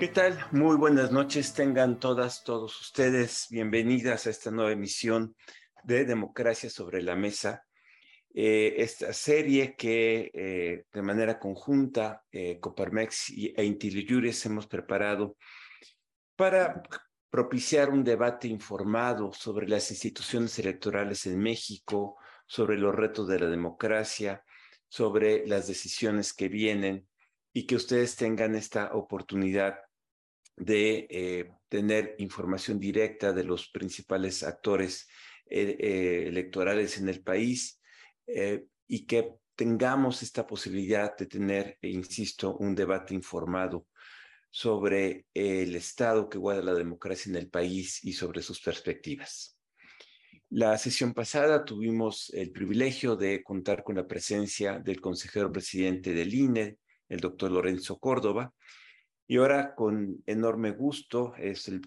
¿Qué 0.00 0.08
tal? 0.08 0.42
Muy 0.50 0.78
buenas 0.78 1.12
noches. 1.12 1.52
Tengan 1.52 2.00
todas, 2.00 2.42
todos 2.42 2.80
ustedes 2.80 3.48
bienvenidas 3.50 4.26
a 4.26 4.30
esta 4.30 4.50
nueva 4.50 4.72
emisión 4.72 5.36
de 5.84 6.06
Democracia 6.06 6.70
sobre 6.70 7.02
la 7.02 7.16
Mesa. 7.16 7.66
Eh, 8.32 8.76
esta 8.78 9.12
serie 9.12 9.76
que 9.76 10.30
eh, 10.32 10.86
de 10.90 11.02
manera 11.02 11.38
conjunta 11.38 12.24
eh, 12.32 12.58
Coparmex 12.58 13.28
e 13.54 13.62
Intiliures 13.62 14.46
hemos 14.46 14.66
preparado 14.66 15.36
para 16.34 16.82
propiciar 17.28 17.90
un 17.90 18.02
debate 18.02 18.48
informado 18.48 19.34
sobre 19.34 19.68
las 19.68 19.90
instituciones 19.90 20.58
electorales 20.58 21.26
en 21.26 21.38
México, 21.38 22.16
sobre 22.46 22.78
los 22.78 22.94
retos 22.94 23.28
de 23.28 23.38
la 23.38 23.50
democracia, 23.50 24.42
sobre 24.88 25.46
las 25.46 25.68
decisiones 25.68 26.32
que 26.32 26.48
vienen 26.48 27.06
y 27.52 27.66
que 27.66 27.76
ustedes 27.76 28.16
tengan 28.16 28.54
esta 28.54 28.94
oportunidad 28.94 29.76
de 30.60 31.06
eh, 31.08 31.50
tener 31.68 32.14
información 32.18 32.78
directa 32.78 33.32
de 33.32 33.44
los 33.44 33.68
principales 33.68 34.42
actores 34.42 35.08
eh, 35.46 35.76
eh, 35.80 36.24
electorales 36.28 36.98
en 36.98 37.08
el 37.08 37.22
país 37.22 37.80
y 38.86 39.06
que 39.06 39.32
tengamos 39.56 40.22
esta 40.22 40.46
posibilidad 40.46 41.16
de 41.16 41.26
tener, 41.26 41.78
insisto, 41.82 42.56
un 42.58 42.76
debate 42.76 43.12
informado 43.12 43.88
sobre 44.50 45.26
el 45.34 45.74
estado 45.74 46.28
que 46.28 46.38
guarda 46.38 46.62
la 46.62 46.74
democracia 46.74 47.30
en 47.30 47.36
el 47.36 47.48
país 47.48 48.04
y 48.04 48.12
sobre 48.12 48.40
sus 48.40 48.60
perspectivas. 48.60 49.58
La 50.50 50.78
sesión 50.78 51.12
pasada 51.12 51.64
tuvimos 51.64 52.30
el 52.34 52.52
privilegio 52.52 53.16
de 53.16 53.42
contar 53.42 53.82
con 53.82 53.96
la 53.96 54.06
presencia 54.06 54.78
del 54.78 55.00
consejero 55.00 55.50
presidente 55.50 56.14
del 56.14 56.32
INE, 56.32 56.76
el 57.08 57.18
doctor 57.18 57.50
Lorenzo 57.50 57.98
Córdoba, 57.98 58.54
y 59.30 59.36
ahora 59.36 59.76
con 59.76 60.24
enorme 60.26 60.72
gusto 60.72 61.34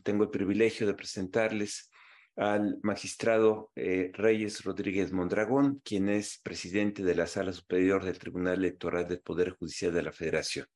tengo 0.02 0.24
el 0.24 0.30
privilegio 0.30 0.88
de 0.88 0.94
presentarles 0.94 1.92
al 2.38 2.80
magistrado 2.84 3.70
eh, 3.76 4.12
Reyes 4.14 4.64
Rodríguez 4.64 5.12
Mondragón, 5.12 5.82
quien 5.84 6.08
es 6.08 6.40
presidente 6.42 7.04
de 7.04 7.16
la 7.16 7.28
Sala 7.28 7.52
Superior 7.52 8.06
del 8.06 8.18
Tribunal 8.18 8.60
Electoral 8.60 9.10
del 9.10 9.20
Poder 9.20 9.50
Judicial 9.58 9.94
de 9.94 10.04
la 10.04 10.14
Federación. 10.14 10.68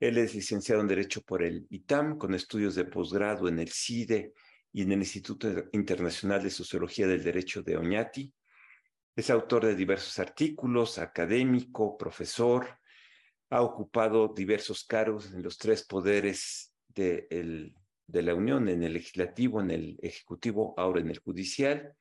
Él 0.00 0.18
es 0.18 0.34
licenciado 0.34 0.80
en 0.80 0.88
Derecho 0.88 1.22
por 1.22 1.44
el 1.44 1.68
ITAM, 1.70 2.18
con 2.18 2.34
estudios 2.34 2.74
de 2.74 2.86
posgrado 2.86 3.46
en 3.46 3.60
el 3.60 3.68
CIDE 3.68 4.32
y 4.72 4.82
en 4.82 4.90
el 4.90 4.98
Instituto 4.98 5.46
Internacional 5.70 6.42
de 6.42 6.50
Sociología 6.50 7.06
del 7.06 7.22
Derecho 7.22 7.62
de 7.62 7.76
Oñati. 7.76 8.34
Es 9.14 9.30
autor 9.30 9.66
de 9.66 9.76
diversos 9.76 10.18
artículos, 10.18 10.98
académico, 10.98 11.96
profesor, 11.96 12.80
ha 13.50 13.62
ocupado 13.62 14.28
diversos 14.28 14.84
cargos 14.84 15.32
en 15.32 15.42
los 15.42 15.58
tres 15.58 15.84
poderes 15.84 16.72
de, 16.88 17.72
la 18.08 18.34
Unión, 18.34 18.68
en 18.68 18.82
el 18.82 18.94
legislativo, 18.94 19.60
en 19.60 19.70
el 19.70 19.98
ejecutivo, 20.02 20.74
ahora 20.76 21.00
en 21.00 21.10
el 21.10 21.18
judicial. 21.18 21.94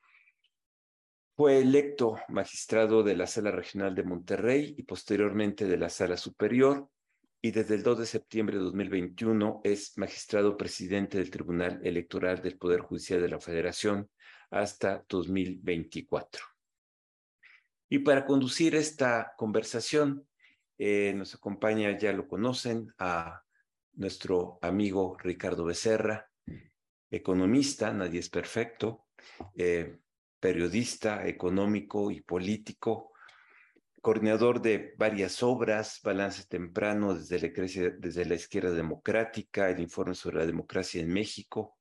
Fue 1.36 1.60
electo 1.60 2.18
magistrado 2.30 3.04
de 3.04 3.16
la 3.16 3.28
Sala 3.28 3.52
Regional 3.52 3.96
de 3.96 4.04
Monterrey 4.04 4.76
y 4.78 4.84
posteriormente 4.84 5.66
de 5.66 5.78
la 5.78 5.90
Sala 5.90 6.18
Superior 6.18 6.90
y 7.42 7.52
desde 7.52 7.76
el 7.76 7.84
2 7.84 8.00
de 8.00 8.06
septiembre 8.06 8.58
de 8.58 8.64
2021 8.64 9.62
es 9.66 9.98
magistrado 9.98 10.56
presidente 10.56 11.18
del 11.18 11.30
Tribunal 11.30 11.82
Electoral 11.84 12.42
del 12.42 12.58
Poder 12.58 12.80
Judicial 12.80 13.22
de 13.22 13.28
la 13.28 13.40
Federación 13.40 14.10
hasta 14.50 15.04
2024. 15.10 16.46
Y 17.90 18.00
para 18.00 18.26
conducir 18.26 18.76
esta 18.76 19.34
conversación 19.38 20.26
eh, 20.78 21.14
nos 21.16 21.36
acompaña, 21.36 21.98
ya 21.98 22.14
lo 22.14 22.28
conocen, 22.28 22.94
a 22.98 23.44
nuestro 23.94 24.60
amigo 24.62 25.18
Ricardo 25.20 25.66
Becerra, 25.66 26.30
economista, 27.10 27.94
nadie 27.94 28.20
es 28.20 28.30
perfecto, 28.30 29.08
eh, 29.56 30.00
periodista 30.40 31.28
económico 31.28 32.12
y 32.12 32.22
político, 32.22 33.14
coordinador 34.02 34.62
de 34.62 34.94
varias 34.98 35.42
obras, 35.44 36.02
Balance 36.04 36.46
Temprano 36.50 37.14
desde 37.14 37.40
la, 37.40 37.94
desde 37.98 38.26
la 38.26 38.36
Izquierda 38.36 38.72
Democrática, 38.72 39.70
el 39.70 39.80
informe 39.80 40.16
sobre 40.16 40.40
la 40.40 40.46
democracia 40.46 41.02
en 41.02 41.14
México, 41.14 41.78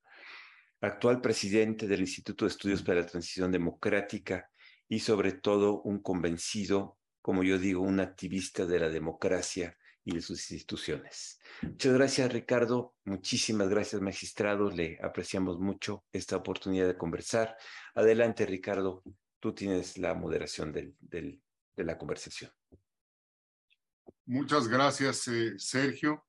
actual 0.81 1.21
presidente 1.21 1.89
del 1.89 2.01
Instituto 2.01 2.45
de 2.45 2.51
Estudios 2.51 2.83
para 2.83 3.01
la 3.01 3.07
Transición 3.07 3.51
Democrática 3.51 4.49
y 4.89 5.01
sobre 5.01 5.33
todo 5.33 5.81
un 5.83 6.01
convencido 6.01 6.99
como 7.23 7.43
yo 7.43 7.59
digo, 7.59 7.81
un 7.81 8.01
activista 8.01 8.67
de 8.67 8.81
la 8.81 8.89
democracia 8.89 9.79
y 10.05 10.15
de 10.15 10.21
sus 10.21 10.51
instituciones. 10.51 11.41
Muchas 11.63 11.95
gracias, 11.95 12.33
Ricardo. 12.33 12.97
Muchísimas 13.05 13.69
gracias, 13.69 14.03
magistrado. 14.03 14.69
Le 14.71 14.99
apreciamos 15.01 15.61
mucho 15.61 16.05
esta 16.13 16.37
oportunidad 16.37 16.89
de 16.89 16.99
conversar. 16.99 17.57
Adelante, 17.95 18.45
Ricardo. 18.45 19.03
Tú 19.39 19.55
tienes 19.55 19.99
la 19.99 20.15
moderación 20.15 20.73
del, 20.73 20.97
de 21.01 21.85
la 21.85 21.97
conversación. 21.97 22.51
Muchas 24.27 24.69
gracias, 24.69 25.27
eh, 25.29 25.55
Sergio. 25.59 26.27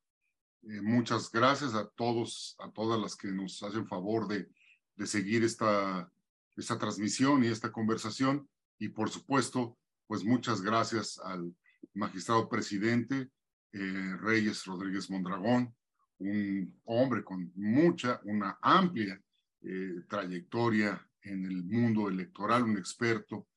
Eh, 0.63 0.81
muchas 0.81 1.31
gracias 1.31 1.73
a 1.73 1.87
todos, 1.89 2.55
a 2.59 2.71
todas 2.71 2.99
las 2.99 3.15
que 3.15 3.27
nos 3.29 3.61
hacen 3.63 3.87
favor 3.87 4.27
de, 4.27 4.47
de 4.95 5.07
seguir 5.07 5.43
esta, 5.43 6.11
esta 6.55 6.77
transmisión 6.77 7.43
y 7.43 7.47
esta 7.47 7.71
conversación. 7.71 8.49
Y 8.79 8.89
por 8.89 9.09
supuesto, 9.09 9.77
pues 10.13 10.25
muchas 10.25 10.61
gracias 10.61 11.19
al 11.25 11.51
magistrado 11.95 12.47
presidente 12.47 13.31
eh, 13.71 14.15
Reyes 14.21 14.63
Rodríguez 14.63 15.09
Mondragón, 15.09 15.75
un 16.19 16.79
hombre 16.83 17.23
con 17.23 17.51
mucha, 17.55 18.21
una 18.25 18.59
amplia 18.61 19.19
eh, 19.63 20.03
trayectoria 20.07 21.03
en 21.23 21.45
el 21.45 21.63
mundo 21.63 22.09
electoral, 22.09 22.61
un 22.61 22.77
experto 22.77 23.47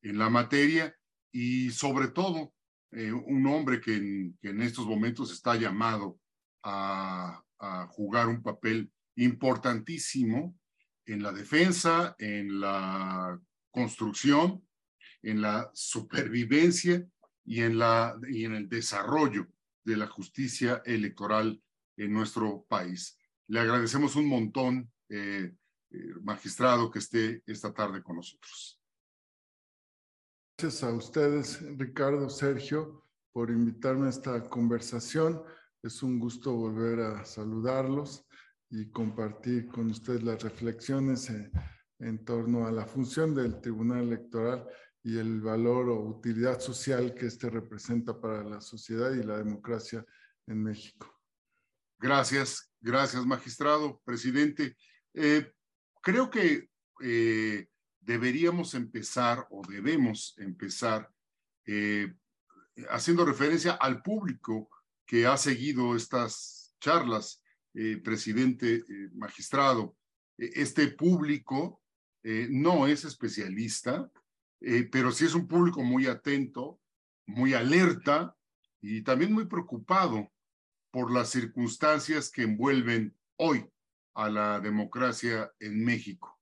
en 0.00 0.16
la 0.16 0.30
materia 0.30 0.96
y 1.30 1.68
sobre 1.68 2.08
todo 2.08 2.54
eh, 2.92 3.12
un 3.12 3.46
hombre 3.46 3.78
que 3.78 3.96
en, 3.96 4.62
estos 4.62 4.86
momentos 4.86 5.30
está 5.30 5.54
llamado 5.56 6.18
a, 6.62 7.42
a 7.58 7.86
jugar 7.88 8.28
un 8.28 8.42
papel 8.42 8.90
importantísimo 9.16 10.58
en 11.04 11.22
la 11.22 11.32
defensa, 11.32 12.16
en 12.18 12.58
la 12.58 13.38
construcción 13.70 14.65
en 15.22 15.40
la 15.40 15.70
supervivencia 15.74 17.06
y 17.44 17.62
en, 17.62 17.78
la, 17.78 18.18
y 18.28 18.44
en 18.44 18.54
el 18.54 18.68
desarrollo 18.68 19.46
de 19.84 19.96
la 19.96 20.06
justicia 20.08 20.82
electoral 20.84 21.62
en 21.96 22.12
nuestro 22.12 22.64
país. 22.68 23.16
Le 23.48 23.60
agradecemos 23.60 24.16
un 24.16 24.28
montón, 24.28 24.90
eh, 25.08 25.54
eh, 25.90 26.14
magistrado, 26.22 26.90
que 26.90 26.98
esté 26.98 27.42
esta 27.46 27.72
tarde 27.72 28.02
con 28.02 28.16
nosotros. 28.16 28.80
Gracias 30.58 30.82
a 30.82 30.92
ustedes, 30.92 31.60
Ricardo, 31.78 32.28
Sergio, 32.28 33.04
por 33.32 33.50
invitarme 33.50 34.06
a 34.06 34.10
esta 34.10 34.42
conversación. 34.48 35.42
Es 35.82 36.02
un 36.02 36.18
gusto 36.18 36.52
volver 36.52 37.00
a 37.00 37.24
saludarlos 37.24 38.26
y 38.70 38.90
compartir 38.90 39.68
con 39.68 39.90
ustedes 39.90 40.24
las 40.24 40.42
reflexiones 40.42 41.30
en, 41.30 41.52
en 42.00 42.24
torno 42.24 42.66
a 42.66 42.72
la 42.72 42.86
función 42.86 43.34
del 43.34 43.60
Tribunal 43.60 44.04
Electoral 44.04 44.66
y 45.06 45.18
el 45.18 45.40
valor 45.40 45.88
o 45.88 46.00
utilidad 46.00 46.58
social 46.58 47.14
que 47.14 47.26
este 47.26 47.48
representa 47.48 48.20
para 48.20 48.42
la 48.42 48.60
sociedad 48.60 49.14
y 49.14 49.22
la 49.22 49.38
democracia 49.38 50.04
en 50.48 50.64
México. 50.64 51.16
Gracias, 52.00 52.72
gracias, 52.80 53.24
magistrado, 53.24 54.02
presidente. 54.04 54.76
Eh, 55.14 55.52
creo 56.02 56.28
que 56.28 56.70
eh, 57.00 57.68
deberíamos 58.00 58.74
empezar 58.74 59.46
o 59.50 59.62
debemos 59.68 60.34
empezar 60.38 61.08
eh, 61.66 62.12
haciendo 62.90 63.24
referencia 63.24 63.74
al 63.74 64.02
público 64.02 64.68
que 65.06 65.24
ha 65.24 65.36
seguido 65.36 65.94
estas 65.94 66.74
charlas, 66.80 67.40
presidente, 68.02 68.82
magistrado. 69.12 69.96
Este 70.36 70.88
público 70.88 71.82
no 72.24 72.86
es 72.86 73.04
especialista, 73.04 74.10
eh, 74.60 74.88
pero 74.90 75.12
sí 75.12 75.26
es 75.26 75.34
un 75.34 75.46
público 75.46 75.82
muy 75.82 76.06
atento, 76.06 76.80
muy 77.26 77.54
alerta 77.54 78.36
y 78.80 79.02
también 79.02 79.32
muy 79.32 79.46
preocupado 79.46 80.32
por 80.90 81.12
las 81.12 81.30
circunstancias 81.30 82.30
que 82.30 82.42
envuelven 82.42 83.16
hoy 83.36 83.68
a 84.14 84.30
la 84.30 84.60
democracia 84.60 85.52
en 85.60 85.84
México. 85.84 86.40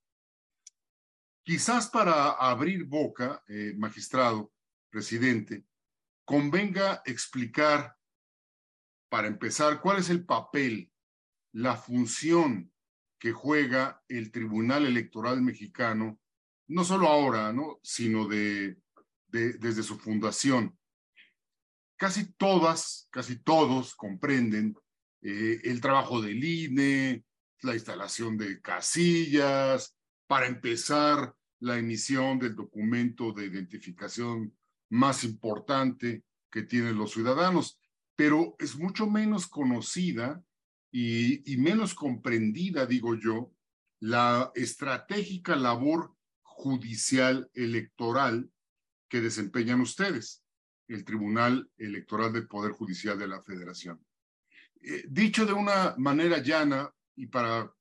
Quizás 1.43 1.89
para 1.89 2.31
abrir 2.31 2.85
boca, 2.85 3.43
eh, 3.47 3.73
magistrado, 3.77 4.53
presidente, 4.89 5.65
convenga 6.23 7.01
explicar, 7.05 7.97
para 9.09 9.27
empezar, 9.27 9.81
cuál 9.81 9.99
es 9.99 10.09
el 10.09 10.25
papel, 10.25 10.91
la 11.51 11.75
función 11.75 12.71
que 13.19 13.31
juega 13.31 14.03
el 14.07 14.31
Tribunal 14.31 14.85
Electoral 14.85 15.41
Mexicano 15.41 16.19
no 16.67 16.83
solo 16.83 17.07
ahora, 17.07 17.53
¿no? 17.53 17.79
sino 17.83 18.27
de, 18.27 18.77
desde 19.27 19.83
su 19.83 19.97
fundación. 19.97 20.77
Casi 21.97 22.33
todas, 22.33 23.07
casi 23.11 23.37
todos 23.37 23.95
comprenden 23.95 24.75
eh, 25.21 25.61
el 25.63 25.79
trabajo 25.79 26.21
del 26.21 26.43
INE, 26.43 27.23
la 27.61 27.73
instalación 27.73 28.37
de 28.37 28.61
casillas, 28.61 29.95
para 30.27 30.47
empezar 30.47 31.35
la 31.59 31.77
emisión 31.77 32.39
del 32.39 32.55
documento 32.55 33.31
de 33.31 33.45
identificación 33.45 34.55
más 34.89 35.23
importante 35.23 36.23
que 36.51 36.63
tienen 36.63 36.97
los 36.97 37.11
ciudadanos, 37.11 37.79
pero 38.15 38.55
es 38.59 38.75
mucho 38.75 39.07
menos 39.07 39.47
conocida 39.47 40.41
y, 40.91 41.51
y 41.51 41.57
menos 41.57 41.93
comprendida, 41.93 42.85
digo 42.85 43.15
yo, 43.15 43.51
la 43.99 44.51
estratégica 44.55 45.55
labor 45.55 46.14
judicial 46.65 47.47
electoral 47.53 48.49
que 49.07 49.21
desempeñan 49.21 49.81
ustedes, 49.81 50.43
el 50.87 51.05
Tribunal 51.05 51.69
Electoral 51.77 52.33
del 52.33 52.47
Poder 52.47 52.71
Judicial 52.71 53.19
de 53.19 53.27
la 53.27 53.43
Federación. 53.43 54.03
Eh, 54.81 55.05
dicho 55.07 55.45
de 55.45 55.53
una 55.53 55.93
manera 55.99 56.39
llana 56.39 56.91
y 57.15 57.27
para 57.27 57.71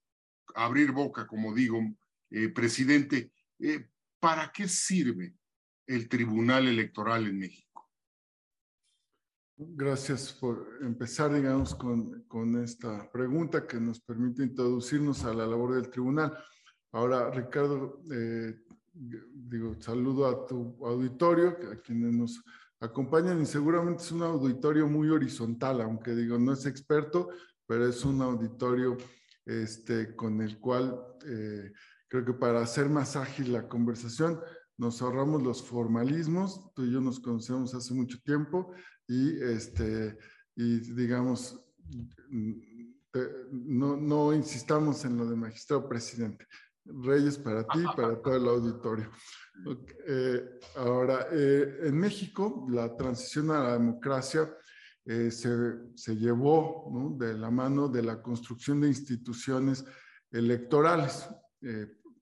abrir 0.54 0.92
boca, 0.92 1.26
como 1.26 1.54
digo, 1.54 1.81
eh, 2.28 2.50
presidente, 2.50 3.32
eh, 3.58 3.88
¿para 4.20 4.52
qué 4.52 4.69
sirve 4.69 5.34
el 5.86 6.06
Tribunal 6.06 6.69
Electoral 6.69 7.26
en 7.26 7.38
México? 7.38 7.90
Gracias 9.56 10.31
por 10.31 10.78
empezar, 10.82 11.32
digamos, 11.32 11.75
con, 11.75 12.25
con 12.25 12.62
esta 12.62 13.10
pregunta 13.10 13.66
que 13.66 13.81
nos 13.81 13.98
permite 14.00 14.42
introducirnos 14.42 15.25
a 15.25 15.32
la 15.32 15.46
labor 15.46 15.75
del 15.75 15.88
tribunal. 15.88 16.36
Ahora, 16.92 17.31
Ricardo, 17.31 18.02
digo, 18.94 19.75
saludo 19.81 20.26
a 20.26 20.46
tu 20.46 20.76
auditorio, 20.85 21.56
a 21.73 21.76
quienes 21.76 22.14
nos 22.14 22.44
acompañan 22.81 23.41
y 23.43 23.46
seguramente 23.46 24.02
es 24.02 24.12
un 24.12 24.23
auditorio 24.23 24.87
muy 24.87 25.08
horizontal, 25.11 25.81
aunque 25.81 26.14
digo, 26.14 26.38
no 26.38 26.52
es 26.52 26.67
experto, 26.67 27.31
pero 27.67 27.88
es 27.88 28.05
un 28.05 28.23
auditorio 28.23 28.96
este, 29.44 30.14
con 30.14 30.41
el 30.41 30.58
cual 30.58 31.00
eh, 31.26 31.73
creo 32.08 32.25
que 32.25 32.35
para 32.35 32.61
hacer 32.61 32.88
más 32.88 33.17
ágil 33.17 33.52
la 33.52 33.69
conversación 33.69 34.41
nos 34.76 35.02
ahorramos 35.02 35.43
los 35.43 35.62
formalismos, 35.62 36.73
tú 36.75 36.85
y 36.85 36.93
yo 36.93 37.00
nos 37.00 37.20
conocemos 37.20 37.75
hace 37.75 37.94
mucho 37.94 38.19
tiempo 38.25 38.73
y, 39.06 39.41
este, 39.41 40.19
y 40.56 40.81
digamos, 40.94 41.61
no, 43.52 43.96
no 43.96 44.32
insistamos 44.32 45.05
en 45.05 45.17
lo 45.17 45.26
de 45.26 45.37
magistrado 45.37 45.88
presidente. 45.88 46.46
Reyes 46.84 47.38
para 47.38 47.66
ti 47.66 47.81
y 47.81 47.96
para 47.96 48.20
todo 48.20 48.36
el 48.36 48.48
auditorio. 48.48 49.10
Eh, 50.06 50.60
ahora, 50.76 51.28
eh, 51.32 51.81
en 51.84 51.96
México, 51.98 52.66
la 52.69 52.94
transición 52.96 53.50
a 53.50 53.62
la 53.62 53.72
democracia 53.75 54.50
eh, 55.04 55.31
se, 55.31 55.50
se, 55.94 56.16
llevó 56.16 57.14
de 57.19 57.34
la 57.34 57.50
mano 57.50 57.88
de 57.88 58.02
la 58.02 58.22
construcción 58.22 58.81
de 58.81 58.88
instituciones 58.88 59.84
electorales, 60.31 61.28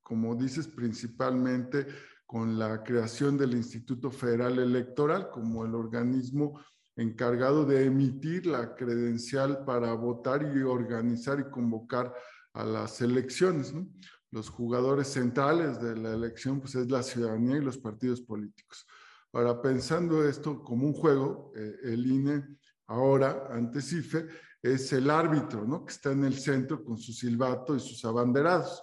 como 0.02 0.36
dices, 0.36 0.68
principalmente 0.68 1.86
con 2.26 2.58
la 2.58 2.82
creación 2.82 3.36
del 3.36 3.54
Instituto 3.54 4.10
Federal 4.10 4.58
Electoral 4.58 5.30
como 5.30 5.64
el 5.64 5.74
organismo 5.74 6.60
encargado 6.96 7.64
de 7.64 7.86
emitir 7.86 8.46
la 8.46 8.74
credencial 8.74 9.64
para 9.64 9.92
votar 9.94 10.52
y 10.54 10.62
organizar 10.62 11.40
y 11.40 11.50
convocar 11.50 12.14
a 12.54 12.64
las 12.64 13.00
elecciones. 13.00 13.72
¿no? 13.72 13.88
Los 14.32 14.49
jugadores 14.49 15.08
centrales 15.08 15.81
de 15.81 15.94
la 15.94 16.14
elección 16.14 16.58
pues 16.58 16.75
es 16.75 16.90
la 16.90 17.02
ciudadanía 17.02 17.58
y 17.58 17.61
los 17.61 17.76
partidos 17.76 18.23
políticos. 18.23 18.87
Ahora, 19.34 19.61
pensando 19.61 20.26
esto 20.26 20.62
como 20.62 20.87
un 20.87 20.94
juego, 20.94 21.52
eh, 21.55 21.75
el 21.84 22.06
INE 22.06 22.58
ahora, 22.87 23.49
antes 23.50 23.93
IFE, 23.93 24.26
es 24.62 24.90
el 24.94 25.11
árbitro, 25.11 25.67
¿no? 25.67 25.84
Que 25.84 25.93
está 25.93 26.12
en 26.12 26.25
el 26.25 26.38
centro 26.38 26.82
con 26.82 26.96
su 26.96 27.12
silbato 27.12 27.76
y 27.76 27.81
sus 27.81 28.05
abanderados. 28.06 28.82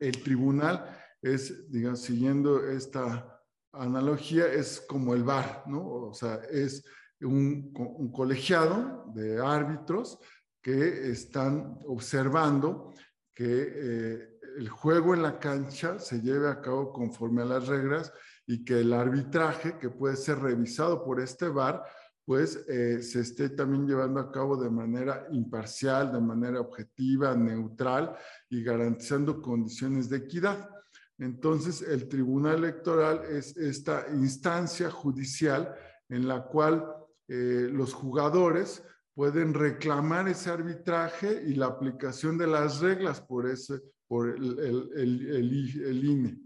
El 0.00 0.20
tribunal 0.22 0.84
es, 1.22 1.70
digamos, 1.70 2.00
siguiendo 2.00 2.64
esta 2.68 3.40
analogía, 3.72 4.46
es 4.46 4.80
como 4.80 5.14
el 5.14 5.22
bar, 5.22 5.62
¿no? 5.66 5.86
O 5.86 6.14
sea, 6.14 6.40
es 6.50 6.84
un, 7.20 7.72
un 7.76 8.10
colegiado 8.10 9.12
de 9.14 9.40
árbitros 9.40 10.18
que 10.60 11.10
están 11.10 11.78
observando 11.86 12.92
que 13.38 13.44
eh, 13.46 14.38
el 14.56 14.68
juego 14.68 15.14
en 15.14 15.22
la 15.22 15.38
cancha 15.38 16.00
se 16.00 16.20
lleve 16.20 16.48
a 16.48 16.60
cabo 16.60 16.92
conforme 16.92 17.42
a 17.42 17.44
las 17.44 17.68
reglas 17.68 18.12
y 18.44 18.64
que 18.64 18.80
el 18.80 18.92
arbitraje, 18.92 19.78
que 19.78 19.90
puede 19.90 20.16
ser 20.16 20.40
revisado 20.40 21.04
por 21.04 21.20
este 21.20 21.46
VAR, 21.46 21.84
pues 22.24 22.64
eh, 22.68 23.00
se 23.00 23.20
esté 23.20 23.50
también 23.50 23.86
llevando 23.86 24.18
a 24.18 24.32
cabo 24.32 24.56
de 24.56 24.68
manera 24.68 25.28
imparcial, 25.30 26.10
de 26.10 26.20
manera 26.20 26.60
objetiva, 26.60 27.36
neutral 27.36 28.16
y 28.50 28.64
garantizando 28.64 29.40
condiciones 29.40 30.08
de 30.08 30.16
equidad. 30.16 30.68
Entonces, 31.16 31.80
el 31.82 32.08
Tribunal 32.08 32.56
Electoral 32.56 33.22
es 33.30 33.56
esta 33.56 34.06
instancia 34.14 34.90
judicial 34.90 35.72
en 36.08 36.26
la 36.26 36.42
cual 36.42 36.92
eh, 37.28 37.68
los 37.70 37.94
jugadores 37.94 38.82
pueden 39.18 39.52
reclamar 39.52 40.28
ese 40.28 40.48
arbitraje 40.48 41.42
y 41.44 41.54
la 41.54 41.66
aplicación 41.66 42.38
de 42.38 42.46
las 42.46 42.78
reglas 42.78 43.20
por, 43.20 43.50
ese, 43.50 43.82
por 44.06 44.28
el, 44.28 44.56
el, 44.60 44.92
el, 44.94 45.82
el 45.86 46.04
INE. 46.04 46.40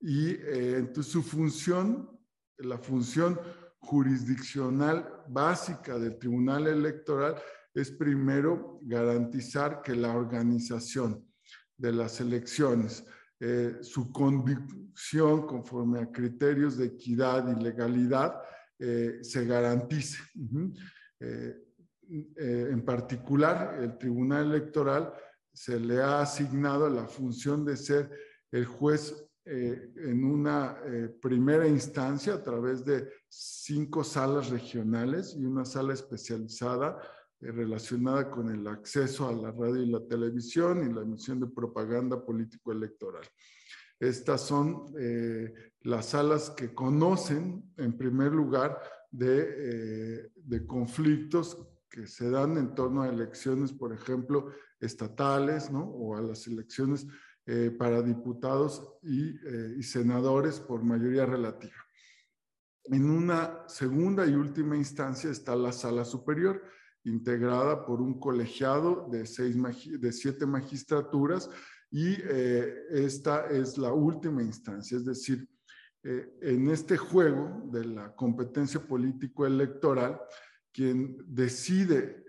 Y 0.00 0.30
eh, 0.30 0.78
entonces 0.78 1.12
su 1.12 1.22
función, 1.22 2.08
la 2.56 2.78
función 2.78 3.38
jurisdiccional 3.80 5.24
básica 5.28 5.98
del 5.98 6.18
Tribunal 6.18 6.68
Electoral 6.68 7.34
es 7.74 7.90
primero 7.90 8.80
garantizar 8.84 9.82
que 9.82 9.94
la 9.94 10.16
organización 10.16 11.22
de 11.76 11.92
las 11.92 12.18
elecciones, 12.18 13.04
eh, 13.40 13.76
su 13.82 14.10
conducción 14.10 15.46
conforme 15.46 16.00
a 16.00 16.10
criterios 16.10 16.78
de 16.78 16.86
equidad 16.86 17.46
y 17.54 17.62
legalidad, 17.62 18.40
eh, 18.78 19.18
se 19.20 19.44
garantice. 19.44 20.16
En 21.20 22.84
particular, 22.84 23.78
el 23.80 23.98
Tribunal 23.98 24.46
Electoral 24.46 25.12
se 25.52 25.80
le 25.80 26.00
ha 26.00 26.20
asignado 26.20 26.88
la 26.88 27.06
función 27.06 27.64
de 27.64 27.76
ser 27.76 28.10
el 28.52 28.64
juez 28.64 29.28
eh, 29.50 29.92
en 29.96 30.26
una 30.26 30.78
eh, 30.84 31.08
primera 31.22 31.66
instancia 31.66 32.34
a 32.34 32.42
través 32.42 32.84
de 32.84 33.08
cinco 33.30 34.04
salas 34.04 34.50
regionales 34.50 35.34
y 35.34 35.46
una 35.46 35.64
sala 35.64 35.94
especializada 35.94 37.00
eh, 37.40 37.50
relacionada 37.50 38.30
con 38.30 38.50
el 38.50 38.66
acceso 38.66 39.26
a 39.26 39.32
la 39.32 39.50
radio 39.50 39.82
y 39.82 39.86
la 39.86 40.06
televisión 40.06 40.84
y 40.84 40.92
la 40.92 41.00
emisión 41.00 41.40
de 41.40 41.46
propaganda 41.46 42.22
político-electoral. 42.22 43.24
Estas 43.98 44.42
son 44.42 44.84
las 45.80 46.06
salas 46.06 46.50
que 46.50 46.72
conocen, 46.72 47.72
en 47.78 47.96
primer 47.96 48.30
lugar, 48.30 48.78
de, 49.10 50.30
de 50.34 50.66
conflictos 50.66 51.66
que 51.88 52.06
se 52.06 52.30
dan 52.30 52.56
en 52.58 52.74
torno 52.74 53.02
a 53.02 53.08
elecciones, 53.08 53.72
por 53.72 53.92
ejemplo, 53.92 54.52
estatales, 54.80 55.70
¿no? 55.70 55.84
O 55.84 56.16
a 56.16 56.20
las 56.20 56.46
elecciones 56.46 57.06
eh, 57.50 57.70
para 57.70 58.02
diputados 58.02 58.98
eh, 59.02 59.74
y, 59.78 59.82
senadores 59.82 60.60
por 60.60 60.84
mayoría 60.84 61.24
relativa. 61.24 61.72
En 62.84 63.08
una 63.08 63.64
segunda 63.68 64.26
y 64.26 64.34
última 64.34 64.76
instancia 64.76 65.30
está 65.30 65.56
la 65.56 65.72
sala 65.72 66.04
superior, 66.04 66.62
integrada 67.04 67.86
por 67.86 68.02
un 68.02 68.20
colegiado 68.20 69.08
de, 69.10 69.24
seis, 69.24 69.56
de 69.98 70.12
siete 70.12 70.44
magistraturas 70.44 71.48
y 71.90 72.16
eh, 72.18 72.84
esta 72.90 73.46
es 73.46 73.78
la 73.78 73.94
última 73.94 74.42
instancia, 74.42 74.98
es 74.98 75.06
decir, 75.06 75.48
en 76.02 76.70
este 76.70 76.96
juego 76.96 77.68
de 77.70 77.84
la 77.84 78.14
competencia 78.14 78.80
político-electoral, 78.80 80.20
quien 80.72 81.18
decide 81.26 82.24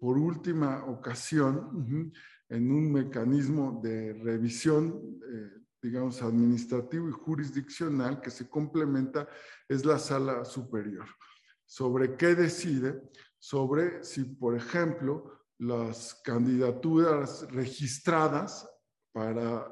por 0.00 0.18
última 0.18 0.84
ocasión 0.86 2.12
en 2.52 2.70
un 2.70 2.92
mecanismo 2.92 3.80
de 3.82 4.12
revisión, 4.12 5.20
eh, 5.26 5.62
digamos, 5.80 6.22
administrativo 6.22 7.08
y 7.08 7.12
jurisdiccional 7.12 8.20
que 8.20 8.30
se 8.30 8.46
complementa 8.48 9.26
es 9.66 9.86
la 9.86 9.98
sala 9.98 10.44
superior. 10.44 11.06
¿Sobre 11.64 12.14
qué 12.16 12.34
decide? 12.34 13.00
Sobre 13.38 14.04
si, 14.04 14.24
por 14.24 14.54
ejemplo, 14.54 15.46
las 15.58 16.20
candidaturas 16.22 17.46
registradas 17.50 18.68
para 19.12 19.66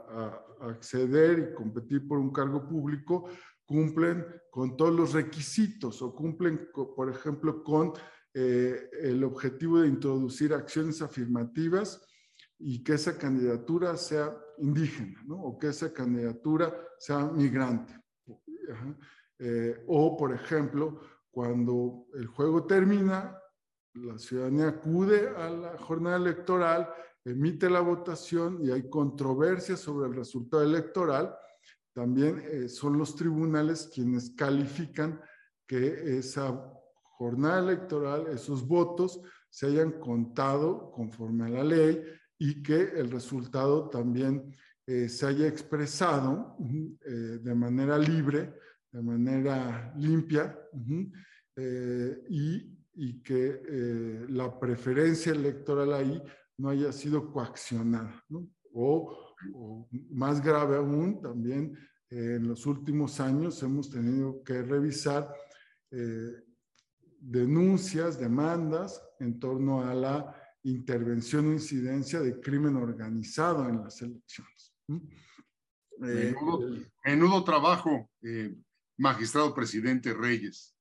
acceder 0.60 1.38
y 1.38 1.54
competir 1.54 2.06
por 2.06 2.18
un 2.18 2.30
cargo 2.32 2.68
público 2.68 3.28
cumplen 3.64 4.26
con 4.50 4.76
todos 4.76 4.92
los 4.92 5.12
requisitos 5.12 6.02
o 6.02 6.14
cumplen, 6.14 6.68
por 6.72 7.08
ejemplo, 7.08 7.62
con 7.62 7.92
eh, 8.34 8.90
el 9.00 9.22
objetivo 9.22 9.80
de 9.80 9.88
introducir 9.88 10.52
acciones 10.52 11.00
afirmativas 11.02 12.04
y 12.58 12.82
que 12.82 12.94
esa 12.94 13.16
candidatura 13.16 13.96
sea 13.96 14.36
indígena, 14.58 15.22
¿no? 15.24 15.36
O 15.36 15.58
que 15.58 15.68
esa 15.68 15.92
candidatura 15.92 16.74
sea 16.98 17.24
migrante. 17.26 17.94
Eh, 19.38 19.84
o, 19.86 20.16
por 20.16 20.34
ejemplo, 20.34 21.00
cuando 21.30 22.06
el 22.14 22.26
juego 22.26 22.66
termina, 22.66 23.38
la 23.94 24.18
ciudadanía 24.18 24.68
acude 24.68 25.28
a 25.28 25.48
la 25.48 25.78
jornada 25.78 26.16
electoral, 26.16 26.92
emite 27.24 27.68
la 27.68 27.80
votación 27.80 28.58
y 28.64 28.70
hay 28.70 28.88
controversia 28.88 29.76
sobre 29.76 30.08
el 30.08 30.14
resultado 30.14 30.62
electoral, 30.62 31.34
también 31.92 32.42
eh, 32.50 32.68
son 32.68 32.96
los 32.96 33.16
tribunales 33.16 33.90
quienes 33.92 34.30
califican 34.30 35.20
que 35.66 36.18
esa 36.18 36.58
jornada 37.02 37.60
electoral, 37.60 38.28
esos 38.28 38.66
votos, 38.66 39.20
se 39.48 39.66
hayan 39.66 39.92
contado 40.00 40.92
conforme 40.92 41.46
a 41.46 41.48
la 41.48 41.64
ley 41.64 42.02
y 42.38 42.62
que 42.62 42.80
el 42.80 43.10
resultado 43.10 43.90
también 43.90 44.56
eh, 44.86 45.08
se 45.08 45.26
haya 45.26 45.46
expresado 45.46 46.56
eh, 47.04 47.10
de 47.42 47.54
manera 47.54 47.98
libre, 47.98 48.54
de 48.90 49.02
manera 49.02 49.92
limpia, 49.96 50.56
y, 52.30 52.78
y, 52.94 53.22
que 53.22 54.24
la 54.30 54.58
preferencia 54.58 55.32
electoral 55.32 55.92
ahí 55.92 56.22
no 56.60 56.68
haya 56.68 56.92
sido 56.92 57.32
coaccionada, 57.32 58.24
¿no? 58.28 58.48
o 58.72 59.30
o 59.54 59.88
más 60.10 60.42
grave 60.42 60.76
aún, 60.76 61.20
también 61.20 61.76
eh, 62.10 62.36
en 62.36 62.48
los 62.48 62.66
últimos 62.66 63.20
años 63.20 63.62
hemos 63.62 63.90
tenido 63.90 64.42
que 64.42 64.62
revisar 64.62 65.32
eh, 65.90 66.32
denuncias, 67.18 68.18
demandas 68.18 69.02
en 69.18 69.38
torno 69.38 69.82
a 69.82 69.94
la 69.94 70.36
intervención 70.62 71.48
o 71.48 71.52
incidencia 71.52 72.20
de 72.20 72.40
crimen 72.40 72.76
organizado 72.76 73.68
en 73.68 73.82
las 73.82 74.00
elecciones. 74.02 74.74
Eh, 76.02 76.34
menudo, 77.04 77.44
trabajo, 77.44 78.10
magistrado 78.96 79.54
presidente 79.54 80.14
Reyes. 80.14 80.74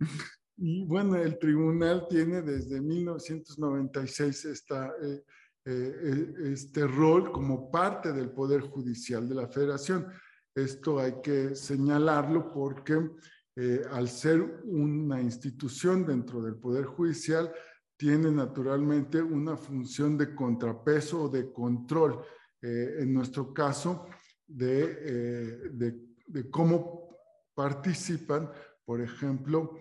Y 0.62 0.84
bueno, 0.84 1.16
el 1.16 1.38
tribunal 1.38 2.06
tiene 2.06 2.42
desde 2.42 2.82
1996 2.82 4.44
esta, 4.44 4.92
eh, 5.02 5.24
eh, 5.64 6.34
este 6.52 6.86
rol 6.86 7.32
como 7.32 7.70
parte 7.70 8.12
del 8.12 8.30
Poder 8.30 8.60
Judicial 8.60 9.26
de 9.26 9.36
la 9.36 9.48
Federación. 9.48 10.06
Esto 10.54 10.98
hay 10.98 11.14
que 11.22 11.54
señalarlo 11.54 12.52
porque 12.52 13.10
eh, 13.56 13.80
al 13.90 14.10
ser 14.10 14.60
una 14.64 15.22
institución 15.22 16.04
dentro 16.04 16.42
del 16.42 16.56
Poder 16.56 16.84
Judicial, 16.84 17.50
tiene 17.96 18.30
naturalmente 18.30 19.22
una 19.22 19.56
función 19.56 20.18
de 20.18 20.34
contrapeso 20.34 21.24
o 21.24 21.28
de 21.28 21.52
control, 21.52 22.22
en 22.62 23.12
nuestro 23.12 23.52
caso, 23.52 24.06
de, 24.46 25.68
de, 25.70 25.98
de, 26.26 26.50
cómo 26.50 27.18
participan, 27.54 28.50
por 28.86 29.02
ejemplo, 29.02 29.78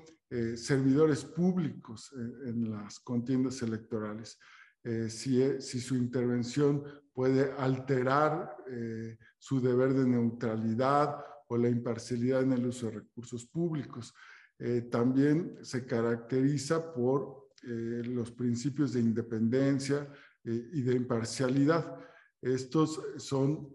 servidores 0.56 1.26
públicos 1.26 2.14
en 2.46 2.70
las 2.70 3.00
contiendas 3.00 3.62
electorales. 3.64 4.38
Eh, 4.84 5.08
e, 5.08 5.62
si, 5.62 5.82
su 5.82 5.96
intervención 5.96 6.84
puede 7.14 7.52
alterar 7.54 8.56
eh, 8.72 9.18
su 9.38 9.60
deber 9.60 9.94
de 9.94 10.08
neutralidad 10.08 11.18
o 11.48 11.58
la 11.58 11.68
imparcialidad 11.68 12.44
en 12.44 12.54
el 12.54 12.66
uso 12.66 12.86
de 12.88 13.00
recursos 13.00 13.46
públicos. 13.46 14.14
Eh, 14.58 14.88
también 14.90 15.58
se 15.62 15.86
caracteriza 15.86 16.94
por 16.94 17.50
los 17.62 18.32
principios 18.32 18.94
de 18.94 19.02
independencia 19.02 20.10
y 20.46 20.82
de 20.82 20.94
imparcialidad. 20.96 21.94
Estos 22.42 23.02
son 23.18 23.68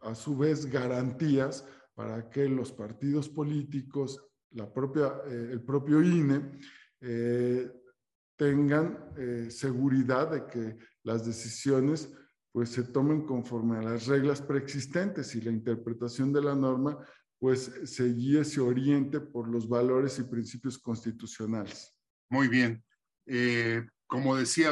a 0.00 0.14
su 0.14 0.34
vez 0.34 0.64
garantías 0.64 1.62
para 1.94 2.30
que 2.30 2.48
los 2.48 2.72
partidos 2.72 3.28
políticos, 3.28 4.27
la 4.52 4.72
propia, 4.72 5.12
el 5.26 5.62
propio 5.62 6.02
INE, 6.02 6.58
tengan 8.38 9.10
eh, 9.18 9.48
seguridad 9.50 10.30
de 10.30 10.46
que 10.46 10.78
las 11.02 11.26
decisiones 11.26 12.14
pues 12.52 12.70
se 12.70 12.84
tomen 12.84 13.26
conforme 13.26 13.78
a 13.78 13.82
las 13.82 14.06
reglas 14.06 14.40
preexistentes 14.40 15.34
y 15.34 15.40
la 15.40 15.50
interpretación 15.50 16.32
de 16.32 16.42
la 16.42 16.54
norma 16.54 17.04
pues 17.40 17.72
se 17.84 18.12
guíe, 18.12 18.44
se 18.44 18.60
oriente 18.60 19.20
por 19.20 19.48
los 19.48 19.68
valores 19.68 20.18
y 20.18 20.24
principios 20.24 20.78
constitucionales. 20.78 21.94
Muy 22.30 22.48
bien. 22.48 22.82
Eh, 23.26 23.84
como 24.06 24.36
decía, 24.36 24.70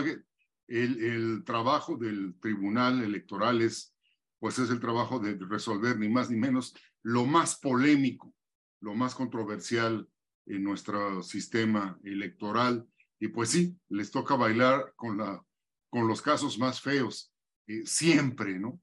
el, 0.68 1.04
el, 1.04 1.44
trabajo 1.44 1.96
del 1.96 2.34
Tribunal 2.40 3.02
Electoral 3.02 3.62
es, 3.62 3.94
pues 4.40 4.58
es 4.58 4.70
el 4.70 4.80
trabajo 4.80 5.18
de 5.18 5.36
resolver 5.48 5.98
ni 5.98 6.08
más 6.08 6.30
ni 6.30 6.36
menos 6.36 6.74
lo 7.02 7.24
más 7.24 7.58
polémico, 7.60 8.34
lo 8.80 8.94
más 8.94 9.14
controversial 9.14 10.08
en 10.46 10.62
nuestro 10.62 11.22
sistema 11.22 11.98
electoral 12.04 12.86
y 13.18 13.28
pues 13.28 13.50
sí, 13.50 13.76
les 13.88 14.10
toca 14.10 14.36
bailar 14.36 14.92
con, 14.96 15.18
la, 15.18 15.42
con 15.88 16.06
los 16.06 16.20
casos 16.20 16.58
más 16.58 16.80
feos, 16.80 17.32
eh, 17.66 17.82
siempre, 17.86 18.58
¿no? 18.58 18.80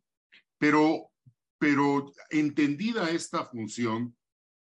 Pero, 0.58 1.12
pero 1.60 2.12
entendida 2.30 3.10
esta 3.12 3.46
función, 3.46 4.16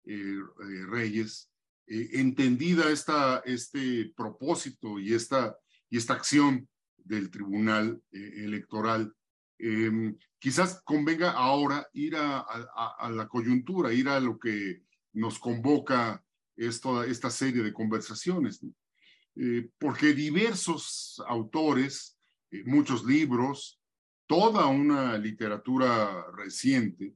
eh, 0.05 0.15
eh, 0.15 0.87
Reyes, 0.89 1.51
entendida 1.87 2.91
esta, 2.91 3.43
este 3.45 4.13
propósito 4.17 4.99
y 4.99 5.13
esta, 5.13 5.57
y 5.89 5.99
esta 5.99 6.15
acción 6.15 6.69
del 6.97 7.31
Tribunal 7.31 8.01
Electoral, 8.13 9.13
em, 9.59 10.17
quizás 10.39 10.81
convenga 10.85 11.33
ahora 11.33 11.89
ir 11.93 12.15
a, 12.15 12.39
a, 12.39 13.11
la 13.11 13.27
coyuntura, 13.27 13.93
ir 13.93 14.09
a 14.09 14.21
lo 14.21 14.39
que 14.39 14.85
nos 15.13 15.39
convoca 15.39 16.25
esta 16.57 17.31
serie 17.31 17.63
de 17.63 17.73
conversaciones. 17.73 18.61
Eh, 19.37 19.71
porque 19.79 20.13
diversos 20.13 21.23
autores, 21.27 22.19
eh, 22.51 22.63
muchos 22.67 23.05
libros, 23.05 23.81
toda 24.27 24.67
una 24.67 25.17
literatura 25.17 26.27
reciente 26.37 27.15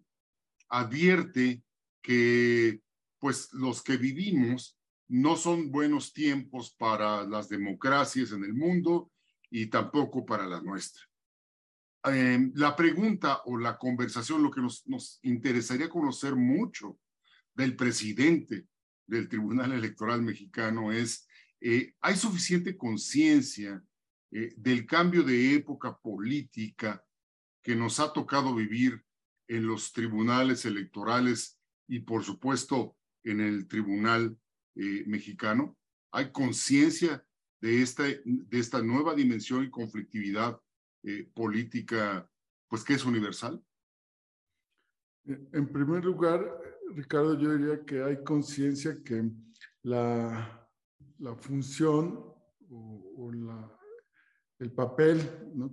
advierte 0.68 1.62
que 2.00 2.80
pues 3.18 3.52
los 3.52 3.82
que 3.82 3.96
vivimos 3.96 4.78
no 5.08 5.36
son 5.36 5.70
buenos 5.70 6.12
tiempos 6.12 6.74
para 6.74 7.24
las 7.24 7.48
democracias 7.48 8.32
en 8.32 8.44
el 8.44 8.54
mundo 8.54 9.12
y 9.50 9.66
tampoco 9.66 10.24
para 10.24 10.46
la 10.46 10.60
nuestra. 10.60 11.02
Em, 12.04 12.52
la 12.56 12.74
pregunta 12.76 13.42
o 13.46 13.56
la 13.56 13.78
conversación, 13.78 14.42
lo 14.42 14.50
que 14.50 14.60
nos, 14.60 14.86
nos 14.86 15.20
interesaría 15.22 15.88
conocer 15.88 16.34
mucho 16.36 16.98
del 17.54 17.76
presidente 17.76 18.66
del 19.06 19.28
Tribunal 19.28 19.72
Electoral 19.72 20.22
Mexicano 20.22 20.92
es 20.92 21.26
eh, 21.66 21.94
hay 22.02 22.14
suficiente 22.14 22.76
conciencia 22.76 23.82
eh, 24.30 24.52
del 24.54 24.84
cambio 24.84 25.22
de 25.22 25.54
época 25.54 25.96
política 25.96 27.02
que 27.62 27.74
nos 27.74 28.00
ha 28.00 28.12
tocado 28.12 28.54
vivir 28.54 29.02
en 29.48 29.66
los 29.66 29.90
tribunales 29.94 30.66
electorales 30.66 31.58
y 31.88 32.00
por 32.00 32.22
supuesto 32.22 32.98
en 33.22 33.40
el 33.40 33.66
tribunal 33.66 34.38
eh, 34.74 35.04
mexicano. 35.06 35.74
Hay 36.12 36.32
conciencia 36.32 37.24
de 37.62 37.80
esta, 37.80 38.04
de 38.04 38.58
esta 38.58 38.82
nueva 38.82 39.14
dimensión 39.14 39.64
y 39.64 39.70
conflictividad 39.70 40.60
política, 41.34 42.26
pues 42.68 42.82
que 42.82 42.94
es 42.94 43.04
universal. 43.04 43.62
En 45.24 45.70
primer 45.70 46.02
lugar, 46.02 46.42
Ricardo, 46.92 47.38
yo 47.38 47.56
diría 47.56 47.84
que 47.84 48.02
hay 48.02 48.22
conciencia 48.22 49.02
que 49.04 49.30
la 49.82 50.64
la 51.18 51.34
función 51.34 52.20
o, 52.70 53.32
el 54.58 54.72
papel 54.72 55.20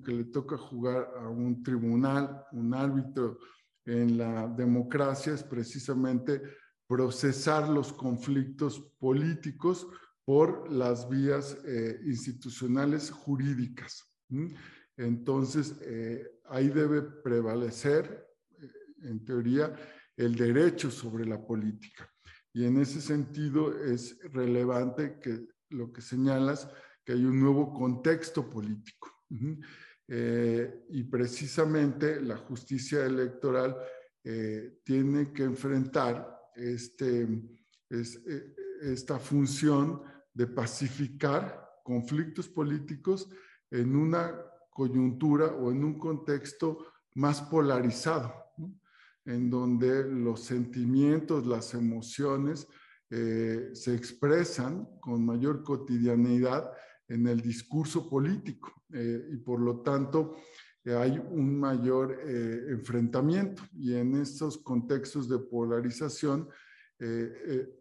que 0.04 0.12
le 0.12 0.24
toca 0.26 0.58
jugar 0.58 1.12
a 1.18 1.30
un 1.30 1.64
tribunal, 1.64 2.46
un 2.52 2.74
árbitro 2.74 3.40
en 3.86 4.18
la 4.18 4.48
democracia 4.48 5.34
es 5.34 5.44
precisamente 5.44 6.42
procesar 6.88 7.70
los 7.70 7.94
conflictos 7.94 8.80
políticos 9.00 9.88
por 10.26 10.72
las 10.72 11.08
vías 11.10 11.58
eh, 11.66 12.00
institucionales 12.06 13.12
jurídicas. 13.12 14.04
Entonces, 14.98 15.80
eh, 15.82 16.28
ahí 16.46 16.70
debe 16.70 17.02
prevalecer, 17.02 18.28
eh, 18.60 18.72
en 19.04 19.24
teoría, 19.24 19.74
el 20.22 20.36
derecho 20.36 20.92
sobre 20.92 21.26
la 21.26 21.44
política. 21.44 22.08
Y 22.54 22.66
en 22.66 22.78
ese 22.78 23.02
sentido 23.02 23.76
es 23.84 24.20
relevante 24.32 25.20
que 25.20 25.48
lo 25.70 25.92
que 25.92 26.02
señalas, 26.02 26.70
que 27.04 27.14
hay 27.14 27.26
un 27.26 27.40
nuevo 27.40 27.74
contexto 27.74 28.48
político. 28.48 29.10
Eh, 30.08 30.86
y 30.90 31.04
precisamente 31.04 32.22
la 32.22 32.38
justicia 32.38 33.06
electoral 33.06 33.78
eh, 34.24 34.82
tiene 34.84 35.32
que 35.32 35.44
enfrentar 35.44 36.38
este, 36.56 37.24
eh, 37.90 38.56
esta 38.82 39.18
función 39.18 40.04
de 40.34 40.48
pacificar 40.48 41.80
conflictos 41.84 42.48
políticos 42.48 43.30
en 43.72 43.96
una 43.96 44.36
coyuntura 44.70 45.48
o 45.48 45.72
en 45.72 45.84
un 45.84 45.98
contexto 45.98 46.86
más 47.16 47.42
polarizado 47.42 48.41
en 49.26 49.50
donde 49.50 50.04
los 50.10 50.42
sentimientos, 50.42 51.46
las 51.46 51.74
emociones 51.74 52.68
eh, 53.10 53.72
se 53.74 53.94
expresan 53.94 54.88
con 55.02 55.26
mayor 55.26 55.64
cotidianidad 55.64 56.72
en 57.08 57.28
el 57.28 57.42
discurso 57.42 58.10
político 58.10 58.72
eh, 58.94 59.28
y 59.34 59.38
por 59.38 59.60
lo 59.60 59.82
tanto 59.82 60.38
hay 60.86 61.22
un 61.30 61.60
mayor 61.60 62.20
eh, 62.26 62.68
enfrentamiento. 62.70 63.64
Y 63.74 63.94
en 63.96 64.16
estos 64.16 64.58
contextos 64.58 65.30
de 65.30 65.40
polarización 65.40 66.50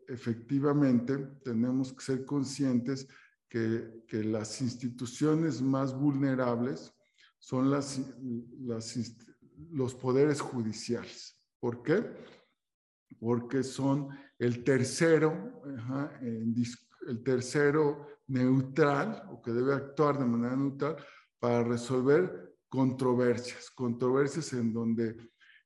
efectivamente 0.08 1.18
tenemos 1.44 1.92
que 1.92 2.02
ser 2.02 2.24
conscientes 2.24 3.06
que, 3.50 4.02
que, 4.08 4.24
las 4.24 4.62
instituciones 4.62 5.60
más 5.60 5.94
vulnerables 5.94 6.94
son 7.38 7.70
las, 7.70 8.00
las, 8.60 8.96
los 9.70 9.94
poderes 9.94 10.40
judiciales. 10.40 11.38
¿Por 11.58 11.82
qué? 11.82 12.04
Porque 13.18 13.62
son 13.62 14.08
el 14.38 14.64
tercero, 14.64 15.62
el 17.06 17.22
tercero 17.22 18.06
neutral 18.28 19.24
o 19.30 19.42
que 19.42 19.52
debe 19.52 19.74
actuar 19.74 20.18
de 20.18 20.24
manera 20.24 20.56
neutral 20.56 20.96
para 21.38 21.64
resolver 21.64 22.56
controversias, 22.68 23.70
controversias 23.70 24.52
en 24.52 24.72
donde 24.72 25.16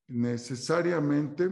necesariamente 0.08 1.50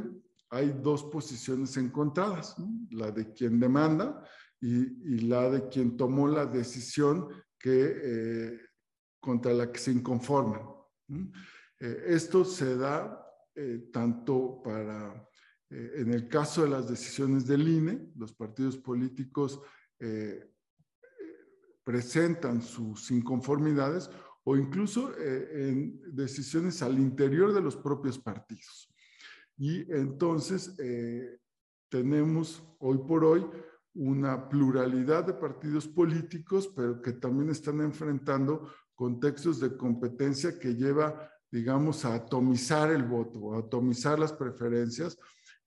hay 0.50 0.74
dos 0.82 1.04
posiciones 1.04 1.76
encontradas, 1.76 2.56
la 2.90 3.10
de 3.10 3.32
quien 3.32 3.58
demanda 3.58 4.22
y, 4.60 5.20
la 5.26 5.50
de 5.50 5.68
quien 5.68 5.96
tomó 5.96 6.28
la 6.28 6.46
decisión 6.46 7.28
que, 7.58 7.94
eh, 8.04 8.60
contra 9.20 9.52
la 9.52 9.70
que 9.72 9.78
se 9.78 9.92
inconforman. 9.92 10.62
Eh, 11.82 12.04
esto 12.06 12.44
se 12.44 12.76
da 12.76 13.22
eh, 13.54 13.90
tanto 13.92 14.62
para, 14.62 15.28
en 15.68 16.12
el 16.12 16.28
caso 16.28 16.62
de 16.62 16.70
las 16.70 16.88
decisiones 16.88 17.46
del 17.46 17.68
INE, 17.68 18.12
los 18.16 18.32
partidos 18.32 18.76
políticos 18.76 19.60
presentan 21.84 22.62
sus 22.62 23.10
inconformidades 23.10 24.10
o 24.44 24.56
incluso 24.56 25.12
eh, 25.18 25.68
en 25.68 26.00
decisiones 26.14 26.82
al 26.82 26.98
interior 26.98 27.52
de 27.52 27.60
los 27.60 27.76
propios 27.76 28.18
partidos. 28.18 28.92
Y 29.56 29.90
entonces 29.92 30.74
eh, 30.78 31.38
tenemos 31.88 32.62
hoy 32.78 32.98
por 33.06 33.24
hoy 33.24 33.46
una 33.94 34.48
pluralidad 34.48 35.24
de 35.24 35.34
partidos 35.34 35.86
políticos, 35.86 36.72
pero 36.74 37.00
que 37.02 37.12
también 37.12 37.50
están 37.50 37.80
enfrentando 37.80 38.72
contextos 38.94 39.60
de 39.60 39.76
competencia 39.76 40.58
que 40.58 40.74
lleva, 40.74 41.30
digamos, 41.52 42.06
a 42.06 42.14
atomizar 42.14 42.90
el 42.90 43.02
voto, 43.02 43.54
a 43.54 43.58
atomizar 43.58 44.18
las 44.18 44.32
preferencias 44.32 45.18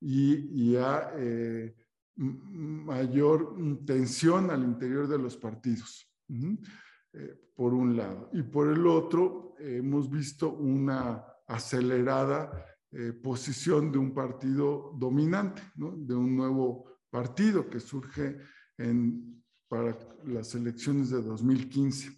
y, 0.02 0.76
a 0.76 1.12
eh, 1.16 1.76
mayor 2.16 3.56
tensión 3.86 4.50
al 4.50 4.64
interior 4.64 5.08
de 5.08 5.20
los 5.20 5.38
partidos, 5.38 6.12
eh, 6.28 7.52
por 7.56 7.76
un 7.76 7.96
lado. 7.96 8.32
Y 8.34 8.42
por 8.42 8.72
el 8.74 8.88
otro, 8.88 9.56
hemos 9.60 10.10
visto 10.10 10.54
una 10.54 11.24
acelerada 11.48 12.66
eh, 12.92 13.14
posición 13.14 13.92
de 13.92 14.00
un 14.00 14.12
partido 14.12 14.92
dominante, 14.98 15.62
de 15.76 16.16
un 16.16 16.36
nuevo 16.36 17.00
partido 17.12 17.70
que 17.70 17.80
surge 17.80 18.40
para 19.68 19.98
las 20.26 20.56
elecciones 20.56 21.12
de 21.12 21.22
2015. 21.22 22.12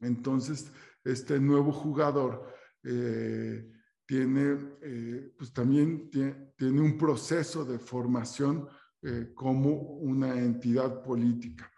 Entonces, 0.00 0.72
este 1.04 1.40
nuevo 1.40 1.72
jugador 1.72 2.46
eh, 2.84 3.68
tiene, 4.06 4.58
eh, 4.82 5.32
pues 5.36 5.52
también 5.52 6.10
tiene, 6.10 6.80
un 6.80 6.98
proceso 6.98 7.64
de 7.64 7.78
formación 7.78 8.68
eh, 9.00 9.32
como 9.34 9.72
una 9.72 10.38
entidad 10.38 11.02
política. 11.02 11.70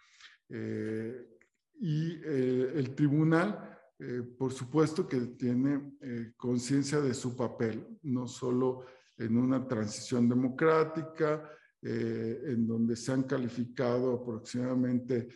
Y 1.80 2.22
el 2.22 2.94
tribunal, 2.94 3.80
por 4.38 4.52
supuesto 4.52 5.08
que 5.08 5.18
tiene 5.36 5.96
conciencia 6.36 7.00
de 7.00 7.12
su 7.12 7.34
papel, 7.34 7.98
no 8.02 8.28
solo 8.28 8.84
en 9.16 9.36
una 9.36 9.66
transición 9.66 10.28
democrática, 10.28 11.50
en 11.82 12.66
donde 12.68 12.94
se 12.94 13.12
han 13.12 13.24
calificado 13.24 14.14
aproximadamente 14.14 15.28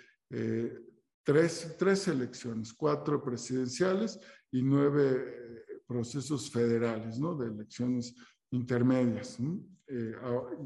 tres, 1.28 1.76
tres 1.78 2.08
elecciones, 2.08 2.72
cuatro 2.72 3.22
presidenciales 3.22 4.18
y 4.50 4.62
nueve 4.62 5.76
procesos 5.86 6.50
federales, 6.50 7.18
¿no? 7.18 7.36
De 7.36 7.48
elecciones 7.48 8.14
intermedias, 8.50 9.38
eh, 9.88 10.14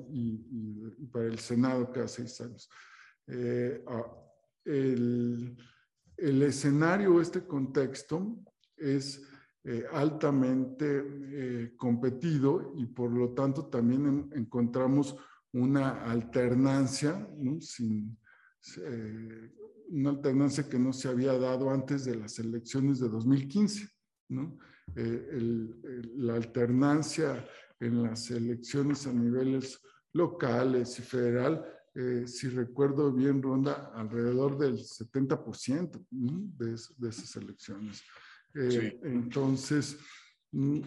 y, 0.09 1.07
para 1.07 1.25
el 1.25 1.41
Senado 1.41 1.91
cada 1.91 2.07
seis 2.07 2.41
años. 2.41 2.71
Eh, 3.27 3.85
el, 4.65 5.57
el, 6.17 6.43
escenario, 6.45 7.21
este 7.21 7.45
contexto, 7.45 8.39
es 8.77 9.21
eh, 9.65 9.85
altamente 9.93 11.75
competido 11.77 12.73
y 12.77 12.87
por 12.87 13.11
lo 13.11 13.35
tanto 13.35 13.67
también 13.67 14.31
encontramos 14.33 15.17
una 15.53 16.05
alternancia, 16.09 17.29
Sin, 17.59 18.17
una 19.89 20.11
alternancia 20.11 20.69
que 20.69 20.79
no 20.79 20.93
se 20.93 21.09
había 21.09 21.33
dado 21.39 21.71
antes 21.71 22.05
de 22.05 22.17
las 22.17 22.39
elecciones 22.39 23.01
de 23.01 23.09
2015, 23.09 23.89
¿no? 24.29 24.59
Eh, 24.97 25.71
la 26.17 26.35
alternancia 26.35 27.47
en 27.81 28.03
las 28.03 28.31
elecciones 28.31 29.07
a 29.07 29.13
niveles 29.13 29.81
locales 30.13 30.99
y 30.99 31.03
federal, 31.03 31.65
eh, 31.95 32.25
si 32.27 32.49
recuerdo 32.49 33.13
bien, 33.13 33.43
ronda 33.43 33.93
alrededor 33.95 34.59
del 34.59 34.79
70% 34.79 36.07
de, 36.11 36.81
de, 36.97 37.09
esas 37.09 37.37
elecciones. 37.37 38.03
Eh, 38.55 38.99
entonces, 39.03 39.99
mm, 40.53 40.81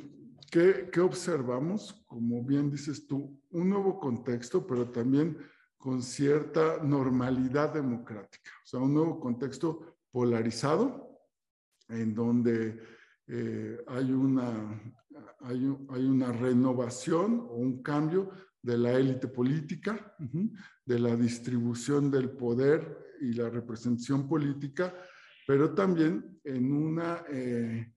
¿qué, 0.51 0.89
¿qué, 0.91 0.99
observamos? 0.99 2.03
Como 2.07 2.43
bien 2.43 2.69
dices 2.69 3.05
tú, 3.07 3.39
un 3.51 3.69
nuevo 3.69 3.99
contexto, 3.99 4.65
pero 4.65 4.89
también 4.89 5.38
con 5.86 6.02
cierta 6.02 6.80
normalidad 6.82 7.71
democrática, 7.71 8.50
o 8.63 8.65
sea, 8.65 8.80
un 8.80 8.95
nuevo 8.95 9.19
contexto 9.19 10.00
polarizado, 10.10 11.15
en 11.88 12.15
donde 12.15 12.82
eh, 13.28 13.78
hay, 13.86 14.12
una, 14.12 14.82
hay, 15.41 15.63
una 16.08 16.32
renovación 16.32 17.39
o 17.52 17.58
un 17.58 17.84
cambio 17.84 18.32
de 18.63 18.80
la 18.80 18.93
élite 18.93 19.28
política, 19.28 20.15
de 20.84 20.98
la 20.98 21.15
distribución 21.15 22.10
del 22.10 22.32
poder 22.32 23.13
y 23.21 23.34
la 23.34 23.52
representación 23.52 24.28
política, 24.28 24.91
pero 25.45 25.76
también 25.76 26.39
en 26.43 26.74
una, 26.74 27.26
eh, 27.30 27.93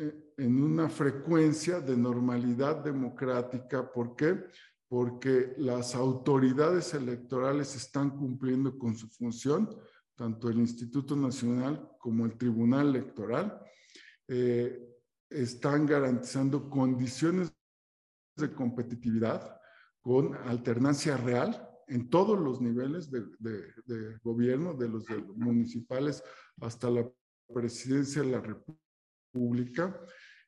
eh, 0.00 0.32
en 0.38 0.62
una 0.62 0.88
frecuencia 0.88 1.78
de 1.78 1.94
normalidad 1.94 2.82
democrática. 2.82 3.92
¿Por 3.92 4.16
qué? 4.16 4.46
Porque 4.88 5.54
las 5.58 5.94
autoridades 5.94 6.94
electorales 6.94 7.76
están 7.76 8.10
cumpliendo 8.10 8.78
con 8.78 8.96
su 8.96 9.08
función, 9.08 9.68
tanto 10.14 10.48
el 10.48 10.58
Instituto 10.58 11.14
Nacional 11.14 11.90
como 11.98 12.24
el 12.24 12.36
Tribunal 12.36 12.88
Electoral, 12.88 13.60
eh, 14.26 14.88
están 15.30 15.86
garantizando 15.86 16.70
condiciones 16.70 17.52
de 18.36 18.52
competitividad 18.52 19.58
con 20.00 20.34
alternancia 20.34 21.16
real 21.16 21.68
en 21.88 22.08
todos 22.08 22.38
los 22.38 22.60
niveles 22.60 23.10
de, 23.10 24.18
gobierno, 24.22 24.74
de 24.74 24.88
los, 24.88 25.04
municipales 25.36 26.22
hasta 26.60 26.90
la 26.90 27.10
presidencia 27.52 28.22
de 28.22 28.30
la 28.30 28.40
República. 28.40 29.98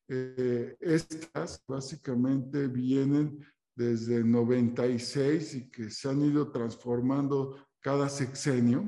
Eh, 0.09 0.77
estas 0.81 1.63
básicamente 1.67 2.69
vienen 2.69 3.39
desde 3.81 4.23
96 4.23 5.55
y 5.55 5.71
que 5.71 5.89
se 5.89 6.11
han 6.11 6.21
ido 6.21 6.53
transformando 6.53 7.67
cada 7.81 8.11
sexenio, 8.11 8.85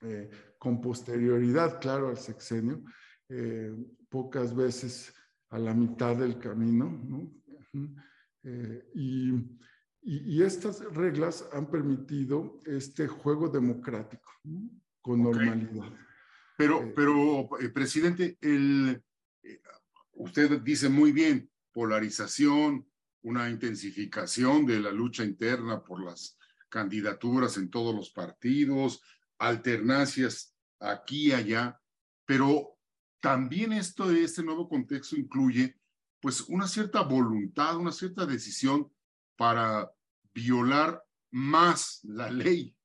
eh, 0.00 0.30
con 0.58 0.80
posterioridad, 0.80 1.80
claro, 1.80 2.08
al 2.08 2.16
sexenio, 2.16 2.84
eh, 3.28 3.74
pocas 4.08 4.54
veces 4.54 5.12
a 5.50 5.58
la 5.58 5.74
mitad 5.74 6.14
del 6.14 6.38
camino, 6.38 6.88
¿no? 6.88 7.32
Eh, 8.44 8.90
y, 8.94 9.32
y, 10.02 10.42
estas 10.42 10.84
reglas 10.94 11.48
han 11.52 11.68
permitido 11.68 12.60
este 12.66 13.08
juego 13.08 13.48
democrático 13.48 14.30
con 15.00 15.22
normalidad. 15.22 15.90
Pero, 16.56 16.92
pero 16.94 17.48
presidente, 17.72 18.38
el, 18.40 19.02
usted 20.12 20.60
dice 20.60 20.88
muy 20.88 21.10
bien, 21.10 21.50
polarización, 21.72 22.86
una 23.24 23.48
intensificación 23.48 24.66
de 24.66 24.80
la 24.80 24.92
lucha 24.92 25.24
interna 25.24 25.82
por 25.82 26.04
las 26.04 26.38
candidaturas 26.68 27.56
en 27.56 27.70
todos 27.70 27.94
los 27.94 28.10
partidos, 28.10 29.00
alternancias 29.38 30.54
aquí 30.78 31.28
y 31.28 31.32
allá, 31.32 31.80
pero 32.26 32.78
también 33.20 33.72
esto, 33.72 34.10
este 34.10 34.42
nuevo 34.42 34.68
contexto 34.68 35.16
incluye 35.16 35.74
pues 36.20 36.42
una 36.42 36.68
cierta 36.68 37.02
voluntad, 37.02 37.76
una 37.78 37.92
cierta 37.92 38.26
decisión 38.26 38.92
para 39.36 39.90
violar 40.34 41.02
más 41.30 42.00
la 42.02 42.30
ley. 42.30 42.76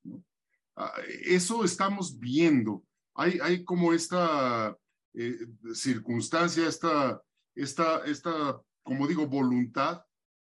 Ah, 0.75 0.93
eso 1.25 1.65
estamos 1.65 2.17
viendo. 2.17 2.85
Hay, 3.13 3.39
hay 3.41 3.65
como 3.65 3.91
esta 3.91 4.77
eh, 5.13 5.37
circunstancia, 5.73 6.67
esta, 6.67 7.21
esta, 7.55 8.05
esta, 8.05 8.61
como 8.83 9.05
digo, 9.07 9.27
voluntad 9.27 10.01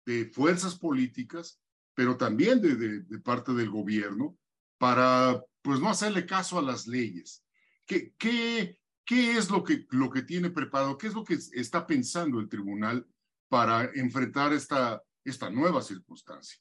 de 0.04 0.26
fuerzas 0.26 0.76
políticas, 0.76 1.60
pero 1.94 2.16
también 2.16 2.60
de, 2.60 2.76
de, 3.02 3.18
parte 3.18 3.52
del 3.52 3.70
gobierno, 3.70 4.38
para 4.78 5.44
pues 5.62 5.80
no 5.80 5.90
hacerle 5.90 6.26
caso 6.26 6.58
a 6.58 6.62
las 6.62 6.86
leyes. 6.86 7.44
¿Qué, 7.86 8.14
qué, 8.16 8.78
qué 9.04 9.36
es 9.36 9.50
lo 9.50 9.62
que, 9.62 9.86
lo 9.90 10.10
que 10.10 10.22
tiene 10.22 10.50
preparado? 10.50 10.96
¿Qué 10.96 11.08
es 11.08 11.14
lo 11.14 11.24
que 11.24 11.34
está 11.34 11.86
pensando 11.86 12.40
el 12.40 12.48
tribunal 12.48 13.06
para 13.48 13.90
enfrentar 13.94 14.52
esta, 14.52 15.02
esta 15.24 15.50
nueva 15.50 15.82
circunstancia? 15.82 16.58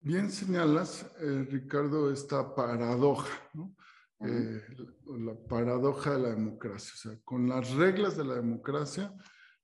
Bien 0.00 0.30
señalas, 0.30 1.06
eh, 1.20 1.46
Ricardo, 1.50 2.12
esta 2.12 2.54
paradoja, 2.54 3.50
¿no? 3.54 3.74
Eh, 4.20 4.62
la 5.18 5.34
paradoja 5.34 6.12
de 6.12 6.20
la 6.20 6.28
democracia. 6.30 6.92
O 6.94 6.96
sea, 6.96 7.20
con 7.24 7.48
las 7.48 7.70
reglas 7.72 8.16
de 8.16 8.24
la 8.24 8.34
democracia 8.34 9.12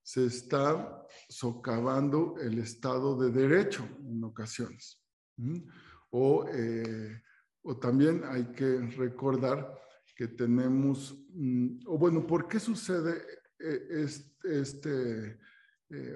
se 0.03 0.27
está 0.27 1.07
socavando 1.29 2.37
el 2.41 2.59
Estado 2.59 3.17
de 3.17 3.31
Derecho 3.31 3.89
en 4.01 4.25
ocasiones. 4.25 5.01
O, 6.11 6.47
eh, 6.49 7.23
o 7.63 7.79
también 7.79 8.23
hay 8.25 8.53
que 8.53 8.81
recordar 8.97 9.79
que 10.15 10.29
tenemos, 10.29 11.25
mm, 11.31 11.81
o 11.87 11.99
bueno, 11.99 12.27
¿por 12.27 12.49
qué 12.49 12.61
sucede 12.61 13.23
este, 14.45 15.39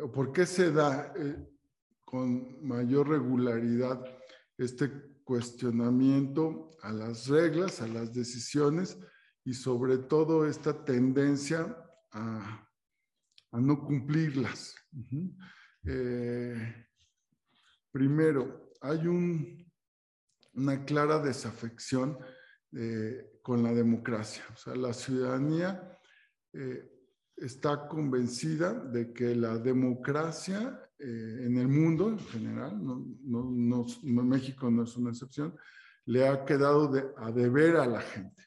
o 0.03 0.11
por 0.11 0.33
qué 0.33 0.47
se 0.47 0.73
da 0.73 1.13
con 2.05 2.67
mayor 2.67 3.09
regularidad 3.09 4.05
este 4.59 4.91
cuestionamiento 5.25 6.71
a 6.83 6.93
las 6.93 7.27
reglas, 7.27 7.83
a 7.83 7.89
las 7.89 8.13
decisiones 8.13 8.97
y 9.45 9.55
sobre 9.55 9.99
todo 9.99 10.47
esta 10.47 10.85
tendencia 10.85 11.77
a, 12.13 12.66
no 13.61 13.85
cumplirlas. 13.85 14.75
Eh, 15.85 16.87
primero, 17.91 18.73
hay 18.81 19.07
un, 19.07 19.73
una 20.55 20.85
clara 20.85 21.19
desafección 21.19 22.19
eh, 22.73 23.39
con 23.43 23.63
la 23.63 23.73
democracia. 23.73 24.45
O 24.53 24.57
sea, 24.57 24.75
la 24.75 24.93
ciudadanía 24.93 25.99
eh, 26.53 26.91
está 27.37 27.87
convencida 27.87 28.73
de 28.75 29.13
que 29.13 29.35
la 29.35 29.59
democracia 29.59 30.83
en 30.99 31.59
el 31.59 31.69
mundo 31.69 32.09
en 32.09 32.19
general, 32.19 32.83
no, 32.83 33.85
México 34.03 34.71
no 34.71 34.85
es 34.85 34.97
una 34.97 35.11
excepción, 35.11 35.55
le 36.07 36.27
ha 36.27 36.43
quedado 36.47 36.89
de, 36.89 37.05
a 37.19 37.31
deber 37.31 37.77
a 37.77 37.87
la 37.87 38.01
gente. 38.01 38.43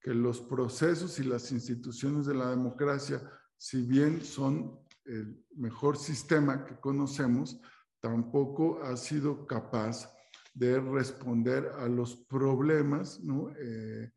Que 0.00 0.12
los 0.12 0.42
procesos 0.42 1.18
y 1.18 1.24
las 1.24 1.50
instituciones 1.50 2.26
de 2.26 2.34
la 2.34 2.50
democracia, 2.50 3.22
si 3.58 3.82
bien 3.82 4.22
son 4.22 4.80
el 5.04 5.44
mejor 5.56 5.98
sistema 5.98 6.64
que 6.64 6.80
conocemos, 6.80 7.60
tampoco 8.00 8.82
ha 8.82 8.96
sido 8.96 9.46
capaz 9.46 10.10
de 10.54 10.80
responder 10.80 11.66
a 11.78 11.88
los 11.88 12.16
problemas. 12.16 13.20
Eh, 13.58 14.10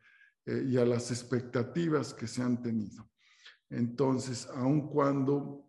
eh, 0.48 0.66
y 0.68 0.78
a 0.78 0.86
las 0.86 1.12
expectativas 1.12 2.16
que 2.16 2.26
se 2.26 2.42
han 2.42 2.64
tenido. 2.64 3.08
Entonces, 3.70 4.48
aun 4.56 4.90
cuando 4.90 5.68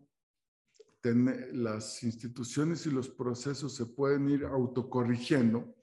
las 1.03 2.01
instituciones 2.01 2.85
y 2.87 2.91
los 2.91 3.09
procesos 3.09 3.75
se 3.75 3.85
pueden 3.85 4.29
ir 4.29 4.45
autocorrigiendo, 4.45 5.75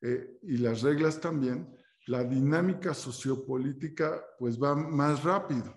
eh, 0.00 0.38
y 0.42 0.58
las 0.58 0.82
reglas 0.82 1.20
también, 1.20 1.74
la 2.06 2.22
dinámica 2.22 2.94
sociopolítica 2.94 4.22
pues 4.38 4.62
va 4.62 4.76
más 4.76 5.24
rápido. 5.24 5.74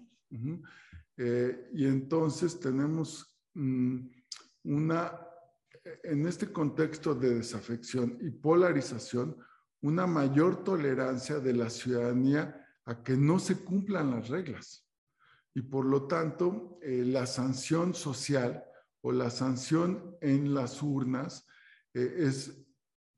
Eh, 1.17 1.69
y 1.73 1.85
entonces 1.85 2.59
tenemos 2.59 3.39
mm, 3.55 3.97
una, 4.65 5.19
en 6.03 6.27
este 6.27 6.51
contexto 6.51 7.15
de 7.15 7.35
desafección 7.35 8.17
y 8.21 8.29
polarización, 8.29 9.35
una 9.81 10.05
mayor 10.05 10.63
tolerancia 10.63 11.39
de 11.39 11.53
la 11.53 11.69
ciudadanía 11.69 12.65
a 12.85 13.03
que 13.03 13.17
no 13.17 13.39
se 13.39 13.63
cumplan 13.63 14.11
las 14.11 14.29
reglas. 14.29 14.87
Y 15.53 15.61
por 15.63 15.85
lo 15.85 16.07
tanto 16.07 16.79
eh, 16.83 17.03
la 17.03 17.25
sanción 17.25 17.95
social 17.95 18.63
o 19.01 19.11
la 19.11 19.29
sanción 19.29 20.15
en 20.21 20.53
las 20.53 20.83
urnas 20.83 21.47
eh, 21.93 22.15
es, 22.19 22.63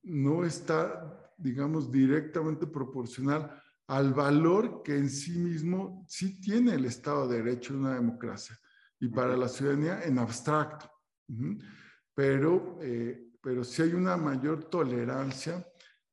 no 0.04 0.46
está, 0.46 1.34
digamos, 1.38 1.92
directamente 1.92 2.66
proporcional 2.66 3.59
al 3.90 4.14
valor 4.14 4.84
que 4.84 4.96
en 4.96 5.10
sí 5.10 5.32
mismo 5.40 6.06
sí 6.08 6.40
tiene 6.40 6.76
el 6.76 6.86
Estado 6.86 7.28
de 7.28 7.38
Derecho 7.38 7.74
en 7.74 7.80
una 7.80 7.96
democracia 7.96 8.56
y 9.00 9.08
para 9.08 9.36
la 9.36 9.48
ciudadanía 9.48 10.04
en 10.04 10.20
abstracto. 10.20 10.92
Pero, 12.14 12.78
eh, 12.84 13.32
pero 13.42 13.64
sí 13.64 13.82
hay 13.82 13.94
una 13.94 14.16
mayor 14.16 14.66
tolerancia 14.66 15.66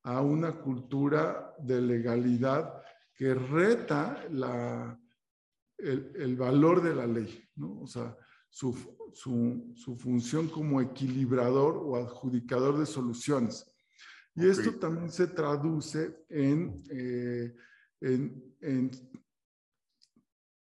a 0.05 0.23
una 0.23 0.59
cultura 0.59 1.55
de 1.59 1.83
legalidad 1.83 2.83
que 3.15 3.35
reta 3.35 4.25
la, 4.31 4.99
el, 5.77 6.35
valor 6.35 6.83
de 6.83 6.95
la 6.95 7.07
ley, 7.07 7.47
¿no? 7.57 7.83
O 7.83 7.87
sea, 7.87 8.17
su, 8.49 8.75
su, 9.13 9.97
función 9.99 10.49
como 10.49 10.81
equilibrador 10.81 11.77
o 11.77 11.97
adjudicador 11.97 12.79
de 12.79 12.87
soluciones. 12.87 13.71
Y 14.37 14.49
esto 14.49 14.75
también 14.75 15.11
se 15.11 15.29
traduce 15.29 16.25
en, 16.29 16.83
eh, 16.91 17.57
en, 18.01 18.55
en, 18.61 18.91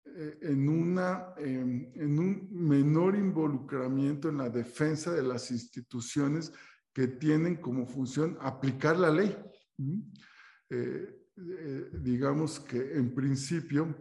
eh, 0.05 0.37
en, 0.41 0.69
una, 0.69 1.33
en, 1.37 2.19
un 2.19 2.47
menor 2.51 3.15
involucramiento 3.15 4.29
en 4.29 4.37
la 4.37 4.49
defensa 4.49 5.11
de 5.11 5.23
las 5.23 5.51
instituciones 5.51 6.53
que 6.93 7.07
tienen 7.07 7.55
como 7.57 7.85
función 7.87 8.37
aplicar 8.39 8.97
la 8.97 9.09
ley. 9.09 9.35
Eh, 11.37 11.89
digamos 11.91 12.61
que 12.61 12.93
en 12.93 13.13
principio 13.13 13.93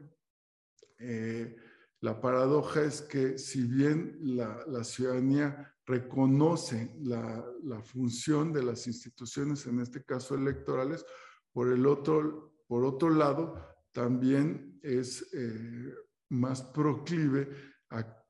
eh, 1.00 1.56
la 2.00 2.20
paradoja 2.20 2.82
es 2.82 3.02
que 3.02 3.38
si 3.38 3.66
bien 3.66 4.18
la, 4.20 4.84
ciudadanía 4.84 5.73
reconoce 5.86 6.94
la, 7.02 7.44
función 7.82 8.52
de 8.52 8.62
las 8.62 8.86
instituciones, 8.86 9.66
en 9.66 9.80
este 9.80 10.04
caso 10.04 10.34
electorales, 10.34 11.04
por, 11.52 11.72
el 11.72 11.86
otro, 11.86 12.54
por 12.66 12.84
otro 12.84 13.10
lado, 13.10 13.76
también 13.92 14.80
es 14.82 15.28
eh, 15.34 15.94
más 16.30 16.62
proclive 16.62 17.48
a, 17.90 18.22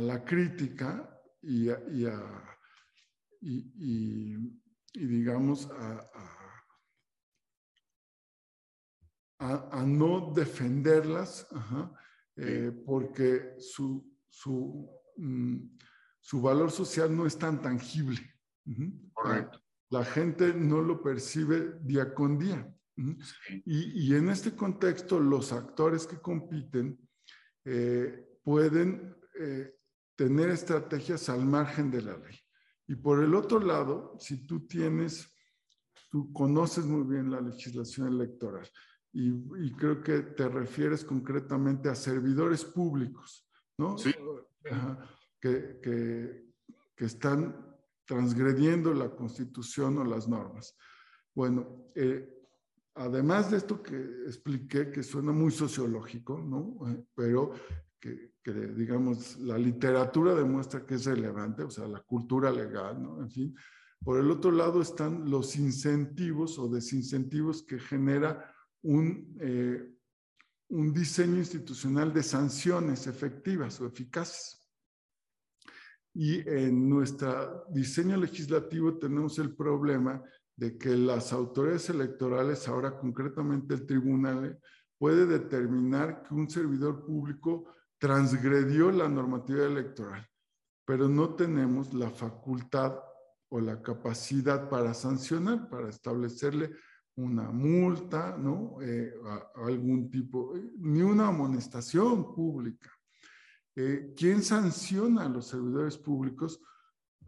la 0.00 0.24
crítica 0.24 1.18
y, 1.40 1.68
digamos 4.92 5.70
a, 5.70 6.10
a, 9.38 9.84
no 9.86 10.32
defenderlas, 10.34 11.46
eh, 12.36 12.72
porque 12.84 13.56
su, 13.58 14.18
su, 14.28 14.90
mm, 15.16 15.56
su, 16.28 16.40
valor 16.40 16.70
social 16.70 17.14
no 17.16 17.26
es 17.26 17.38
tan 17.38 17.62
tangible. 17.62 18.20
Correcto. 19.12 19.60
La, 19.90 20.04
gente 20.04 20.52
no 20.52 20.82
lo 20.82 21.02
percibe 21.02 21.78
día 21.80 22.12
con 22.12 22.38
día. 22.38 22.70
y, 23.64 24.06
y, 24.06 24.14
en 24.14 24.28
este 24.28 24.54
contexto, 24.54 25.20
los 25.20 25.52
actores 25.52 26.06
que 26.06 26.20
compiten 26.20 26.98
eh, 27.64 28.38
pueden 28.42 29.16
eh, 29.38 29.74
tener 30.16 30.50
estrategias 30.50 31.28
al 31.28 31.44
margen 31.44 31.90
de 31.90 32.02
la 32.02 32.16
ley. 32.16 32.36
Y 32.86 32.96
por 32.96 33.22
el 33.22 33.34
otro 33.34 33.60
lado, 33.60 34.16
si 34.18 34.46
tú 34.46 34.66
tienes, 34.66 35.32
tú 36.10 36.32
conoces 36.32 36.84
muy 36.84 37.04
bien 37.04 37.30
la 37.30 37.40
legislación 37.40 38.08
electoral 38.08 38.68
y, 39.12 39.72
creo 39.72 40.02
que 40.02 40.20
te 40.20 40.48
refieres 40.48 41.04
concretamente 41.04 41.88
a 41.88 41.94
servidores 41.94 42.64
públicos, 42.64 43.48
¿no? 43.78 43.96
Sí. 43.98 44.14
Que, 45.40 46.46
están 46.96 47.54
transgrediendo 48.04 48.92
la 48.92 49.10
constitución 49.10 49.98
o 49.98 50.04
las 50.04 50.26
normas. 50.26 50.76
Bueno, 51.32 51.90
eh, 51.94 52.28
además 52.94 53.52
de 53.52 53.58
esto 53.58 53.80
que 53.80 53.96
expliqué, 54.26 54.90
que 54.90 55.04
suena 55.04 55.30
muy 55.30 55.52
sociológico, 55.52 56.40
¿no? 56.40 56.90
Eh, 56.90 57.04
pero 57.14 57.52
que, 58.00 58.32
que, 58.42 58.52
digamos, 58.52 59.38
la 59.38 59.56
literatura 59.56 60.34
demuestra 60.34 60.84
que 60.84 60.96
es 60.96 61.04
relevante, 61.04 61.62
o 61.62 61.70
sea, 61.70 61.86
la 61.86 62.00
cultura 62.00 62.50
legal, 62.50 63.00
¿no? 63.00 63.22
En 63.22 63.30
fin. 63.30 63.54
Por 64.04 64.20
el 64.20 64.30
otro 64.30 64.50
lado 64.50 64.80
están 64.80 65.28
los 65.28 65.56
incentivos 65.56 66.58
o 66.58 66.68
desincentivos 66.68 67.62
que 67.62 67.78
genera 67.78 68.52
un, 68.82 69.36
eh, 69.40 69.92
un 70.68 70.92
diseño 70.92 71.36
institucional 71.38 72.12
de 72.12 72.22
sanciones 72.22 73.06
efectivas 73.06 73.80
o 73.80 73.86
eficaces. 73.86 74.57
Y 76.14 76.48
en 76.48 76.88
nuestro 76.88 77.64
diseño 77.70 78.16
legislativo 78.16 78.98
tenemos 78.98 79.38
el 79.38 79.54
problema 79.54 80.22
de 80.56 80.76
que 80.76 80.96
las 80.96 81.32
autoridades 81.32 81.88
electorales, 81.90 82.66
ahora 82.66 82.98
concretamente 82.98 83.74
el 83.74 83.86
tribunal, 83.86 84.58
puede 84.98 85.26
determinar 85.26 86.22
que 86.22 86.34
un 86.34 86.50
servidor 86.50 87.04
público 87.04 87.76
transgredió 87.98 88.90
la 88.90 89.08
normativa 89.08 89.64
electoral, 89.64 90.26
pero 90.84 91.08
no 91.08 91.34
tenemos 91.34 91.94
la 91.94 92.10
facultad 92.10 92.98
o 93.50 93.60
la 93.60 93.80
capacidad 93.80 94.68
para 94.68 94.94
sancionar, 94.94 95.68
para 95.68 95.88
establecerle 95.88 96.72
una 97.16 97.50
multa, 97.50 98.36
¿no? 98.36 98.76
Eh, 98.80 99.12
algún 99.54 100.10
tipo, 100.10 100.54
ni 100.78 101.02
una 101.02 101.28
amonestación 101.28 102.34
pública. 102.34 102.90
Eh, 103.80 104.12
¿Quién 104.16 104.42
sanciona 104.42 105.22
a 105.22 105.28
los 105.28 105.46
servidores 105.46 105.96
públicos? 105.96 106.60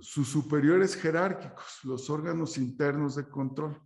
sus 0.00 0.28
superiores 0.28 0.96
jerárquicos, 0.96 1.80
los 1.84 2.08
órganos 2.10 2.58
internos 2.58 3.16
de 3.16 3.28
control, 3.28 3.80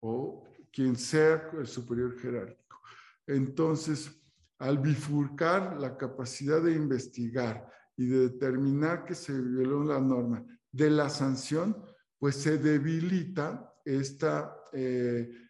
o 0.00 0.44
quien 0.72 0.96
sea 0.96 1.50
el 1.58 1.66
superior 1.66 2.18
jerárquico. 2.18 2.80
Entonces, 3.26 4.10
al 4.58 4.78
bifurcar 4.78 5.78
la 5.80 5.96
capacidad 5.96 6.60
de 6.60 6.72
investigar 6.72 7.70
y 7.96 8.06
de 8.06 8.28
determinar 8.30 9.04
que 9.04 9.14
se 9.14 9.32
violó 9.40 9.84
la 9.84 10.00
norma 10.00 10.44
de 10.70 10.90
la 10.90 11.08
sanción, 11.08 11.76
pues 12.18 12.36
se 12.36 12.58
debilita 12.58 13.72
esta, 13.84 14.56
eh, 14.72 15.30
eh, 15.30 15.47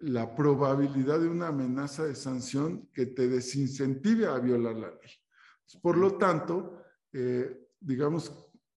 la 0.00 0.34
probabilidad 0.34 1.20
de 1.20 1.28
una 1.28 1.48
amenaza 1.48 2.04
de 2.04 2.14
sanción 2.14 2.88
que 2.92 3.06
te 3.06 3.28
desincentive 3.28 4.26
a 4.26 4.38
violar 4.38 4.76
la 4.76 4.90
ley. 4.90 5.10
Por 5.82 5.96
lo 5.96 6.16
tanto, 6.16 6.82
eh, 7.12 7.68
digamos, 7.80 8.32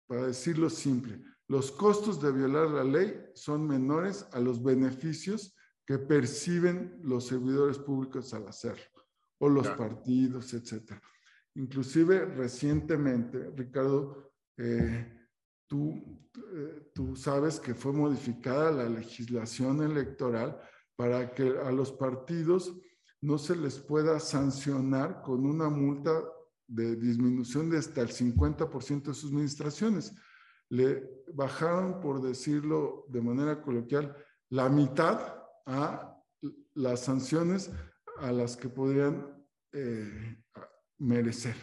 para 0.06 0.26
decirlo 0.26 0.68
simple, 0.70 1.22
los 1.48 1.70
costos 1.72 2.20
de 2.20 2.32
violar 2.32 2.68
la 2.68 2.84
ley 2.84 3.30
son 3.34 3.66
menores 3.66 4.26
a 4.32 4.40
los 4.40 4.62
beneficios 4.62 5.56
que 5.86 5.98
perciben 5.98 7.00
los 7.02 7.26
servidores 7.26 7.78
públicos 7.78 8.32
al 8.34 8.46
hacerlo, 8.48 8.84
o 9.38 9.48
los 9.48 9.68
partidos, 9.70 10.54
etc. 10.54 10.92
Inclusive 11.54 12.26
recientemente, 12.26 13.50
Ricardo, 13.56 14.32
eh, 14.56 15.28
tú, 15.66 16.30
eh, 16.54 16.90
tú 16.94 17.16
sabes 17.16 17.58
que 17.58 17.74
fue 17.74 17.92
modificada 17.92 18.70
la 18.70 18.88
legislación 18.88 19.82
electoral 19.82 20.60
para 21.00 21.32
que 21.32 21.44
a 21.64 21.72
los 21.72 21.92
partidos 21.92 22.76
no 23.22 23.38
se 23.38 23.56
les 23.56 23.78
pueda 23.78 24.20
sancionar 24.20 25.22
con 25.22 25.46
una 25.46 25.70
multa 25.70 26.12
de 26.66 26.94
disminución 26.94 27.70
de 27.70 27.78
hasta 27.78 28.02
el 28.02 28.10
50% 28.10 29.04
de 29.04 29.14
sus 29.14 29.30
administraciones. 29.30 30.14
Le 30.68 31.02
bajaron, 31.32 32.02
por 32.02 32.20
decirlo 32.20 33.06
de 33.08 33.22
manera 33.22 33.62
coloquial, 33.62 34.14
la 34.50 34.68
mitad 34.68 35.42
a 35.64 36.22
las 36.74 37.00
sanciones 37.00 37.70
a 38.18 38.30
las 38.30 38.58
que 38.58 38.68
podrían 38.68 39.42
eh, 39.72 40.36
merecer. 40.98 41.56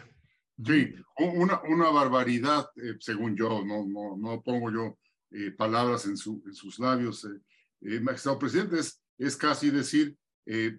Sí, 0.66 0.96
una, 1.16 1.62
una 1.62 1.90
barbaridad, 1.90 2.68
eh, 2.74 2.96
según 2.98 3.36
yo, 3.36 3.64
no, 3.64 3.86
no, 3.86 4.16
no 4.16 4.42
pongo 4.42 4.72
yo 4.72 4.98
eh, 5.30 5.52
palabras 5.52 6.06
en, 6.06 6.16
su, 6.16 6.42
en, 6.44 6.54
sus 6.54 6.80
labios, 6.80 7.24
magistrado 8.02 8.40
presidente, 8.40 8.80
es, 8.80 9.00
es 9.18 9.36
casi 9.36 9.70
decir, 9.70 10.16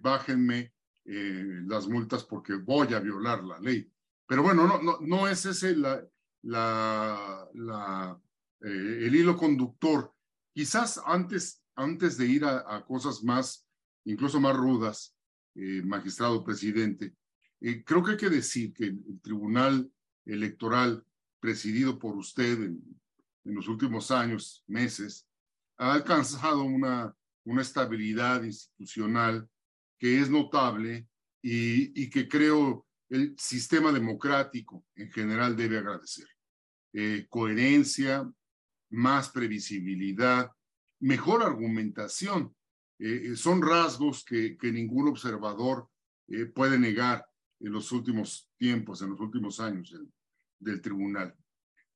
bájenme 0.00 0.72
las 1.04 1.86
multas 1.86 2.24
porque 2.24 2.54
voy 2.54 2.94
a 2.94 3.00
violar 3.00 3.44
la 3.44 3.60
ley. 3.60 3.90
Pero 4.26 4.42
bueno, 4.42 4.66
no, 4.66 4.82
no, 4.82 4.98
no 5.00 5.28
es 5.28 5.44
ese 5.44 5.76
la, 5.76 6.02
la, 6.42 8.20
eh, 8.60 9.06
el 9.06 9.14
hilo 9.14 9.36
conductor. 9.36 10.14
Quizás 10.52 11.00
antes, 11.04 11.62
antes 11.74 12.16
de 12.16 12.26
ir 12.26 12.44
a, 12.44 12.84
cosas 12.86 13.22
más, 13.22 13.66
incluso 14.04 14.40
más 14.40 14.56
rudas, 14.56 15.16
eh, 15.54 15.82
magistrado 15.84 16.44
presidente, 16.44 17.14
eh, 17.60 17.84
creo 17.84 18.02
que 18.02 18.12
hay 18.12 18.16
que 18.16 18.30
decir 18.30 18.72
que 18.72 18.84
el, 18.84 19.20
Tribunal 19.22 19.90
Electoral 20.24 21.04
presidido 21.40 21.98
por 21.98 22.16
usted 22.16 22.62
en, 22.62 23.00
en, 23.44 23.54
los 23.54 23.68
últimos 23.68 24.10
años, 24.10 24.62
meses, 24.66 25.26
ha 25.78 25.94
alcanzado 25.94 26.62
una, 26.62 27.14
una 27.50 27.62
estabilidad 27.62 28.44
institucional 28.44 29.48
que 29.98 30.20
es 30.20 30.30
notable 30.30 31.08
y, 31.42 32.00
y 32.00 32.08
que 32.08 32.28
creo 32.28 32.86
el 33.08 33.34
sistema 33.36 33.90
democrático 33.90 34.86
en 34.94 35.10
general 35.10 35.56
debe 35.56 35.78
agradecer. 35.78 36.28
Eh, 36.92 37.26
coherencia, 37.28 38.30
más 38.90 39.30
previsibilidad, 39.30 40.50
mejor 41.00 41.42
argumentación. 41.42 42.54
Eh, 43.00 43.30
eh, 43.32 43.36
son 43.36 43.60
rasgos 43.62 44.24
que, 44.24 44.56
que 44.56 44.70
ningún 44.72 45.08
observador 45.08 45.88
puede 46.54 46.78
negar 46.78 47.26
en 47.58 47.72
los 47.72 47.90
últimos 47.90 48.48
tiempos, 48.56 49.02
en 49.02 49.10
los 49.10 49.18
últimos 49.18 49.58
años 49.58 49.90
del, 49.90 50.08
del 50.60 50.80
tribunal. 50.80 51.34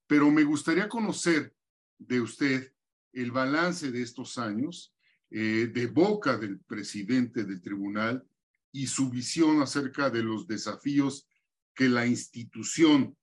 Pero 0.09 0.29
me 0.33 0.43
gustaría 0.43 0.89
conocer 0.89 1.55
de 1.99 2.21
usted 2.21 2.73
el 3.13 3.31
balance 3.31 3.93
de 3.93 4.03
estos 4.03 4.37
años 4.39 4.94
de 5.31 5.87
boca 5.93 6.37
del 6.37 6.61
presidente 6.61 7.45
del 7.45 7.61
tribunal 7.61 8.25
y 8.75 8.89
su 8.89 9.09
visión 9.09 9.63
acerca 9.63 10.11
de 10.11 10.23
los 10.23 10.47
desafíos 10.49 11.29
que 11.75 11.89
la 11.89 12.07
institución, 12.07 13.17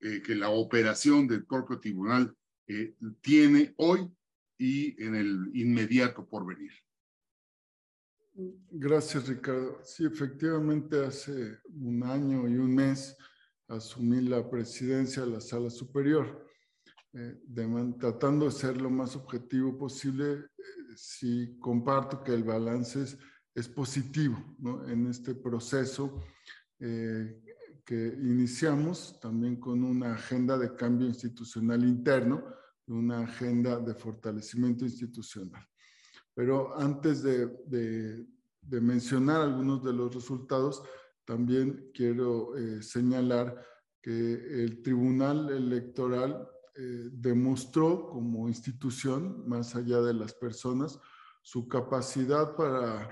eh, 0.00 0.22
que 0.22 0.34
la 0.34 0.50
operación 0.50 1.26
del 1.26 1.44
propio 1.44 1.80
tribunal 1.80 2.36
eh, 2.68 2.94
tiene 3.20 3.74
hoy 3.78 4.08
y 4.58 5.02
en 5.02 5.14
el 5.16 5.50
inmediato 5.54 6.26
porvenir. 6.28 6.72
Gracias, 8.70 9.28
Ricardo. 9.28 9.80
Sí, 9.82 10.04
efectivamente, 10.04 11.04
hace 11.04 11.58
un 11.68 12.02
año 12.04 12.48
y 12.48 12.56
un 12.56 12.74
mes 12.74 13.16
asumí 13.68 14.20
la 14.20 14.48
presidencia 14.48 15.24
de 15.24 15.30
la 15.30 15.40
Sala 15.40 15.70
Superior, 15.70 16.46
eh, 17.12 17.40
tratando 17.98 18.46
de 18.46 18.52
ser 18.52 18.80
lo 18.80 18.90
más 18.90 19.16
objetivo 19.16 19.76
posible. 19.76 20.46
Sí, 20.96 21.56
comparto 21.60 22.22
que 22.22 22.34
el 22.34 22.42
balance 22.42 23.18
es 23.54 23.68
positivo 23.68 24.36
en 24.86 25.06
este 25.06 25.34
proceso 25.34 26.22
eh, 26.78 27.42
que 27.84 28.18
iniciamos 28.20 29.18
también 29.20 29.56
con 29.56 29.84
una 29.84 30.14
agenda 30.14 30.58
de 30.58 30.74
cambio 30.74 31.06
institucional 31.06 31.84
interno, 31.84 32.44
una 32.88 33.20
agenda 33.20 33.78
de 33.78 33.94
fortalecimiento 33.94 34.84
institucional. 34.84 35.64
Pero 36.34 36.76
antes 36.76 37.22
de, 37.22 37.46
de, 37.66 38.80
mencionar 38.80 39.40
algunos 39.40 39.82
de 39.84 39.92
los 39.92 40.14
resultados, 40.14 40.82
también 41.24 41.90
quiero 41.94 42.56
eh, 42.56 42.82
señalar 42.82 43.64
que 44.02 44.62
el 44.64 44.82
Tribunal 44.82 45.48
Electoral 45.50 46.48
eh, 46.78 47.08
demostró 47.12 48.08
como 48.08 48.48
institución, 48.48 49.48
más 49.48 49.74
allá 49.74 50.00
de 50.00 50.14
las 50.14 50.34
personas, 50.34 50.98
su 51.42 51.68
capacidad 51.68 52.56
para 52.56 53.08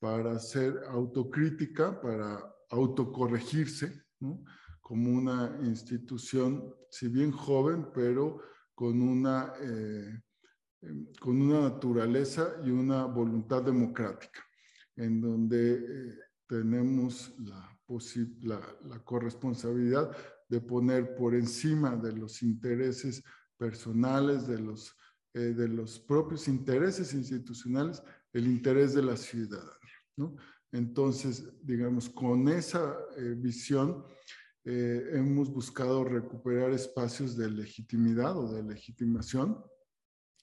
para 0.00 0.32
hacer 0.32 0.82
autocrítica, 0.88 2.00
para 2.00 2.42
autocorregirse, 2.70 4.02
como 4.80 5.10
una 5.10 5.58
institución, 5.62 6.74
si 6.90 7.08
bien 7.08 7.30
joven, 7.30 7.88
pero 7.94 8.40
con 8.74 9.00
una, 9.02 9.52
eh, 9.60 10.20
em, 10.80 11.06
con 11.20 11.40
una 11.40 11.60
naturaleza 11.60 12.56
y 12.64 12.70
una 12.70 13.04
voluntad 13.04 13.62
democrática, 13.62 14.40
en 14.96 15.20
donde 15.20 15.74
eh, 15.74 16.18
tenemos 16.46 17.34
la, 17.38 17.78
la, 18.40 18.60
la 18.82 18.98
corresponsabilidad 19.04 20.16
de 20.50 20.60
poner 20.60 21.14
por 21.14 21.34
encima 21.34 21.96
de 21.96 22.12
los 22.12 22.42
intereses 22.42 23.22
personales, 23.56 24.48
de 24.48 24.58
los, 24.58 24.92
eh, 25.32 25.54
de 25.54 25.68
los 25.68 26.00
propios 26.00 26.48
intereses 26.48 27.14
institucionales, 27.14 28.02
el 28.32 28.48
interés 28.48 28.94
de 28.94 29.02
la 29.02 29.16
ciudadanía. 29.16 29.78
Entonces, 30.72 31.48
digamos, 31.62 32.10
con 32.10 32.48
esa 32.48 32.96
eh, 33.16 33.34
visión 33.36 34.04
eh, 34.64 35.10
hemos 35.12 35.50
buscado 35.50 36.04
recuperar 36.04 36.72
espacios 36.72 37.36
de 37.36 37.48
legitimidad 37.48 38.36
o 38.36 38.52
de 38.52 38.62
legitimación 38.64 39.56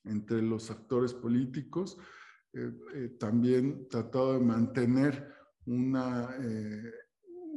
entre 0.06 0.42
los 0.42 0.72
actores 0.72 1.14
políticos, 1.14 1.98
también 3.20 3.88
tratado 3.88 4.34
de 4.34 4.40
mantener 4.40 5.32
una, 5.66 6.36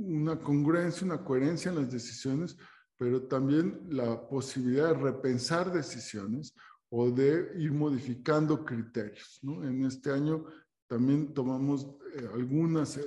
una 0.01 0.39
congruencia, 0.39 1.07
una 1.07 1.23
coherencia 1.23 1.71
en 1.71 1.77
las 1.77 1.91
decisiones, 1.91 2.57
pero 2.97 3.23
también 3.23 3.87
la 3.89 4.29
posibilidad 4.29 4.89
de 4.89 5.03
repensar 5.03 5.73
decisiones 5.73 6.55
o 6.91 7.11
de 7.11 7.53
ir 7.57 7.73
modificando 7.73 8.65
criterios. 8.65 9.39
¿no? 9.43 9.65
En 9.65 9.85
este 9.85 10.11
año 10.11 10.45
también 10.87 11.33
tomamos 11.33 11.87
eh, 12.17 12.29
algunas 12.35 12.97
eh, 12.97 13.03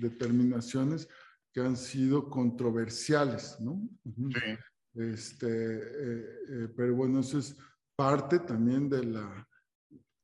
determinaciones 0.00 1.08
que 1.52 1.60
han 1.60 1.76
sido 1.76 2.28
controversiales, 2.28 3.56
¿no? 3.60 3.88
Sí. 4.04 4.32
Este, 4.94 6.68
pero 6.76 6.94
bueno, 6.96 7.20
eso 7.20 7.38
es 7.38 7.56
parte 7.94 8.40
también 8.40 8.88
de 8.88 9.04
la, 9.04 9.48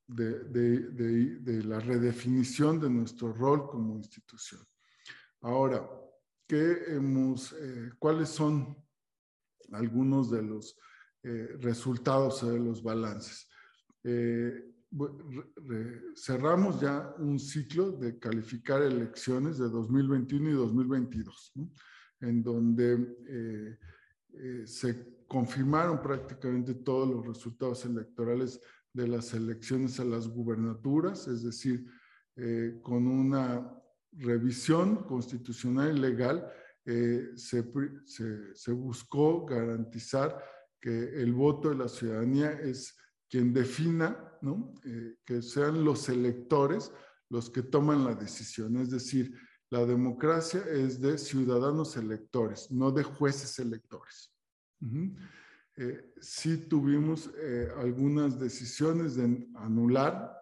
de, 0.06 0.44
de, 0.44 1.38
de, 1.40 1.64
la 1.64 1.80
redefinición 1.80 2.78
de 2.80 2.90
nuestro 2.90 3.32
rol 3.32 3.68
como 3.68 3.96
institución. 3.96 4.60
Ahora, 5.40 5.88
¿qué 6.46 6.78
hemos, 6.88 7.54
¿cuáles 7.98 8.28
son 8.28 8.76
algunos 9.72 10.30
de 10.30 10.42
los 10.42 10.76
resultados 11.60 12.46
de 12.46 12.58
los 12.58 12.82
balances? 12.82 13.48
cerramos 16.14 16.80
ya 16.80 17.14
un 17.18 17.38
ciclo 17.38 17.92
de 17.92 18.18
calificar 18.18 18.82
elecciones 18.82 19.58
de 19.58 19.68
2021 19.68 20.50
y 20.50 20.52
2022, 20.52 21.52
en 22.20 22.42
donde 22.42 23.16
eh, 23.28 23.78
eh, 24.34 24.62
se 24.66 25.24
confirmaron 25.26 26.00
prácticamente 26.00 26.74
todos 26.74 27.08
los 27.08 27.26
resultados 27.26 27.84
electorales 27.84 28.60
de 28.92 29.08
las 29.08 29.34
elecciones 29.34 29.98
a 29.98 30.04
las 30.04 30.28
gubernaturas, 30.28 31.26
es 31.26 31.42
decir, 31.42 31.84
eh, 32.36 32.78
con 32.82 33.06
una 33.08 33.72
revisión 34.18 35.04
constitucional 35.04 35.96
y 35.96 36.00
legal, 36.00 36.50
se, 36.84 37.64
se, 38.04 38.54
se 38.54 38.72
buscó 38.72 39.46
garantizar 39.46 40.38
que 40.80 41.22
el 41.22 41.32
voto 41.32 41.70
de 41.70 41.76
la 41.76 41.88
ciudadanía 41.88 42.52
es 42.52 42.94
quien 43.34 43.52
defina, 43.52 44.16
¿no? 44.42 44.74
Eh, 44.84 45.16
que 45.24 45.42
sean 45.42 45.82
los 45.82 46.08
electores 46.08 46.92
los 47.30 47.50
que 47.50 47.62
toman 47.62 48.04
la 48.04 48.14
decisión. 48.14 48.76
Es 48.76 48.90
decir, 48.90 49.34
la 49.70 49.84
democracia 49.86 50.62
es 50.70 51.00
de 51.00 51.18
ciudadanos 51.18 51.96
electores, 51.96 52.70
no 52.70 52.92
de 52.92 53.02
jueces 53.02 53.58
electores. 53.58 54.30
Eh, 55.76 56.12
sí 56.20 56.68
tuvimos 56.68 57.30
eh, 57.38 57.68
algunas 57.78 58.38
decisiones 58.38 59.16
de 59.16 59.48
anular 59.54 60.32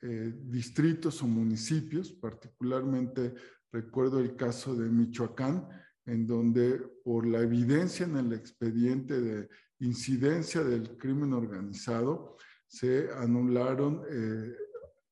distritos 0.00 1.22
o 1.22 1.26
municipios, 1.26 2.12
particularmente 2.12 3.34
recuerdo 3.72 4.20
el 4.20 4.36
caso 4.36 4.74
de 4.74 4.88
Michoacán, 4.88 5.68
en 6.06 6.26
donde 6.26 6.78
por 7.04 7.26
la 7.26 7.40
evidencia 7.40 8.06
en 8.06 8.16
el 8.16 8.32
expediente 8.32 9.20
de 9.20 9.48
incidencia 9.80 10.64
del 10.64 10.96
crimen 10.96 11.32
organizado, 11.32 12.36
se 12.66 13.10
anularon 13.12 14.02
eh, 14.10 14.54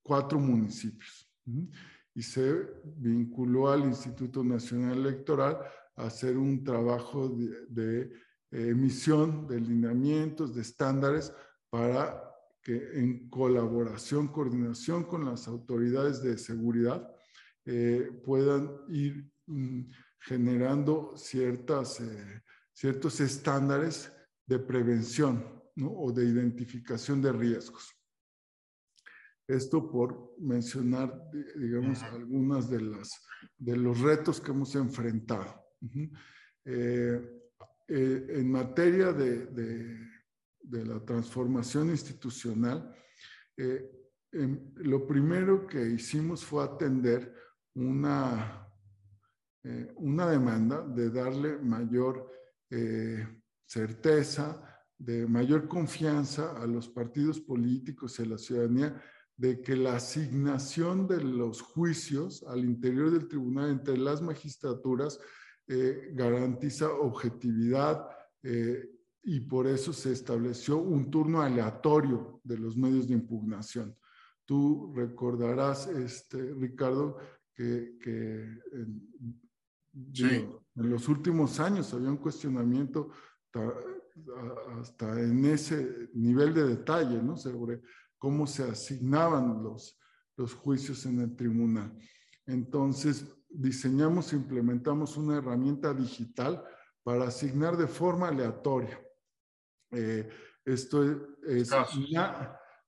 cuatro 0.03 0.38
municipios 0.38 1.31
y 2.14 2.22
se 2.22 2.66
vinculó 2.96 3.70
al 3.70 3.85
Instituto 3.85 4.42
Nacional 4.42 4.99
Electoral 4.99 5.59
a 5.96 6.05
hacer 6.05 6.37
un 6.37 6.64
trabajo 6.64 7.29
de, 7.29 8.03
eh, 8.03 8.68
emisión 8.68 9.46
de 9.46 9.61
lineamientos, 9.61 10.55
de 10.55 10.62
estándares 10.62 11.33
para 11.70 12.22
que 12.66 12.98
en 12.98 13.31
colaboración, 13.31 14.26
coordinación 14.26 15.05
con 15.05 15.24
las 15.24 15.46
autoridades 15.46 16.20
de 16.20 16.37
seguridad 16.37 17.09
eh, 17.64 18.11
puedan 18.24 18.68
ir 18.88 19.31
mm, 19.46 19.83
generando 20.18 21.12
ciertas, 21.16 22.02
ciertos 22.72 23.20
estándares 23.20 24.12
de 24.44 24.59
prevención 24.59 25.62
o 25.81 26.11
de 26.11 26.24
identificación 26.24 27.22
de 27.22 27.31
riesgos. 27.31 27.94
Esto 29.46 29.88
por 29.88 30.35
mencionar, 30.40 31.22
digamos, 31.55 32.02
algunas 32.02 32.68
de, 32.68 32.81
las, 32.81 33.12
de 33.59 33.76
los 33.76 34.00
retos 34.00 34.40
que 34.40 34.50
hemos 34.50 34.74
enfrentado. 34.74 35.55
Eh, 36.64 37.42
eh, 37.87 38.26
en 38.29 38.50
materia 38.50 39.12
de, 39.12 39.46
de, 39.46 40.15
la 40.70 41.00
transformación 41.05 41.90
institucional, 41.90 42.94
eh, 43.57 43.90
lo 44.33 45.07
primero 45.07 45.66
que 45.66 45.90
hicimos 45.90 46.44
fue 46.44 46.64
atender 46.64 47.35
una, 47.74 48.68
una 49.96 50.31
demanda 50.31 50.83
de 50.83 51.11
darle 51.11 51.57
mayor 51.59 52.31
certeza, 53.64 54.62
de 54.98 55.26
mayor 55.26 55.68
confianza 55.68 56.52
a 56.61 56.66
los 56.66 56.88
partidos 56.88 57.40
políticos 57.40 58.18
y 58.18 58.22
a 58.22 58.26
la 58.26 58.38
ciudadanía 58.38 59.02
de 59.37 59.61
que 59.61 59.76
la 59.76 59.96
asignación 59.96 61.07
de 61.07 61.22
los 61.22 61.61
juicios 61.61 62.42
al 62.48 62.64
interior 62.64 63.11
del 63.11 63.29
tribunal 63.29 63.70
entre 63.70 63.98
las 63.98 64.22
magistraturas 64.22 65.20
eh, 65.68 66.11
garantiza 66.14 66.90
objetividad 66.90 68.09
eh, 68.42 68.88
y 69.29 69.41
por 69.41 69.67
eso 69.67 69.93
se 69.93 70.12
estableció 70.12 70.79
un 70.79 71.11
turno 71.11 71.43
aleatorio 71.43 72.41
de 72.45 72.59
los 72.59 72.77
medios 72.77 73.09
de 73.09 73.15
impugnación. 73.15 73.97
Tú 74.45 74.93
recordarás, 74.95 75.89
este, 75.89 76.55
Ricardo, 76.55 77.17
que, 77.53 77.99
en, 78.73 79.11
en 80.77 80.91
los 80.91 81.09
últimos 81.09 81.59
años 81.59 81.93
había 81.93 82.09
un 82.09 82.19
cuestionamiento 82.19 83.11
hasta, 84.79 85.21
en 85.21 85.45
ese 85.47 86.09
nivel 86.15 86.55
de 86.55 86.65
detalle, 86.65 87.21
¿no? 87.21 87.37
Sobre 87.37 87.83
cómo 88.19 88.47
se 88.47 88.62
asignaban 88.62 89.61
los, 89.61 89.99
los 90.37 90.55
juicios 90.55 91.05
en 91.05 91.19
el 91.19 91.35
tribunal. 91.35 91.99
Entonces, 92.47 93.27
diseñamos 93.49 94.33
e 94.33 94.37
implementamos 94.37 95.17
una 95.17 95.39
herramienta 95.39 95.93
digital 95.93 96.62
para 97.03 97.27
asignar 97.27 97.77
de 97.77 97.89
forma 97.89 98.29
aleatoria. 98.29 99.01
Eh, 99.97 100.29
esto 100.65 101.03
es, 101.47 101.71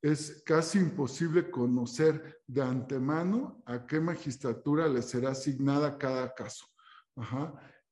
es, 0.03 0.43
casi 0.45 0.79
imposible 0.79 1.51
conocer 1.51 2.43
de 2.47 2.63
antemano 2.63 3.63
a 3.67 3.87
qué 3.87 4.01
magistratura 4.01 4.89
le 4.89 5.03
será 5.03 5.31
asignada 5.31 5.97
cada 5.97 6.35
caso. 6.35 6.67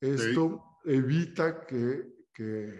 Esto 0.01 0.79
evita 0.85 1.65
que 1.67 2.17
que 2.37 2.71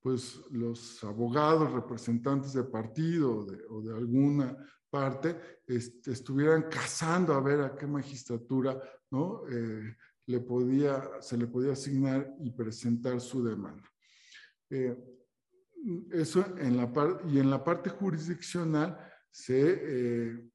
pues 0.00 0.40
los 0.50 1.02
abogados, 1.02 1.72
representantes 1.72 2.52
de 2.52 2.62
partido 2.64 3.46
o 3.68 3.82
de, 3.82 3.92
alguna 3.96 4.56
parte 4.88 5.60
estuvieran 5.66 6.68
cazando 6.68 7.34
a 7.34 7.40
ver 7.40 7.60
a 7.62 7.74
qué 7.74 7.86
magistratura 7.86 8.80
¿no? 9.10 9.42
Eh, 9.50 9.96
le 10.26 10.40
podía, 10.40 11.20
se 11.20 11.36
le 11.36 11.48
podía 11.48 11.72
asignar 11.72 12.32
y 12.40 12.50
presentar 12.52 13.20
su 13.20 13.42
demanda. 13.44 13.90
Eh, 14.70 14.96
eso 16.12 16.44
en 16.58 16.76
la 16.76 16.92
y 17.28 17.38
en 17.38 17.50
la 17.50 17.62
parte 17.62 17.90
jurisdiccional 17.90 18.98
se, 19.30 19.80
eh, 19.82 20.50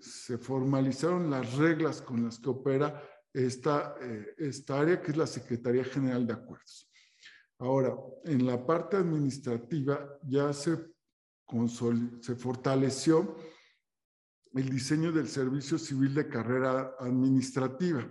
se 0.00 0.38
formalizaron 0.38 1.30
las 1.30 1.54
reglas 1.56 2.02
con 2.02 2.24
las 2.24 2.38
que 2.38 2.50
opera 2.50 3.02
esta, 3.32 3.94
esta 4.36 4.80
área, 4.80 5.00
que 5.00 5.12
es 5.12 5.16
la 5.16 5.26
Secretaría 5.26 5.84
General 5.84 6.26
de 6.26 6.34
Acuerdos. 6.34 6.90
Ahora, 7.58 7.96
en 8.24 8.46
la 8.46 8.66
parte 8.66 8.96
administrativa 8.96 10.18
ya 10.24 10.52
se, 10.52 10.76
se 12.20 12.34
fortaleció 12.34 13.36
el 14.54 14.68
diseño 14.68 15.12
del 15.12 15.28
servicio 15.28 15.78
civil 15.78 16.14
de 16.14 16.28
carrera 16.28 16.94
administrativa. 16.98 18.04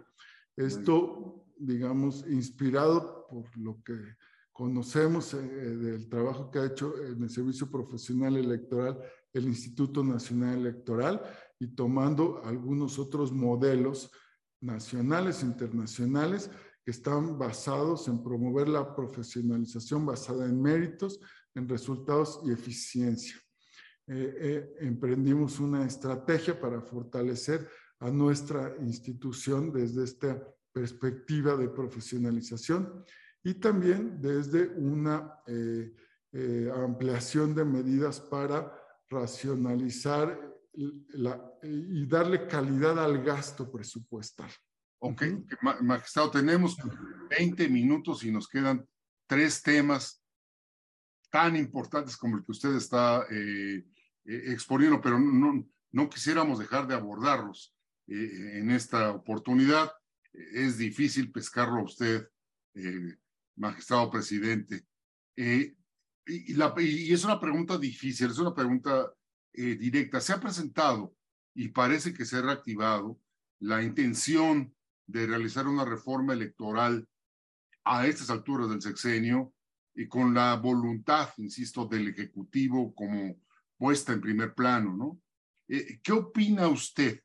Esto, 0.56 1.46
digamos, 1.58 2.26
inspirado 2.28 3.28
por 3.28 3.46
lo 3.58 3.82
que 3.84 3.94
conocemos 4.52 5.34
eh, 5.34 5.38
del 5.38 6.10
trabajo 6.10 6.52
que 6.52 6.60
ha 6.60 6.66
hecho 6.66 6.94
en 7.04 7.24
el 7.24 7.30
servicio 7.30 7.70
profesional 7.70 8.38
electoral 8.38 9.00
el 9.34 9.46
Instituto 9.46 10.04
Nacional 10.04 10.60
Electoral 10.60 11.22
y 11.60 11.68
tomando 11.68 12.44
algunos 12.44 13.00
otros 13.00 13.32
modelos 13.32 14.12
nacionales, 14.62 15.44
internacionales, 15.44 16.50
que 16.84 16.92
están 16.92 17.38
basados 17.38 18.08
en 18.08 18.24
promover 18.24 18.68
la 18.68 18.96
profesionalización 18.96 20.06
basada 20.06 20.46
en 20.46 20.62
méritos, 20.62 21.20
en 21.54 21.70
resultados 21.70 22.42
y 22.46 22.52
eficiencia. 22.52 23.36
Eh, 24.08 24.36
eh, 24.40 24.74
emprendimos 24.80 25.60
una 25.60 25.86
estrategia 25.86 26.60
para 26.60 26.82
fortalecer 26.82 27.70
a 28.00 28.10
nuestra 28.10 28.76
institución 28.82 29.72
desde 29.72 30.04
esta 30.04 30.44
perspectiva 30.74 31.56
de 31.56 31.70
profesionalización 31.70 33.06
y 33.44 33.56
también 33.56 34.22
desde 34.22 34.68
una 34.68 35.40
eh, 35.48 35.94
ampliación 36.74 37.54
de 37.56 37.66
medidas 37.66 38.20
para 38.20 38.74
racionalizar 39.10 40.40
y 40.74 42.06
darle 42.08 42.48
calidad 42.48 43.04
al 43.04 43.24
gasto 43.24 43.70
presupuestal. 43.70 44.50
Ok, 45.04 45.24
magistrado, 45.82 46.30
tenemos 46.30 46.78
20 47.30 47.68
minutos 47.70 48.24
y 48.24 48.32
nos 48.32 48.48
quedan 48.48 48.88
tres 49.26 49.62
temas 49.64 50.24
tan 51.32 51.56
importantes 51.56 52.16
como 52.16 52.38
el 52.38 52.46
que 52.46 52.52
usted 52.52 52.76
está 52.76 53.26
eh, 53.32 53.84
eh, 54.26 54.44
exponiendo, 54.48 55.02
pero 55.02 55.18
no, 55.20 55.68
no 55.92 56.10
quisiéramos 56.10 56.60
dejar 56.60 56.86
de 56.88 56.94
abordarlos 56.94 57.76
eh, 58.08 58.60
en 58.60 58.70
esta 58.70 59.12
oportunidad. 59.12 59.92
Es 60.34 60.78
difícil 60.78 61.32
pescarlo 61.32 61.80
a 61.80 61.84
usted 61.84 62.28
magistrado 63.62 64.10
presidente. 64.10 64.86
Eh, 65.38 65.76
y, 66.26 66.54
la, 66.56 66.74
y, 66.78 67.14
es 67.14 67.24
una 67.24 67.40
pregunta 67.40 67.78
difícil, 67.78 68.30
es 68.30 68.40
una 68.40 68.54
pregunta 68.54 69.14
eh, 69.54 69.76
directa. 69.76 70.20
Se 70.20 70.34
ha 70.34 70.40
presentado 70.40 71.16
y 71.54 71.70
parece 71.70 72.14
que 72.14 72.26
se 72.26 72.38
ha 72.38 72.42
reactivado 72.42 73.20
la 73.60 73.82
intención 73.84 74.74
de 75.06 75.28
realizar 75.28 75.68
una 75.68 75.86
reforma 75.86 76.34
electoral 76.34 77.08
a 77.84 78.08
estas 78.08 78.30
alturas 78.30 78.70
del 78.70 78.82
sexenio 78.82 79.54
y 79.94 80.08
con 80.08 80.34
la 80.34 80.56
voluntad, 80.56 81.30
insisto, 81.38 81.86
del 81.86 82.08
Ejecutivo 82.10 82.96
como 82.96 83.42
puesta 83.78 84.14
en 84.14 84.22
primer 84.22 84.54
plano, 84.54 84.96
¿no? 84.96 85.22
Eh, 85.68 86.00
¿Qué 86.02 86.12
opina 86.12 86.68
usted, 86.68 87.22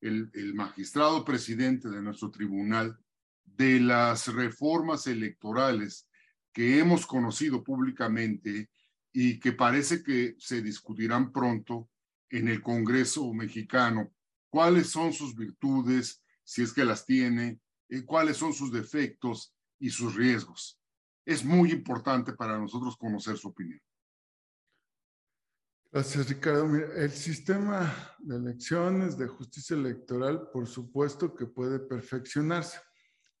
el, 0.00 0.30
el 0.34 0.54
magistrado 0.54 1.24
presidente 1.24 1.88
de 1.88 2.02
nuestro 2.02 2.30
tribunal, 2.30 3.01
de 3.62 3.78
las 3.78 4.26
reformas 4.26 5.06
electorales 5.06 6.08
que 6.52 6.80
hemos 6.80 7.06
conocido 7.06 7.62
públicamente 7.62 8.68
y 9.12 9.38
que 9.38 9.52
parece 9.52 10.02
que 10.02 10.34
se 10.38 10.60
discutirán 10.60 11.30
pronto 11.30 11.88
en 12.28 12.48
el 12.48 12.60
Congreso 12.60 13.32
mexicano. 13.32 14.12
¿Cuáles 14.50 14.88
son 14.88 15.12
sus 15.12 15.36
virtudes, 15.36 16.24
si 16.42 16.62
es 16.62 16.72
que 16.72 16.84
las 16.84 17.06
tiene? 17.06 17.60
Eh, 17.88 18.04
¿Cuáles 18.04 18.36
son 18.36 18.52
sus 18.52 18.72
defectos 18.72 19.54
y 19.78 19.90
sus 19.90 20.16
riesgos? 20.16 20.80
Es 21.24 21.44
muy 21.44 21.70
importante 21.70 22.32
para 22.32 22.58
nosotros 22.58 22.96
conocer 22.96 23.36
su 23.38 23.48
opinión. 23.48 23.80
Gracias, 25.92 26.28
Ricardo. 26.28 26.74
el 26.74 27.10
sistema 27.12 27.94
de 28.18 28.36
elecciones, 28.36 29.16
de 29.16 29.28
justicia 29.28 29.76
electoral, 29.76 30.48
por 30.50 30.66
supuesto 30.66 31.32
que 31.32 31.46
puede 31.46 31.78
perfeccionarse. 31.78 32.80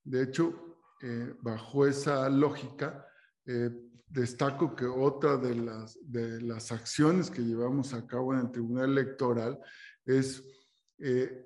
De 0.04 0.22
hecho, 0.22 0.72
eh, 1.00 1.34
bajo 1.40 1.86
esa 1.86 2.28
lógica, 2.28 3.06
eh, 3.44 3.70
destaco 4.08 4.76
que 4.76 4.86
otra 4.86 5.36
de 5.36 5.54
las, 5.54 5.98
de 6.02 6.40
las 6.42 6.70
acciones 6.70 7.30
que 7.30 7.42
llevamos 7.42 7.94
a 7.94 8.06
cabo 8.06 8.34
en 8.34 8.40
el 8.40 8.50
Tribunal 8.50 8.90
Electoral 8.90 9.58
es 10.04 10.44
eh, 10.98 11.44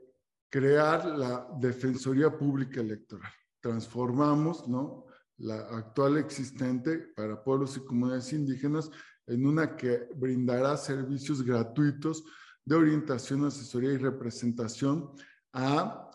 crear 0.50 1.06
la 1.06 1.48
Defensoría 1.58 2.36
Pública 2.36 2.80
Electoral. 2.80 3.30
Transformamos 3.60 4.68
¿no? 4.68 5.06
la 5.38 5.60
actual 5.60 6.18
existente 6.18 6.98
para 6.98 7.42
pueblos 7.42 7.76
y 7.76 7.80
comunidades 7.80 8.32
indígenas 8.32 8.90
en 9.26 9.46
una 9.46 9.76
que 9.76 10.08
brindará 10.14 10.76
servicios 10.76 11.42
gratuitos 11.42 12.24
de 12.64 12.76
orientación, 12.76 13.44
asesoría 13.44 13.92
y 13.92 13.98
representación 13.98 15.12
a 15.52 16.10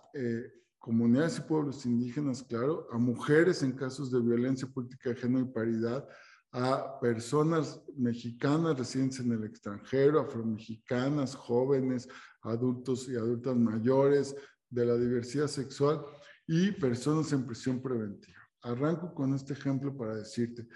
comunidades 0.82 1.38
y 1.38 1.42
pueblos 1.42 1.86
indígenas, 1.86 2.44
claro, 2.44 2.88
a 2.92 2.98
mujeres 2.98 3.62
en 3.62 3.72
casos 3.72 4.12
de 4.12 4.20
violencia 4.20 4.68
política 4.68 5.10
de 5.12 5.16
género 5.16 5.46
y 5.46 5.54
paridad, 5.54 6.06
a 6.52 7.00
personas 7.00 7.80
mexicanas 7.96 8.78
residentes 8.78 9.20
en 9.20 9.32
el 9.32 9.44
extranjero, 9.46 10.20
afromexicanas, 10.20 11.36
jóvenes, 11.36 12.10
adultos 12.42 13.08
y 13.08 13.16
adultas 13.16 13.56
mayores, 13.56 14.36
de 14.72 14.86
la 14.86 14.96
diversidad 14.96 15.48
sexual 15.48 16.04
y 16.48 16.72
personas 16.72 17.32
en 17.34 17.46
prisión 17.46 17.82
preventiva. 17.82 18.40
Arranco 18.64 19.14
con 19.14 19.34
este 19.36 19.54
ejemplo 19.54 19.96
para 19.96 20.16
decirte, 20.16 20.68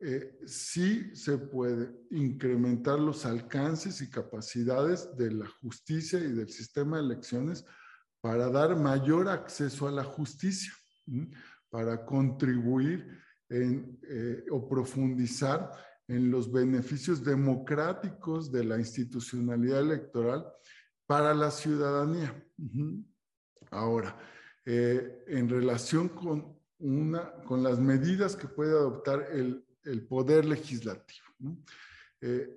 eh, 0.00 0.38
sí 0.44 1.14
se 1.14 1.38
puede 1.38 1.90
incrementar 2.10 2.98
los 2.98 3.24
alcances 3.24 4.02
y 4.02 4.10
capacidades 4.10 5.16
de 5.16 5.32
la 5.32 5.46
justicia 5.62 6.18
y 6.18 6.32
del 6.32 6.50
sistema 6.50 6.98
de 6.98 7.04
elecciones 7.04 7.64
para 8.26 8.50
dar 8.50 8.74
mayor 8.74 9.28
acceso 9.28 9.86
a 9.86 9.92
la 9.92 10.02
justicia, 10.02 10.72
para 11.70 12.04
contribuir 12.04 13.08
eh, 13.48 14.44
o 14.50 14.68
profundizar 14.68 15.70
en 16.08 16.32
los 16.32 16.50
beneficios 16.50 17.22
democráticos 17.22 18.50
de 18.50 18.64
la 18.64 18.78
institucionalidad 18.78 19.78
electoral 19.78 20.44
para 21.06 21.34
la 21.34 21.52
ciudadanía. 21.52 22.34
Ahora, 23.70 24.18
eh, 24.64 25.22
en 25.28 25.48
relación 25.48 26.08
con, 26.08 26.58
una, 26.80 27.32
con 27.44 27.62
las 27.62 27.78
medidas 27.78 28.34
que 28.34 28.48
puede 28.48 28.72
adoptar 28.72 29.28
el, 29.30 29.64
el 29.84 30.04
poder 30.04 30.46
legislativo. 30.46 31.28
Eh, 32.20 32.52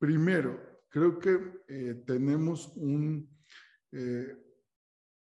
primero, 0.00 0.82
creo 0.88 1.20
que 1.20 2.02
tenemos 2.06 2.72
un, 2.74 3.30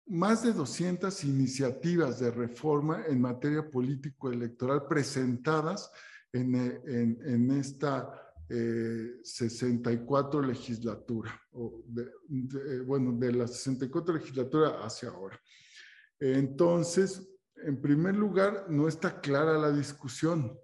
más 0.09 0.41
de 0.43 0.53
200 0.53 1.23
iniciativas 1.23 2.19
de 2.19 2.31
reforma 2.31 3.05
en 3.07 3.21
materia 3.21 3.69
político-electoral 3.69 4.87
presentadas 4.87 5.91
en, 6.33 6.55
en, 6.55 7.51
esta 7.51 8.11
64 8.49 10.43
eh, 10.43 10.47
legislatura, 10.47 11.39
o 11.51 11.83
bueno, 12.85 13.13
de 13.13 13.31
la 13.33 13.47
64 13.47 14.15
legislatura 14.15 14.83
hacia 14.83 15.09
ahora. 15.09 15.39
Entonces, 16.19 17.29
en 17.63 17.79
primer 17.79 18.15
lugar, 18.15 18.65
no 18.67 18.87
está 18.87 19.21
clara 19.21 19.59
la 19.59 19.71
discusión, 19.71 20.59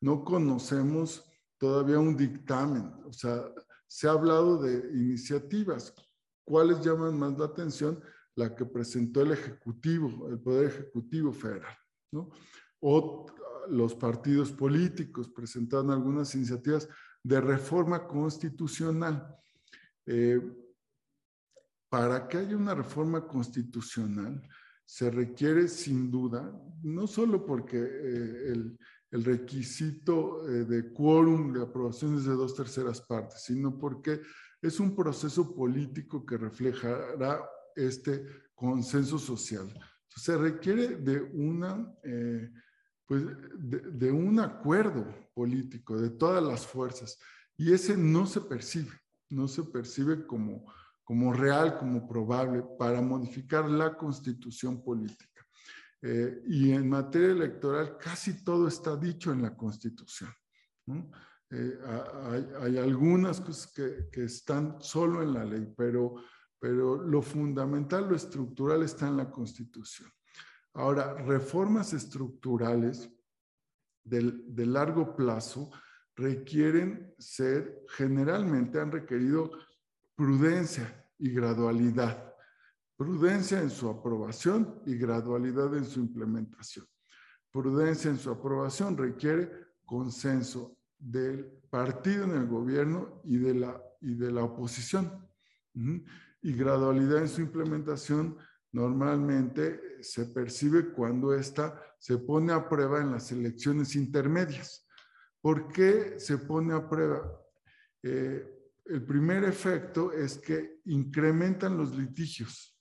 no 0.00 0.24
conocemos 0.24 1.24
todavía 1.58 1.98
un 1.98 2.16
dictamen, 2.16 2.92
o 3.04 3.12
sea, 3.12 3.42
se 3.88 4.06
ha 4.06 4.12
hablado 4.12 4.62
de 4.62 4.90
iniciativas. 4.96 5.92
¿Cuáles 6.44 6.84
llaman 6.84 7.18
más 7.18 7.38
la 7.38 7.46
atención? 7.46 8.02
La 8.36 8.54
que 8.54 8.66
presentó 8.66 9.22
el 9.22 9.32
Ejecutivo, 9.32 10.28
el 10.28 10.40
Poder 10.40 10.66
Ejecutivo 10.66 11.32
Federal, 11.32 11.76
¿no? 12.12 12.30
O 12.80 13.26
los 13.68 13.94
partidos 13.94 14.52
políticos 14.52 15.28
presentaron 15.28 15.90
algunas 15.90 16.34
iniciativas 16.34 16.88
de 17.22 17.40
reforma 17.40 18.06
constitucional. 18.06 19.36
Eh, 20.06 20.40
para 21.88 22.26
que 22.26 22.38
haya 22.38 22.56
una 22.56 22.74
reforma 22.74 23.26
constitucional 23.26 24.42
se 24.84 25.10
requiere 25.10 25.68
sin 25.68 26.10
duda, 26.10 26.52
no 26.82 27.06
solo 27.06 27.46
porque 27.46 27.78
eh, 27.78 28.52
el, 28.52 28.78
el, 29.10 29.24
requisito 29.24 30.46
eh, 30.46 30.64
de 30.64 30.92
quórum 30.92 31.52
de 31.52 31.62
aprobación 31.62 32.16
es 32.16 32.24
de 32.24 32.32
dos 32.32 32.54
terceras 32.54 33.00
partes, 33.00 33.44
sino 33.44 33.78
porque 33.78 34.20
es 34.60 34.80
un 34.80 34.94
proceso 34.94 35.54
político 35.54 36.26
que 36.26 36.36
reflejará 36.36 37.40
este 37.76 38.26
consenso 38.54 39.18
social. 39.18 39.68
se 40.08 40.36
requiere 40.38 40.96
de, 40.96 41.20
una, 41.20 41.92
eh, 42.04 42.50
pues 43.06 43.24
de, 43.56 44.12
un 44.12 44.38
acuerdo 44.38 45.06
político 45.34 46.00
de 46.00 46.10
todas 46.10 46.42
las 46.42 46.66
fuerzas 46.66 47.18
y 47.56 47.72
ese 47.72 47.96
no 47.96 48.26
se 48.26 48.40
percibe, 48.40 48.92
no 49.30 49.48
se 49.48 49.64
percibe 49.64 50.26
como, 50.26 50.72
como 51.02 51.32
real, 51.32 51.78
como 51.78 52.06
probable 52.06 52.64
para 52.78 53.00
modificar 53.00 53.68
la 53.68 53.96
constitución 53.96 54.82
política. 54.82 55.44
Eh, 56.00 56.42
y 56.46 56.70
en 56.72 56.88
materia 56.88 57.30
electoral 57.30 57.96
casi 57.98 58.44
todo 58.44 58.68
está 58.68 58.96
dicho 58.96 59.32
en 59.32 59.42
la 59.42 59.56
constitución. 59.56 60.30
Eh, 61.50 61.78
hay, 62.24 62.48
hay, 62.60 62.78
algunas 62.78 63.40
cosas 63.40 63.72
que, 63.72 64.08
que, 64.12 64.24
están 64.24 64.76
solo 64.80 65.22
en 65.22 65.32
la 65.32 65.44
ley, 65.44 65.72
pero 65.76 66.16
pero 66.64 66.96
lo 66.96 67.20
fundamental, 67.20 68.08
lo 68.08 68.16
estructural 68.16 68.82
está 68.84 69.06
en 69.06 69.18
la 69.18 69.30
Constitución. 69.30 70.10
Ahora, 70.72 71.12
reformas 71.12 71.92
estructurales 71.92 73.10
de, 74.02 74.64
largo 74.64 75.14
plazo 75.14 75.70
requieren 76.16 77.14
ser, 77.18 77.84
generalmente 77.90 78.80
han 78.80 78.90
requerido 78.90 79.50
prudencia 80.14 81.06
y 81.18 81.34
gradualidad. 81.34 82.32
Prudencia 82.96 83.60
en 83.60 83.68
su 83.68 83.90
aprobación 83.90 84.80
y 84.86 84.96
gradualidad 84.96 85.76
en 85.76 85.84
su 85.84 86.00
implementación. 86.00 86.86
Prudencia 87.52 88.10
en 88.10 88.16
su 88.16 88.30
aprobación 88.30 88.96
requiere 88.96 89.50
consenso 89.84 90.78
del 90.98 91.44
partido 91.68 92.24
en 92.24 92.30
el 92.30 92.46
gobierno 92.46 93.20
y 93.22 93.36
de 93.36 93.52
la, 93.52 93.82
y 94.00 94.14
de 94.14 94.32
la 94.32 94.44
oposición 94.44 95.28
y 96.44 96.52
gradualidad 96.52 97.22
en 97.22 97.28
su 97.28 97.40
implementación 97.40 98.36
normalmente 98.70 100.02
se 100.02 100.26
percibe 100.26 100.92
cuando 100.92 101.34
ésta 101.34 101.82
se 101.98 102.18
pone 102.18 102.52
a 102.52 102.68
prueba 102.68 103.00
en 103.00 103.12
las 103.12 103.32
elecciones 103.32 103.96
intermedias. 103.96 104.86
¿Por 105.40 105.68
qué 105.68 106.20
se 106.20 106.36
pone 106.36 106.74
a 106.74 106.86
prueba? 106.86 107.40
Eh, 108.02 108.46
el 108.84 109.06
primer 109.06 109.44
efecto 109.44 110.12
es 110.12 110.36
que 110.36 110.80
incrementan 110.84 111.78
los 111.78 111.96
litigios, 111.96 112.78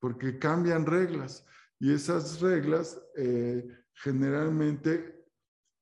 porque 0.00 0.38
cambian 0.38 0.86
reglas 0.86 1.44
y 1.78 1.92
esas 1.92 2.40
reglas 2.40 2.98
eh, 3.14 3.68
generalmente 3.92 5.26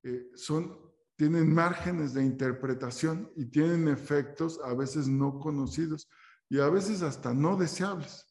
eh, 0.03 0.33
son, 0.35 0.77
tienen 1.15 1.55
márgenes 1.55 2.13
de 2.13 2.25
interpretación 2.25 3.31
y 3.37 3.45
tienen 3.47 3.87
efectos 3.87 4.59
a 4.65 4.75
veces 4.75 5.07
no 5.07 5.39
conocidos 5.39 6.09
y 6.51 6.61
a 6.61 6.69
veces 6.69 7.01
hasta 7.01 7.33
no 7.33 7.57
deseables. 7.57 8.27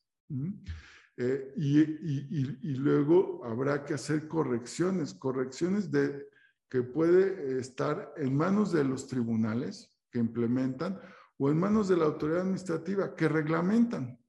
Eh, 1.18 1.54
y, 1.58 1.80
y, 1.82 2.76
luego 2.76 3.44
habrá 3.44 3.84
que 3.84 3.96
hacer 3.96 4.28
correcciones, 4.28 5.14
correcciones 5.14 5.90
de, 5.90 6.28
que 6.70 6.84
puede 6.84 7.60
estar 7.60 8.14
en 8.16 8.38
manos 8.38 8.72
de 8.72 8.84
los 8.84 9.08
tribunales 9.08 9.98
que 10.12 10.20
implementan 10.20 11.00
o 11.38 11.50
en 11.50 11.58
manos 11.58 11.88
de 11.88 11.98
la 11.98 12.06
autoridad 12.06 12.42
administrativa 12.42 13.16
que 13.16 13.28
reglamentan, 13.28 14.20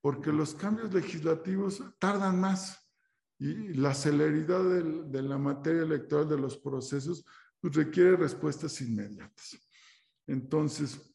porque 0.00 0.32
los 0.32 0.54
cambios 0.54 0.92
legislativos 0.94 1.82
tardan 1.98 2.40
más 2.40 2.78
y 3.38 3.74
la 3.74 3.92
celeridad 3.92 4.62
de 4.64 5.22
la 5.22 5.36
materia 5.36 5.82
electoral 5.82 6.28
de 6.28 6.38
los 6.38 6.56
procesos 6.56 7.24
pues, 7.60 7.74
requiere 7.74 8.16
respuestas 8.16 8.80
inmediatas. 8.80 9.58
Entonces, 10.26 11.11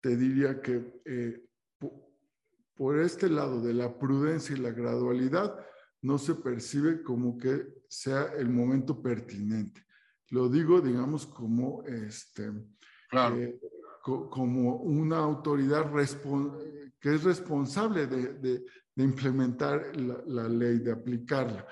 te 0.00 0.16
diría 0.16 0.60
que 0.60 1.00
eh, 1.04 1.48
por 2.78 3.00
este 3.00 3.28
lado 3.28 3.60
de 3.60 3.74
la 3.74 3.98
prudencia 3.98 4.54
y 4.54 4.60
la 4.60 4.70
gradualidad, 4.70 5.58
no 6.02 6.16
se 6.16 6.36
percibe 6.36 7.02
como 7.02 7.36
que 7.36 7.82
sea 7.88 8.32
el 8.38 8.48
momento 8.48 9.02
pertinente. 9.02 9.84
Lo 10.30 10.48
digo, 10.48 10.80
digamos, 10.80 11.26
como, 11.26 11.82
este, 11.84 12.52
eh, 13.12 13.58
como 14.04 14.76
una 14.76 15.18
autoridad 15.18 15.90
que 17.00 17.14
es 17.14 17.24
responsable 17.24 18.06
de, 18.06 18.64
implementar 18.96 19.96
la, 19.96 20.48
ley, 20.48 20.78
de 20.78 20.92
aplicarla. 20.92 21.66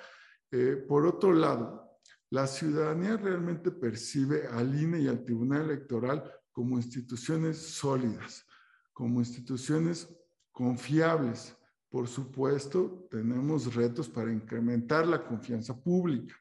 Eh, 0.50 0.84
por 0.88 1.06
otro 1.06 1.32
lado, 1.32 1.98
la 2.30 2.48
ciudadanía 2.48 3.16
realmente 3.16 3.70
percibe 3.70 4.46
al 4.48 4.74
INE 4.74 5.00
y 5.00 5.08
al 5.08 5.24
Tribunal 5.24 5.62
Electoral 5.70 6.32
como 6.56 6.78
instituciones 6.78 7.58
sólidas, 7.58 8.46
como 8.94 9.20
instituciones 9.20 10.08
confiables. 10.50 11.54
Por 11.90 12.08
supuesto, 12.08 13.06
tenemos 13.10 13.74
retos 13.74 14.08
para 14.08 14.32
incrementar 14.32 15.06
la 15.06 15.22
confianza 15.22 15.78
pública. 15.78 16.34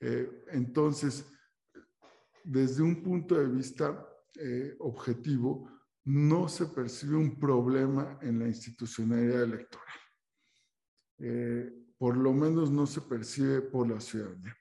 Eh, 0.00 0.44
entonces, 0.50 1.24
desde 2.42 2.82
un 2.82 3.00
punto 3.00 3.36
de 3.36 3.46
vista 3.46 4.04
eh, 4.34 4.74
objetivo, 4.80 5.70
no 6.04 6.48
se 6.48 6.66
percibe 6.66 7.14
un 7.14 7.38
problema 7.38 8.18
en 8.20 8.40
la 8.40 8.48
institucionalidad 8.48 9.44
electoral. 9.44 10.00
Eh, 11.18 11.72
por 11.96 12.16
lo 12.16 12.32
menos 12.32 12.72
no 12.72 12.88
se 12.88 13.02
percibe 13.02 13.62
por 13.62 13.88
la 13.88 14.00
ciudadanía. 14.00 14.59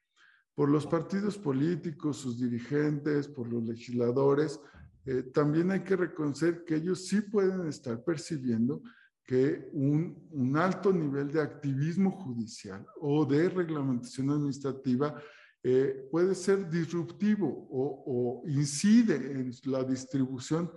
Por 0.60 0.70
los 0.70 0.86
partidos 0.86 1.38
políticos, 1.38 2.18
sus 2.18 2.38
dirigentes, 2.38 3.30
por 3.30 3.48
los 3.48 3.64
legisladores, 3.64 4.60
eh, 5.06 5.24
también 5.34 5.72
hay 5.72 5.86
que 5.86 5.96
reconocer 5.96 6.66
que 6.66 6.76
ellos 6.76 7.08
sí 7.08 7.22
pueden 7.22 7.66
estar 7.70 8.04
percibiendo 8.04 8.82
que 9.24 9.70
un, 9.72 10.54
alto 10.58 10.92
nivel 10.92 11.32
de 11.32 11.42
activismo 11.42 12.12
judicial 12.12 12.86
o 13.00 13.26
de 13.26 13.48
reglamentación 13.48 14.32
administrativa 14.32 15.16
eh, 15.64 16.06
puede 16.12 16.36
ser 16.36 16.70
disruptivo 16.70 17.70
o, 17.72 18.44
incide 18.46 19.16
en 19.16 19.54
la 19.64 19.86
distribución 19.86 20.70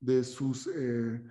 de 0.00 0.24
sus, 0.24 0.68
eh, 0.74 1.22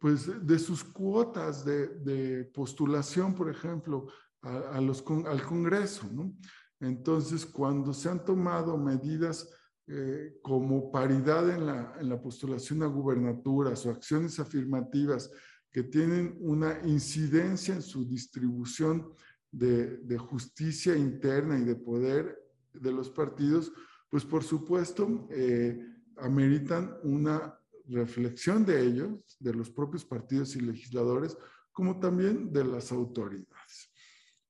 pues 0.00 0.44
de 0.44 0.58
sus 0.58 0.82
cuotas 0.82 1.64
de, 1.64 2.50
postulación, 2.52 3.36
por 3.36 3.48
ejemplo, 3.48 4.08
a, 4.42 4.80
los, 4.80 5.04
al 5.26 5.42
Congreso. 5.44 6.10
¿no? 6.12 6.34
Entonces, 6.80 7.44
cuando 7.44 7.92
se 7.92 8.08
han 8.08 8.24
tomado 8.24 8.76
medidas 8.76 9.48
eh, 9.86 10.38
como 10.42 10.92
paridad 10.92 11.48
en 11.50 11.66
la, 11.66 11.94
en 11.98 12.08
la 12.08 12.20
postulación 12.20 12.82
a 12.82 12.86
gubernaturas 12.86 13.86
o 13.86 13.90
acciones 13.90 14.38
afirmativas 14.38 15.30
que 15.70 15.82
tienen 15.82 16.36
una 16.40 16.80
incidencia 16.84 17.74
en 17.74 17.82
su 17.82 18.06
distribución 18.06 19.12
de, 19.50 20.18
justicia 20.18 20.96
interna 20.96 21.58
y 21.58 21.64
de 21.64 21.76
poder 21.76 22.38
de 22.72 22.92
los 22.92 23.10
partidos, 23.10 23.72
pues 24.10 24.24
por 24.24 24.42
supuesto 24.42 25.28
eh, 25.30 25.78
ameritan 26.16 26.96
una 27.02 27.58
reflexión 27.86 28.64
de 28.64 28.84
ellos, 28.84 29.10
de 29.40 29.54
los 29.54 29.70
propios 29.70 30.04
partidos 30.04 30.54
y 30.56 30.60
legisladores, 30.60 31.36
como 31.72 31.98
también 31.98 32.52
de 32.52 32.64
las 32.64 32.92
autoridades. 32.92 33.92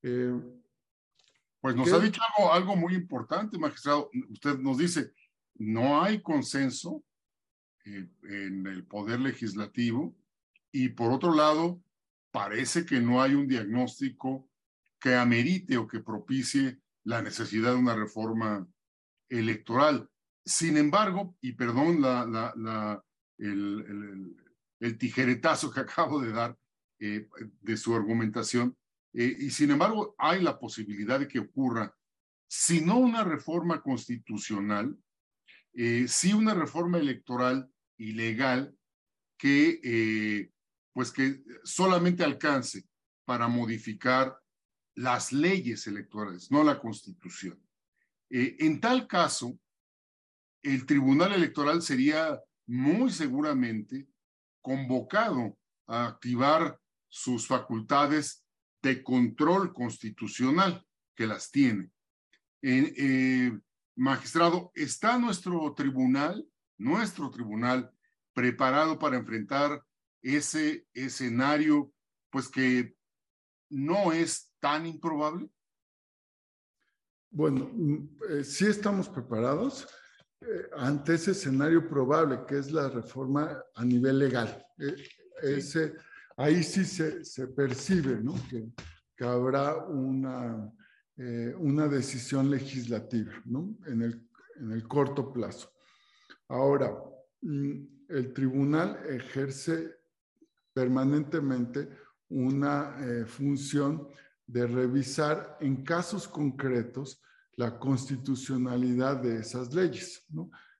Eh, 0.02 0.34
pues 1.60 1.74
nos 1.74 1.92
ha 1.92 1.98
dicho 1.98 2.20
algo, 2.36 2.52
algo 2.52 2.76
muy 2.76 2.94
importante, 2.94 3.58
magistrado. 3.58 4.10
Usted 4.30 4.58
nos 4.58 4.78
dice, 4.78 5.12
no 5.56 6.02
hay 6.02 6.22
consenso 6.22 7.04
eh, 7.84 8.08
en 8.22 8.66
el 8.66 8.84
poder 8.84 9.20
legislativo 9.20 10.14
y 10.70 10.90
por 10.90 11.12
otro 11.12 11.34
lado, 11.34 11.82
parece 12.30 12.84
que 12.84 13.00
no 13.00 13.22
hay 13.22 13.34
un 13.34 13.48
diagnóstico 13.48 14.48
que 15.00 15.14
amerite 15.14 15.76
o 15.76 15.86
que 15.86 16.00
propicie 16.00 16.78
la 17.04 17.22
necesidad 17.22 17.72
de 17.72 17.78
una 17.78 17.96
reforma 17.96 18.66
electoral. 19.28 20.08
Sin 20.44 20.76
embargo, 20.76 21.36
y 21.40 21.52
perdón 21.52 22.00
la, 22.00 22.26
la, 22.26 23.04
el, 23.38 24.36
el, 24.80 24.98
tijeretazo 24.98 25.70
que 25.70 25.80
acabo 25.80 26.20
de 26.20 26.32
dar 26.32 26.56
eh, 27.00 27.28
de 27.60 27.76
su 27.76 27.94
argumentación, 27.94 28.76
eh, 29.12 29.36
y 29.38 29.50
sin 29.50 29.70
embargo 29.70 30.14
hay 30.18 30.42
la 30.42 30.58
posibilidad 30.58 31.18
de 31.20 31.28
que 31.28 31.38
ocurra, 31.38 31.94
si 32.46 32.80
no 32.80 32.98
una 32.98 33.24
reforma 33.24 33.82
constitucional, 33.82 34.96
eh, 35.74 36.06
sí 36.08 36.32
una 36.32 36.54
reforma 36.54 36.98
electoral 36.98 37.70
ilegal 37.98 38.74
que, 39.36 39.80
eh, 39.82 40.50
pues 40.92 41.12
que 41.12 41.42
solamente 41.62 42.24
alcance 42.24 42.84
para 43.24 43.48
modificar 43.48 44.36
las 44.94 45.32
leyes 45.32 45.86
electorales, 45.86 46.50
no 46.50 46.64
la 46.64 46.80
constitución. 46.80 47.62
En 48.30 48.80
tal 48.80 49.06
caso, 49.06 49.58
el 50.62 50.84
Tribunal 50.86 51.32
Electoral 51.32 51.82
sería 51.82 52.40
muy 52.66 53.10
seguramente 53.10 54.08
convocado 54.60 55.56
a 55.86 56.06
activar 56.06 56.78
sus 57.08 57.46
facultades 57.46 58.44
de 58.82 59.02
control 59.02 59.72
constitucional, 59.72 60.84
que 61.14 61.26
las 61.26 61.50
tiene. 61.50 61.90
Eh, 62.62 63.52
Magistrado, 63.96 64.70
¿está 64.76 65.18
nuestro 65.18 65.74
tribunal, 65.74 66.48
nuestro 66.76 67.30
tribunal, 67.30 67.90
preparado 68.32 68.96
para 68.96 69.16
enfrentar 69.16 69.82
ese 70.22 70.86
escenario, 70.94 71.92
pues 72.30 72.48
que 72.48 72.94
no 73.68 74.12
es 74.12 74.54
tan 74.60 74.86
improbable? 74.86 75.50
Bueno, 77.30 77.68
mm, 77.72 78.18
eh, 78.30 78.44
sí 78.44 78.66
estamos 78.66 79.08
preparados 79.08 79.88
eh, 80.42 80.70
ante 80.76 81.14
ese 81.14 81.32
escenario 81.32 81.88
probable, 81.88 82.44
que 82.46 82.58
es 82.58 82.70
la 82.70 82.88
reforma 82.88 83.60
a 83.74 83.84
nivel 83.84 84.20
legal. 84.20 84.64
Ese, 85.42 85.94
ahí 86.38 86.62
sí 86.62 86.84
se, 86.84 87.48
percibe 87.48 88.18
que, 89.14 89.24
habrá 89.24 89.76
una 89.76 90.72
eh, 91.20 91.52
una 91.58 91.88
decisión 91.88 92.48
legislativa 92.48 93.32
en, 93.86 94.02
el, 94.02 94.28
en 94.60 94.70
el 94.70 94.86
corto 94.86 95.32
plazo. 95.32 95.68
Ahora, 96.46 96.96
mm, 97.40 98.06
el 98.08 98.32
tribunal 98.32 99.00
ejerce 99.08 99.96
permanentemente 100.72 101.88
una 102.28 102.94
eh, 103.00 103.26
función 103.26 104.06
de 104.46 104.68
revisar 104.68 105.58
en 105.60 105.82
casos 105.82 106.28
concretos 106.28 107.20
la 107.56 107.80
constitucionalidad 107.80 109.16
de 109.16 109.40
esas 109.40 109.74
leyes 109.74 110.24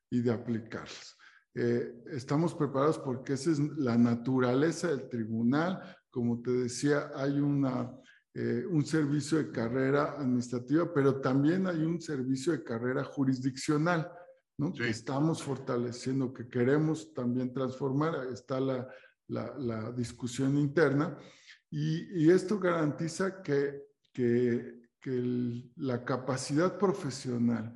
y 0.09 0.21
de 0.21 0.33
aplicarlas. 0.33 1.18
Eh, 1.55 2.05
estamos 2.13 2.55
preparados 2.55 2.99
porque 2.99 3.33
esa 3.33 3.51
es 3.51 3.59
la 3.59 3.97
naturaleza 3.97 4.89
del 4.89 5.09
tribunal. 5.09 5.81
Como 6.11 6.41
te 6.41 6.51
decía, 6.51 7.11
hay 7.15 7.41
una 7.41 7.91
eh, 8.41 8.65
un 8.71 8.87
servicio 8.87 9.39
de 9.39 9.51
carrera 9.51 10.15
administrativa, 10.17 10.93
pero 10.95 11.21
también 11.21 11.67
hay 11.67 11.79
un 11.79 12.01
servicio 12.01 12.53
de 12.53 12.63
carrera 12.63 13.03
jurisdiccional, 13.03 14.09
¿no? 14.59 14.73
Que 14.73 14.89
estamos 14.91 15.43
fortaleciendo, 15.43 16.33
que 16.33 16.47
queremos 16.47 17.13
también 17.15 17.53
transformar. 17.53 18.29
Está 18.33 18.61
la, 18.61 18.87
la, 19.27 19.91
discusión 19.91 20.57
interna 20.57 21.19
y, 21.69 22.27
y, 22.27 22.31
esto 22.31 22.61
garantiza 22.61 23.43
que, 23.43 23.83
que, 24.13 24.83
que 25.01 25.65
la 25.75 26.05
capacidad 26.05 26.79
profesional 26.79 27.75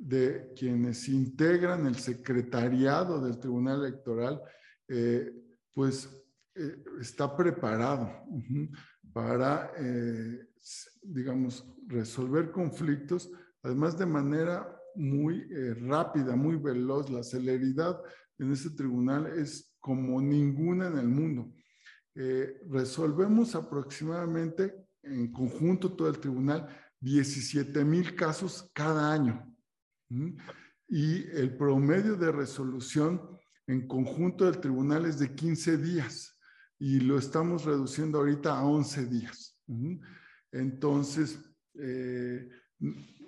de 0.00 0.52
quienes 0.56 1.08
integran 1.08 1.86
el 1.86 1.96
secretariado 1.96 3.20
del 3.20 3.38
Tribunal 3.38 3.84
Electoral, 3.84 4.40
eh, 4.88 5.30
pues 5.74 6.08
eh, 6.54 6.82
está 7.00 7.36
preparado 7.36 8.10
para, 9.12 9.72
eh, 9.76 10.48
digamos, 11.02 11.66
resolver 11.86 12.50
conflictos, 12.50 13.30
además 13.62 13.98
de 13.98 14.06
manera 14.06 14.74
muy 14.94 15.46
rápida, 15.74 16.34
muy 16.34 16.56
veloz. 16.56 17.10
La 17.10 17.22
celeridad 17.22 18.00
en 18.38 18.52
este 18.52 18.70
tribunal 18.70 19.26
es 19.38 19.76
como 19.80 20.20
ninguna 20.20 20.88
en 20.88 20.98
el 20.98 21.08
mundo. 21.08 21.52
resolvemos 22.68 23.54
aproximadamente 23.54 24.74
en 25.02 25.30
conjunto 25.30 25.92
todo 25.92 26.08
el 26.08 26.18
tribunal 26.18 26.68
17 27.00 27.84
mil 27.84 28.14
casos 28.16 28.70
cada 28.74 29.12
año. 29.12 29.50
Y 30.88 31.24
el 31.30 31.56
promedio 31.56 32.16
de 32.16 32.32
resolución 32.32 33.20
en 33.66 33.86
conjunto 33.86 34.44
del 34.44 34.60
tribunal 34.60 35.06
es 35.06 35.18
de 35.18 35.34
15 35.34 35.76
días 35.78 36.36
y 36.78 37.00
lo 37.00 37.18
estamos 37.18 37.64
reduciendo 37.64 38.18
ahorita 38.18 38.58
a 38.58 38.64
11 38.64 39.06
días. 39.06 39.56
Entonces, 40.50 41.38
eh, 41.74 42.48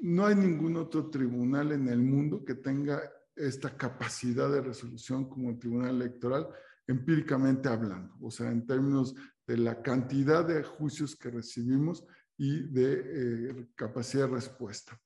no 0.00 0.26
hay 0.26 0.34
ningún 0.34 0.76
otro 0.76 1.10
tribunal 1.10 1.72
en 1.72 1.88
el 1.88 2.02
mundo 2.02 2.44
que 2.44 2.54
tenga 2.54 3.00
esta 3.36 3.76
capacidad 3.76 4.50
de 4.50 4.60
resolución 4.60 5.28
como 5.28 5.50
el 5.50 5.58
Tribunal 5.58 5.96
Electoral, 5.96 6.48
empíricamente 6.86 7.68
hablando, 7.68 8.14
o 8.20 8.30
sea, 8.30 8.50
en 8.50 8.66
términos 8.66 9.14
de 9.46 9.56
la 9.56 9.80
cantidad 9.82 10.44
de 10.44 10.62
juicios 10.62 11.16
que 11.16 11.30
recibimos 11.30 12.04
y 12.36 12.68
de 12.68 13.02
eh, 13.04 13.68
capacidad 13.74 14.26
de 14.26 14.34
respuesta. 14.34 15.00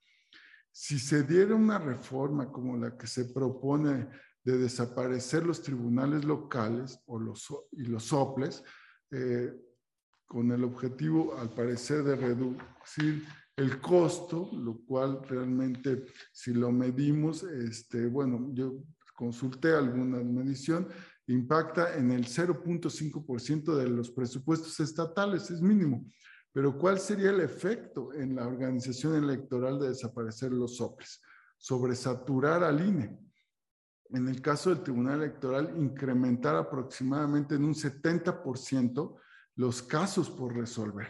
Si 0.79 0.99
se 0.99 1.23
diera 1.23 1.55
una 1.55 1.79
reforma 1.79 2.53
como 2.53 2.77
la 2.77 2.99
que 2.99 3.07
se 3.07 3.25
propone 3.25 4.11
de 4.45 4.59
desaparecer 4.59 5.47
los 5.47 5.63
tribunales 5.63 6.27
locales 6.27 7.01
o 7.07 7.19
los, 7.19 7.47
y 7.73 7.85
los 7.85 8.05
soples, 8.05 8.63
eh, 9.11 9.55
con 10.27 10.53
el 10.53 10.65
objetivo, 10.65 11.35
al 11.39 11.49
parecer, 11.49 12.05
de 12.05 12.17
reducir 12.17 13.25
el 13.57 13.81
costo, 13.81 14.51
lo 14.53 14.85
cual 14.85 15.23
realmente, 15.27 16.05
si 16.31 16.53
lo 16.53 16.71
medimos, 16.71 17.43
este, 17.43 18.07
bueno, 18.07 18.51
yo 18.53 18.85
consulté 19.15 19.73
alguna 19.73 20.19
medición, 20.19 20.89
impacta 21.27 21.97
en 21.97 22.11
el 22.11 22.27
0.5% 22.27 23.75
de 23.75 23.89
los 23.89 24.11
presupuestos 24.11 24.79
estatales, 24.81 25.51
es 25.51 25.63
mínimo. 25.63 26.05
Pero 26.57 26.79
¿cuál 26.79 26.99
sería 26.99 27.29
el 27.29 27.41
efecto 27.41 28.15
en 28.15 28.35
la 28.35 28.47
organización 28.47 29.23
electoral 29.23 29.79
de 29.79 29.89
desaparecer 29.89 30.53
los 30.53 30.79
soples? 30.79 31.21
Sobresaturar 31.59 32.65
al 32.65 32.81
INE. 32.81 33.19
En 34.09 34.27
el 34.27 34.41
caso 34.41 34.71
del 34.71 34.83
Tribunal 34.83 35.21
Electoral, 35.21 35.75
incrementar 35.77 36.57
aproximadamente 36.57 37.57
en 37.57 37.65
un 37.65 37.75
70% 37.75 39.21
los 39.57 39.83
casos 39.83 40.31
por 40.31 40.57
resolver. 40.57 41.09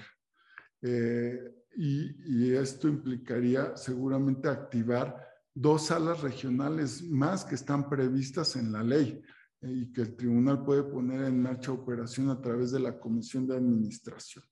Eh, 0.83 1.39
y, 1.77 2.53
esto 2.53 2.89
implicaría 2.89 3.77
seguramente 3.77 4.49
activar 4.49 5.17
dos 5.55 5.87
salas 5.87 6.23
regionales 6.23 7.05
más 7.05 7.45
que 7.45 7.55
están 7.55 7.89
previstas 7.89 8.57
en 8.57 8.73
la 8.73 8.83
ley 8.83 9.23
eh, 9.61 9.71
y 9.71 9.93
que 9.93 10.01
el 10.01 10.17
tribunal 10.17 10.65
puede 10.65 10.83
poner 10.83 11.23
en 11.23 11.41
marcha 11.41 11.71
operación 11.71 12.31
a 12.31 12.43
través 12.43 12.73
de 12.73 12.81
la 12.81 12.99
comisión 12.99 13.47
de 13.47 13.55
administración. 13.55 14.43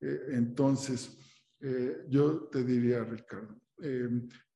Eh, 0.00 0.20
entonces, 0.30 1.16
eh, 1.60 2.04
yo 2.08 2.48
te 2.48 2.64
diría, 2.64 3.04
Ricardo, 3.04 3.60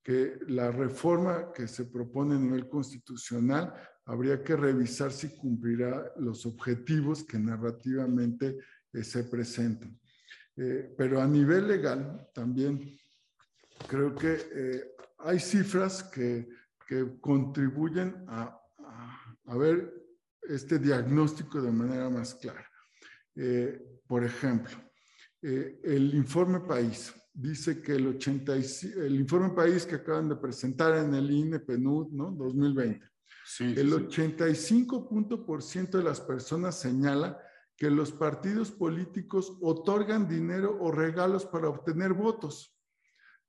que 0.03 0.38
la 0.49 0.72
reforma 0.72 1.53
que 1.53 1.68
se 1.68 1.84
propone 1.84 2.34
a 2.34 2.38
nivel 2.38 2.68
constitucional 2.68 3.72
habría 4.05 4.43
que 4.43 4.57
revisar 4.57 5.12
si 5.12 5.36
cumplirá 5.36 6.12
los 6.16 6.45
objetivos 6.45 7.22
que 7.22 7.38
narrativamente 7.38 8.59
se 8.93 9.24
presentan. 9.24 9.97
Eh, 10.57 10.95
pero 10.97 11.20
a 11.20 11.26
nivel 11.26 11.66
legal 11.66 12.28
también 12.34 12.99
creo 13.88 14.14
que 14.14 14.38
eh, 14.55 14.95
hay 15.20 15.40
cifras 15.40 16.03
que, 16.03 16.47
que 16.86 17.18
contribuyen 17.20 18.24
a, 18.28 18.61
a, 19.47 19.57
ver 19.57 19.95
este 20.43 20.78
diagnóstico 20.78 21.62
de 21.62 21.72
manera 21.72 22.11
más 22.11 22.34
clara. 22.34 22.68
Eh, 23.34 23.80
por 24.07 24.24
ejemplo, 24.24 24.76
el 25.43 26.14
informe 26.14 26.61
país 26.61 27.12
dice 27.34 27.80
que 27.80 27.93
el, 27.93 28.07
85, 28.09 29.01
el 29.01 29.16
informe 29.16 29.51
país 29.51 29.84
que 29.86 29.97
acaban 29.97 30.28
de 30.28 30.36
presentar 30.36 30.97
en 30.97 31.14
el 31.14 31.30
INE 31.30 31.59
PNUD 31.61 32.12
¿no? 32.12 32.30
2020, 32.30 33.05
sí, 33.45 33.74
el 33.76 33.93
85% 33.93 35.90
de 35.90 36.03
las 36.05 36.20
personas 36.20 36.78
señala 36.78 37.38
que 37.76 37.90
los 37.90 38.12
partidos 38.12 38.70
políticos 38.70 39.57
otorgan 39.61 40.28
dinero 40.28 40.76
o 40.80 40.93
regalos 40.93 41.45
para 41.47 41.68
obtener 41.68 42.12
votos. 42.12 42.76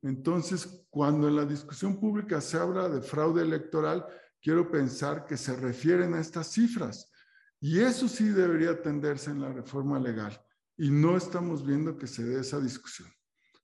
Entonces, 0.01 0.85
cuando 0.89 1.27
en 1.27 1.35
la 1.35 1.45
discusión 1.45 1.99
pública 1.99 2.41
se 2.41 2.57
habla 2.57 2.89
de 2.89 3.01
fraude 3.01 3.41
electoral, 3.41 4.05
quiero 4.41 4.69
pensar 4.69 5.25
que 5.25 5.37
se 5.37 5.55
refieren 5.55 6.13
a 6.13 6.19
estas 6.19 6.51
cifras. 6.51 7.11
Y 7.59 7.79
eso 7.79 8.07
sí 8.07 8.25
debería 8.29 8.71
atenderse 8.71 9.31
en 9.31 9.39
la 9.39 9.53
reforma 9.53 9.99
legal. 9.99 10.37
Y 10.77 10.89
no 10.89 11.17
estamos 11.17 11.65
viendo 11.65 11.97
que 11.97 12.07
se 12.07 12.23
dé 12.23 12.41
esa 12.41 12.59
discusión 12.59 13.09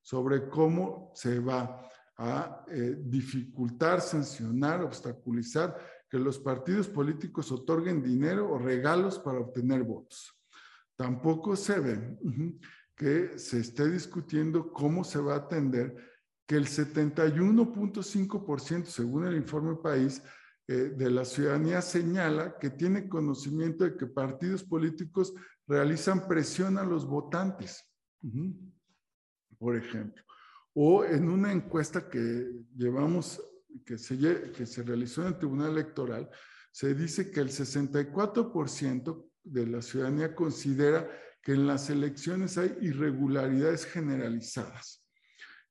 sobre 0.02 0.50
cómo 0.50 1.12
se 1.14 1.40
va 1.40 1.88
a 2.18 2.66
eh, 2.68 2.98
dificultar, 3.00 4.02
sancionar, 4.02 4.82
obstaculizar 4.82 5.78
que 6.10 6.20
los 6.20 6.40
partidos 6.40 6.88
políticos 6.88 7.52
otorguen 7.52 8.02
dinero 8.02 8.50
o 8.52 8.58
regalos 8.58 9.20
para 9.20 9.40
obtener 9.40 9.84
votos. 9.84 10.36
Tampoco 10.96 11.56
se 11.56 11.80
ve 11.80 12.18
que 12.96 13.38
se 13.40 13.60
esté 13.60 13.88
discutiendo 13.90 14.74
cómo 14.74 15.06
se 15.06 15.20
va 15.20 15.36
a 15.36 15.38
atender 15.38 15.96
que 16.46 16.56
el 16.56 16.66
71.5%, 16.66 18.86
según 18.86 19.28
el 19.28 19.38
informe 19.38 19.76
país, 19.76 20.22
eh, 20.68 20.92
de 20.96 21.10
la 21.10 21.24
ciudadanía 21.24 21.82
señala 21.82 22.58
que 22.60 22.70
tiene 22.72 23.08
conocimiento 23.08 23.86
de 23.86 23.96
que 23.96 24.08
partidos 24.08 24.64
políticos 24.64 25.34
realizan 25.70 26.28
presión 26.28 26.78
a 26.80 26.84
los 26.84 27.06
votantes, 27.06 27.86
por 29.60 29.78
ejemplo. 29.78 30.24
O 30.74 31.06
en 31.06 31.30
una 31.30 31.52
encuesta 31.52 32.10
que 32.10 32.52
llevamos, 32.76 33.40
que 33.86 33.98
se, 34.00 34.18
que 34.52 34.66
se 34.66 34.82
realizó 34.82 35.22
en 35.22 35.28
el 35.28 35.38
Tribunal 35.38 35.72
Electoral, 35.72 36.30
se 36.72 36.96
dice 36.96 37.30
que 37.30 37.40
el 37.42 37.50
64% 37.50 39.30
de 39.44 39.68
la 39.68 39.82
ciudadanía 39.82 40.36
considera 40.36 41.08
que 41.42 41.54
en 41.54 41.68
las 41.68 41.90
elecciones 41.90 42.58
hay 42.58 42.76
irregularidades 42.82 43.86
generalizadas. 43.86 45.06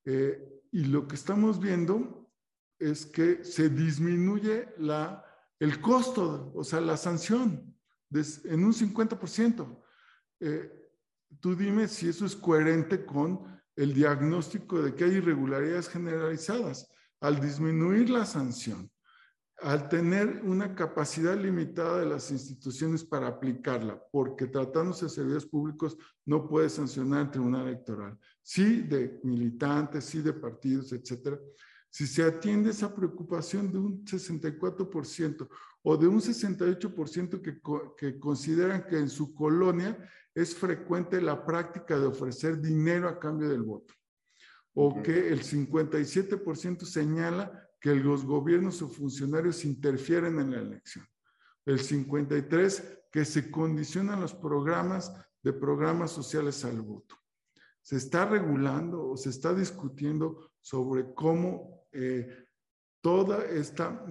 Eh, 0.05 0.41
y 0.71 0.85
lo 0.85 1.07
que 1.07 1.15
estamos 1.15 1.59
viendo 1.59 2.31
es 2.79 3.05
que 3.05 3.43
se 3.43 3.69
disminuye 3.69 4.69
la, 4.77 5.25
el 5.59 5.81
costo, 5.81 6.53
o 6.55 6.63
sea, 6.63 6.79
la 6.79 6.95
sanción 6.95 7.75
en 8.11 8.63
un 8.63 8.73
50%. 8.73 9.83
Eh, 10.39 10.71
tú 11.39 11.55
dime 11.55 11.87
si 11.87 12.09
eso 12.09 12.25
es 12.25 12.35
coherente 12.35 13.05
con 13.05 13.59
el 13.75 13.93
diagnóstico 13.93 14.81
de 14.81 14.95
que 14.95 15.05
hay 15.05 15.15
irregularidades 15.15 15.89
generalizadas. 15.89 16.91
Al 17.21 17.39
disminuir 17.39 18.09
la 18.09 18.25
sanción, 18.25 18.89
al 19.61 19.89
tener 19.89 20.41
una 20.43 20.73
capacidad 20.73 21.37
limitada 21.37 21.99
de 21.99 22.05
las 22.05 22.31
instituciones 22.31 23.03
para 23.03 23.27
aplicarla, 23.27 24.01
porque 24.11 24.47
tratándose 24.47 25.05
de 25.05 25.11
servicios 25.11 25.45
públicos 25.45 25.97
no 26.25 26.47
puede 26.47 26.69
sancionar 26.69 27.23
el 27.23 27.31
Tribunal 27.31 27.67
Electoral, 27.67 28.17
sí 28.41 28.81
de 28.81 29.19
militantes, 29.23 30.05
sí 30.05 30.21
de 30.21 30.33
partidos, 30.33 30.93
etcétera. 30.93 31.37
Si 31.89 32.05
se 32.05 32.23
atiende 32.23 32.69
esa 32.69 32.93
preocupación 32.93 33.71
de 33.71 33.79
un 33.79 34.05
64% 34.05 35.47
o 35.81 35.97
de 35.97 36.07
un 36.07 36.21
68% 36.21 37.41
que, 37.41 37.59
que 37.97 38.19
consideran 38.19 38.85
que 38.85 38.97
en 38.97 39.09
su 39.09 39.33
colonia 39.33 39.97
es 40.35 40.55
frecuente 40.55 41.21
la 41.21 41.45
práctica 41.45 41.97
de 41.97 42.05
ofrecer 42.05 42.61
dinero 42.61 43.09
a 43.09 43.19
cambio 43.19 43.49
del 43.49 43.63
voto, 43.63 43.93
o 44.73 45.01
que 45.01 45.29
el 45.29 45.41
57% 45.41 46.85
señala 46.85 47.67
que 47.79 47.95
los 47.95 48.25
gobiernos 48.25 48.81
o 48.81 48.87
funcionarios 48.87 49.65
interfieren 49.65 50.39
en 50.39 50.51
la 50.51 50.59
elección. 50.59 51.05
El 51.65 51.79
53, 51.79 52.99
que 53.11 53.25
se 53.25 53.49
condicionan 53.49 54.21
los 54.21 54.33
programas 54.33 55.13
de 55.41 55.53
programas 55.53 56.11
sociales 56.11 56.63
al 56.65 56.81
voto. 56.81 57.15
Se 57.81 57.95
está 57.95 58.25
regulando 58.25 59.09
o 59.09 59.17
se 59.17 59.29
está 59.29 59.53
discutiendo 59.53 60.51
sobre 60.61 61.13
cómo 61.13 61.78
eh, 61.91 62.45
toda 63.01 63.45
esta 63.45 64.05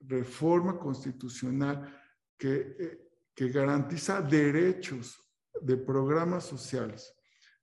reforma 0.00 0.78
constitucional 0.78 2.00
que, 2.36 2.76
eh, 2.78 3.10
que 3.34 3.48
garantiza 3.48 4.22
derechos 4.22 5.18
de 5.60 5.76
programas 5.76 6.44
sociales, 6.44 7.14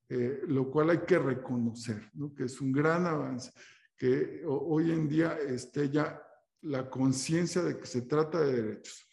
eh, 0.09 0.41
lo 0.47 0.69
cual 0.69 0.91
hay 0.91 0.99
que 0.99 1.19
reconocer, 1.19 2.09
¿no? 2.13 2.33
que 2.33 2.45
es 2.45 2.61
un 2.61 2.71
gran 2.71 3.05
avance 3.05 3.51
que 3.97 4.43
hoy 4.45 4.91
en 4.91 5.07
día 5.07 5.37
esté 5.39 5.89
ya 5.89 6.21
la 6.61 6.89
conciencia 6.89 7.63
de 7.63 7.79
que 7.79 7.85
se 7.85 8.03
trata 8.03 8.39
de 8.41 8.61
derechos, 8.61 9.07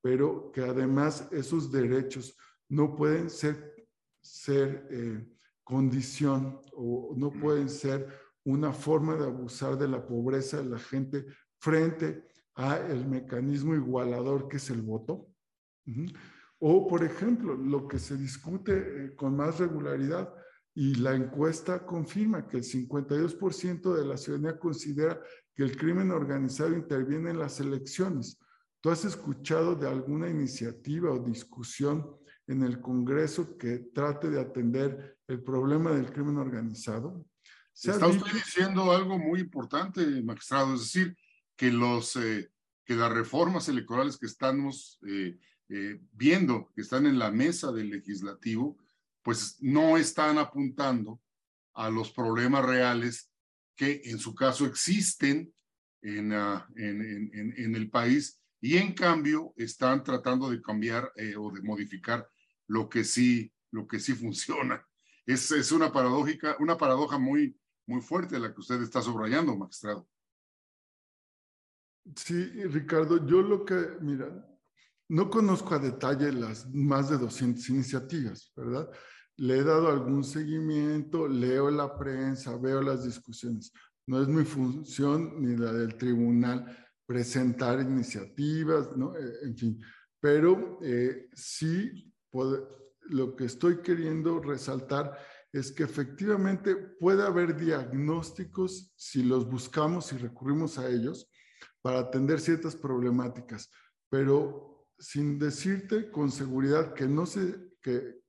pero 0.00 0.50
que 0.50 0.62
además 0.62 1.28
esos 1.30 1.70
derechos 1.70 2.36
no 2.68 2.96
pueden 2.96 3.28
ser, 3.28 3.86
ser 4.20 4.86
eh, 4.90 5.26
condición 5.62 6.60
o 6.72 7.14
no 7.16 7.30
pueden 7.30 7.68
ser 7.68 8.08
una 8.44 8.72
forma 8.72 9.14
de 9.16 9.26
abusar 9.26 9.78
de 9.78 9.88
la 9.88 10.04
pobreza 10.06 10.58
de 10.58 10.68
la 10.68 10.78
gente 10.78 11.26
frente 11.58 12.24
a 12.54 12.76
el 12.76 13.06
mecanismo 13.06 13.74
igualador 13.74 14.48
que 14.48 14.56
es 14.56 14.70
el 14.70 14.82
voto. 14.82 15.28
O, 16.58 16.86
por 16.86 17.02
ejemplo, 17.02 17.56
lo 17.56 17.88
que 17.88 17.98
se 17.98 18.16
discute 18.16 18.72
eh, 18.76 19.16
con 19.16 19.36
más 19.36 19.58
regularidad 19.58 20.32
y 20.74 20.94
la 20.94 21.14
encuesta 21.14 21.84
confirma 21.84 22.46
que 22.46 22.58
el 22.58 22.62
52% 22.62 23.94
de 23.94 24.04
la 24.04 24.16
ciudadanía 24.16 24.58
considera 24.58 25.20
que 25.54 25.64
el 25.64 25.76
crimen 25.76 26.10
organizado 26.10 26.72
interviene 26.72 27.30
en 27.30 27.38
las 27.38 27.60
elecciones. 27.60 28.38
¿Tú 28.80 28.90
has 28.90 29.04
escuchado 29.04 29.74
de 29.74 29.88
alguna 29.88 30.28
iniciativa 30.28 31.12
o 31.12 31.18
discusión 31.18 32.16
en 32.46 32.62
el 32.62 32.80
Congreso 32.80 33.56
que 33.56 33.90
trate 33.92 34.30
de 34.30 34.40
atender 34.40 35.18
el 35.28 35.42
problema 35.42 35.92
del 35.92 36.12
crimen 36.12 36.38
organizado? 36.38 37.24
Está 37.74 38.06
usted 38.06 38.32
diciendo 38.32 38.92
algo 38.92 39.18
muy 39.18 39.40
importante, 39.40 40.04
magistrado, 40.22 40.74
es 40.74 40.80
decir, 40.80 41.16
que, 41.56 41.70
los, 41.70 42.16
eh, 42.16 42.50
que 42.84 42.94
las 42.94 43.12
reformas 43.12 43.68
electorales 43.68 44.18
que 44.18 44.26
estamos 44.26 44.98
eh, 45.06 45.38
eh, 45.68 46.00
viendo, 46.12 46.70
que 46.74 46.82
están 46.82 47.06
en 47.06 47.18
la 47.18 47.30
mesa 47.30 47.72
del 47.72 47.90
legislativo, 47.90 48.78
pues 49.22 49.56
no 49.60 49.96
están 49.96 50.38
apuntando 50.38 51.20
a 51.74 51.88
los 51.88 52.10
problemas 52.10 52.64
reales 52.64 53.30
que 53.74 54.02
en 54.04 54.18
su 54.18 54.34
caso 54.34 54.66
existen 54.66 55.52
en, 56.02 56.32
uh, 56.32 56.60
en, 56.76 57.30
en, 57.32 57.54
en 57.56 57.74
el 57.74 57.88
país 57.88 58.40
y 58.60 58.76
en 58.76 58.92
cambio 58.92 59.54
están 59.56 60.04
tratando 60.04 60.50
de 60.50 60.60
cambiar 60.60 61.10
o 61.38 61.50
de 61.50 61.62
modificar 61.62 62.28
lo 62.66 62.88
que 62.88 63.04
sí, 63.04 63.52
lo 63.70 63.86
que 63.86 63.98
sí 63.98 64.12
funciona. 64.14 64.86
Es, 65.24 65.50
es 65.52 65.72
una, 65.72 65.92
paradójica, 65.92 66.56
una 66.58 66.76
paradoja 66.76 67.18
muy, 67.18 67.56
muy 67.86 68.00
fuerte 68.00 68.38
la 68.38 68.52
que 68.52 68.60
usted 68.60 68.80
está 68.82 69.02
subrayando, 69.02 69.56
magistrado. 69.56 70.08
Sí, 72.16 72.44
Ricardo, 72.64 73.24
yo 73.26 73.42
lo 73.42 73.64
que, 73.64 73.74
mira, 74.00 74.44
no 75.08 75.30
conozco 75.30 75.74
a 75.74 75.78
detalle 75.78 76.32
las 76.32 76.68
más 76.72 77.10
de 77.10 77.18
200 77.18 77.68
iniciativas, 77.70 78.52
¿verdad? 78.56 78.90
Le 79.36 79.58
he 79.58 79.62
dado 79.62 79.88
algún 79.88 80.24
seguimiento, 80.24 81.28
leo 81.28 81.70
la 81.70 81.96
prensa, 81.96 82.56
veo 82.56 82.82
las 82.82 83.04
discusiones. 83.04 83.72
No 84.06 84.20
es 84.20 84.28
mi 84.28 84.44
función 84.44 85.40
ni 85.40 85.56
la 85.56 85.72
del 85.72 85.96
tribunal 85.96 86.76
presentar 87.06 87.80
iniciativas, 87.80 88.96
¿no? 88.96 89.16
Eh, 89.16 89.38
en 89.42 89.56
fin, 89.56 89.80
pero 90.20 90.78
eh, 90.82 91.28
sí 91.34 92.12
lo 93.08 93.36
que 93.36 93.44
estoy 93.44 93.82
queriendo 93.82 94.40
resaltar 94.40 95.18
es 95.52 95.70
que 95.70 95.82
efectivamente 95.82 96.74
puede 96.74 97.22
haber 97.22 97.56
diagnósticos 97.56 98.92
si 98.96 99.22
los 99.22 99.48
buscamos 99.48 100.12
y 100.12 100.16
recurrimos 100.16 100.78
a 100.78 100.88
ellos 100.88 101.30
para 101.82 101.98
atender 101.98 102.40
ciertas 102.40 102.74
problemáticas, 102.74 103.70
pero 104.08 104.86
sin 104.98 105.38
decirte 105.38 106.10
con 106.10 106.30
seguridad 106.30 106.94
que 106.94 107.06
no 107.06 107.26
se, 107.26 107.72
que, 107.82 108.22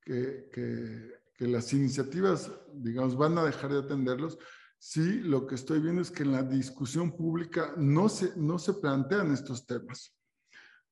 que, 0.00 0.48
que, 0.52 1.48
las 1.48 1.72
iniciativas, 1.72 2.52
digamos, 2.72 3.16
van 3.16 3.36
a 3.36 3.44
dejar 3.44 3.72
de 3.72 3.80
atenderlos, 3.80 4.38
sí 4.78 5.20
lo 5.20 5.44
que 5.46 5.56
estoy 5.56 5.80
viendo 5.80 6.02
es 6.02 6.12
que 6.12 6.22
en 6.22 6.30
la 6.30 6.44
discusión 6.44 7.16
pública 7.16 7.74
no 7.76 8.08
se, 8.08 8.36
no 8.36 8.60
se 8.60 8.74
plantean 8.74 9.32
estos 9.32 9.66
temas. 9.66 10.16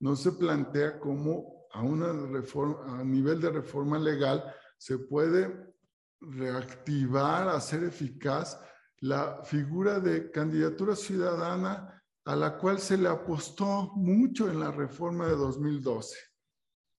No 0.01 0.17
se 0.17 0.33
plantea 0.33 0.99
cómo 0.99 1.67
a, 1.71 1.83
una 1.83 2.13
reforma, 2.13 2.99
a 2.99 3.05
nivel 3.05 3.41
de 3.41 3.51
reforma 3.51 3.99
legal 3.99 4.43
se 4.81 4.99
puede 4.99 5.75
reactivar, 6.23 7.49
hacer 7.49 7.85
eficaz 7.85 8.59
la 9.01 9.43
figura 9.45 10.01
de 10.01 10.31
candidatura 10.31 10.97
ciudadana 10.97 12.03
a 12.25 12.35
la 12.35 12.57
cual 12.57 12.79
se 12.79 12.97
le 12.97 13.09
apostó 13.09 13.93
mucho 13.97 14.51
en 14.51 14.59
la 14.59 14.71
reforma 14.71 15.27
de 15.27 15.37
2012, 15.37 16.17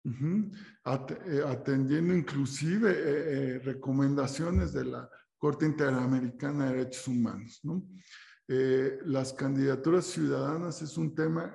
eh, 0.06 1.44
atendiendo 1.44 2.14
inclusive 2.14 2.92
eh, 2.92 3.56
eh, 3.56 3.60
recomendaciones 3.60 4.74
de 4.74 4.86
la 4.86 5.10
Corte 5.38 5.66
Interamericana 5.66 6.66
de 6.66 6.78
Derechos 6.78 7.08
Humanos. 7.08 7.62
las 9.06 9.34
candidaturas 9.34 10.06
ciudadanas 10.06 10.84
es 10.84 10.98
un 10.98 11.16
tema 11.16 11.52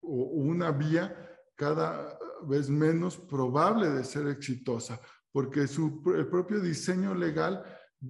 o 0.00 0.24
una 0.24 0.72
vía 0.72 1.16
cada 1.54 2.18
vez 2.48 2.68
menos 2.68 3.16
probable 3.16 3.90
de 3.90 4.02
ser 4.02 4.26
exitosa, 4.26 5.00
porque 5.32 5.66
su, 5.66 6.02
el 6.16 6.28
propio 6.28 6.60
diseño 6.60 7.14
legal 7.14 7.64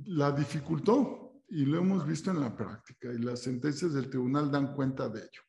la 0.06 0.32
dificultó 0.32 1.42
y 1.48 1.64
lo 1.64 1.78
hemos 1.78 2.06
visto 2.06 2.30
en 2.30 2.40
la 2.40 2.56
práctica 2.56 3.12
y 3.12 3.18
las 3.18 3.42
sentencias 3.42 3.92
del 3.92 4.10
tribunal 4.10 4.50
dan 4.50 4.74
cuenta 4.74 5.08
de 5.08 5.20
ello. 5.20 5.42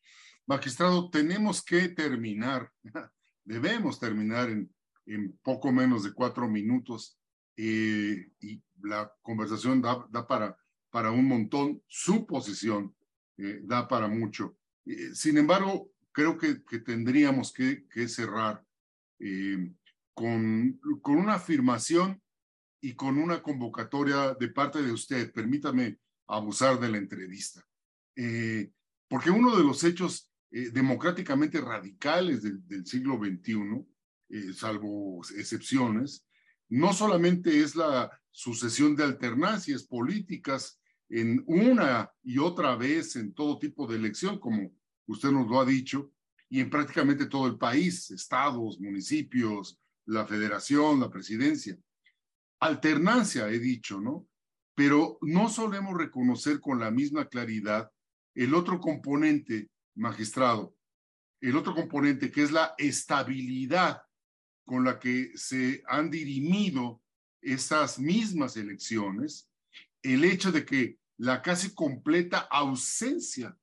Magistrado, 0.45 1.09
tenemos 1.09 1.63
que 1.63 1.89
terminar, 1.89 2.69
debemos 3.43 3.99
terminar 3.99 4.49
en, 4.49 4.73
en 5.05 5.37
poco 5.41 5.71
menos 5.71 6.03
de 6.03 6.13
cuatro 6.13 6.47
minutos 6.47 7.17
eh, 7.55 8.31
y 8.39 8.61
la 8.81 9.11
conversación 9.21 9.81
da, 9.81 10.05
da, 10.09 10.27
para, 10.27 10.57
para 10.89 11.11
un 11.11 11.25
montón, 11.27 11.81
su 11.87 12.25
posición 12.27 12.93
eh, 13.37 13.61
da 13.63 13.87
para 13.87 14.07
mucho. 14.07 14.57
Eh, 14.85 15.11
sin 15.13 15.37
embargo, 15.37 15.89
creo 16.11 16.37
que, 16.37 16.63
que 16.63 16.79
tendríamos 16.79 17.53
que, 17.53 17.87
que 17.87 18.07
cerrar 18.07 18.63
eh, 19.19 19.71
con, 20.13 20.79
con 21.01 21.17
una 21.17 21.35
afirmación 21.35 22.21
y 22.81 22.93
con 22.93 23.17
una 23.17 23.41
convocatoria 23.41 24.33
de 24.33 24.49
parte 24.49 24.81
de 24.81 24.91
usted. 24.91 25.31
Permítame 25.31 25.99
abusar 26.27 26.79
de 26.79 26.89
la 26.89 26.97
entrevista. 26.97 27.65
Eh, 28.15 28.71
porque 29.07 29.31
uno 29.31 29.55
de 29.55 29.63
los 29.63 29.83
hechos 29.83 30.29
eh, 30.51 30.69
democráticamente 30.69 31.59
radicales 31.61 32.43
del, 32.43 32.65
del 32.67 32.85
siglo 32.85 33.17
XXI, 33.17 33.85
eh, 34.29 34.53
salvo 34.53 35.21
excepciones, 35.37 36.25
no 36.69 36.93
solamente 36.93 37.61
es 37.61 37.75
la 37.75 38.11
sucesión 38.31 38.95
de 38.95 39.03
alternancias 39.03 39.83
políticas 39.83 40.79
en 41.09 41.43
una 41.45 42.11
y 42.23 42.39
otra 42.39 42.75
vez 42.75 43.15
en 43.15 43.33
todo 43.33 43.59
tipo 43.59 43.85
de 43.85 43.97
elección, 43.97 44.39
como 44.39 44.71
usted 45.05 45.31
nos 45.31 45.47
lo 45.47 45.61
ha 45.61 45.65
dicho, 45.65 46.11
y 46.49 46.59
en 46.59 46.69
prácticamente 46.69 47.27
todo 47.27 47.47
el 47.47 47.57
país, 47.57 48.09
estados, 48.11 48.79
municipios, 48.79 49.79
la 50.05 50.25
federación, 50.25 50.99
la 50.99 51.09
presidencia. 51.09 51.77
Alternancia, 52.59 53.47
he 53.49 53.59
dicho, 53.59 53.99
¿no? 53.99 54.27
Pero 54.75 55.17
no 55.21 55.49
solemos 55.49 55.97
reconocer 55.97 56.59
con 56.59 56.79
la 56.79 56.91
misma 56.91 57.27
claridad 57.27 57.91
el 58.35 58.53
otro 58.55 58.79
componente, 58.79 59.69
magistrado, 59.95 60.75
el 61.41 61.55
otro 61.55 61.75
componente 61.75 62.31
que 62.31 62.43
es 62.43 62.51
la 62.51 62.73
estabilidad 62.77 64.01
con 64.65 64.83
la 64.83 64.99
que 64.99 65.31
se 65.35 65.83
han 65.87 66.09
dirimido 66.09 67.01
esas 67.41 67.99
mismas 67.99 68.55
elecciones, 68.55 69.49
el 70.01 70.23
hecho 70.23 70.51
de 70.51 70.65
que 70.65 70.97
la 71.17 71.41
casi 71.41 71.73
completa 71.73 72.39
ausencia 72.39 73.55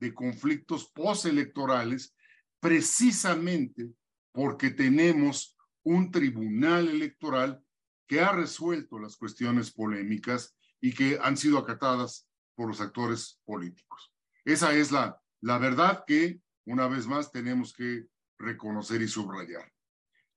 de 0.00 0.12
conflictos 0.12 0.90
postelectorales 0.90 2.14
precisamente 2.58 3.90
porque 4.32 4.70
tenemos 4.70 5.56
un 5.82 6.10
tribunal 6.10 6.88
electoral 6.88 7.62
que 8.06 8.20
ha 8.20 8.32
resuelto 8.32 8.98
las 8.98 9.16
cuestiones 9.16 9.70
polémicas 9.70 10.56
y 10.80 10.92
que 10.92 11.18
han 11.22 11.36
sido 11.36 11.58
acatadas 11.58 12.28
por 12.54 12.68
los 12.68 12.80
actores 12.80 13.40
políticos. 13.44 14.12
Esa 14.44 14.74
es 14.74 14.90
la, 14.90 15.20
la 15.40 15.58
verdad 15.58 16.04
que, 16.06 16.40
una 16.64 16.88
vez 16.88 17.06
más, 17.06 17.30
tenemos 17.30 17.72
que 17.72 18.06
reconocer 18.38 19.00
y 19.02 19.08
subrayar. 19.08 19.70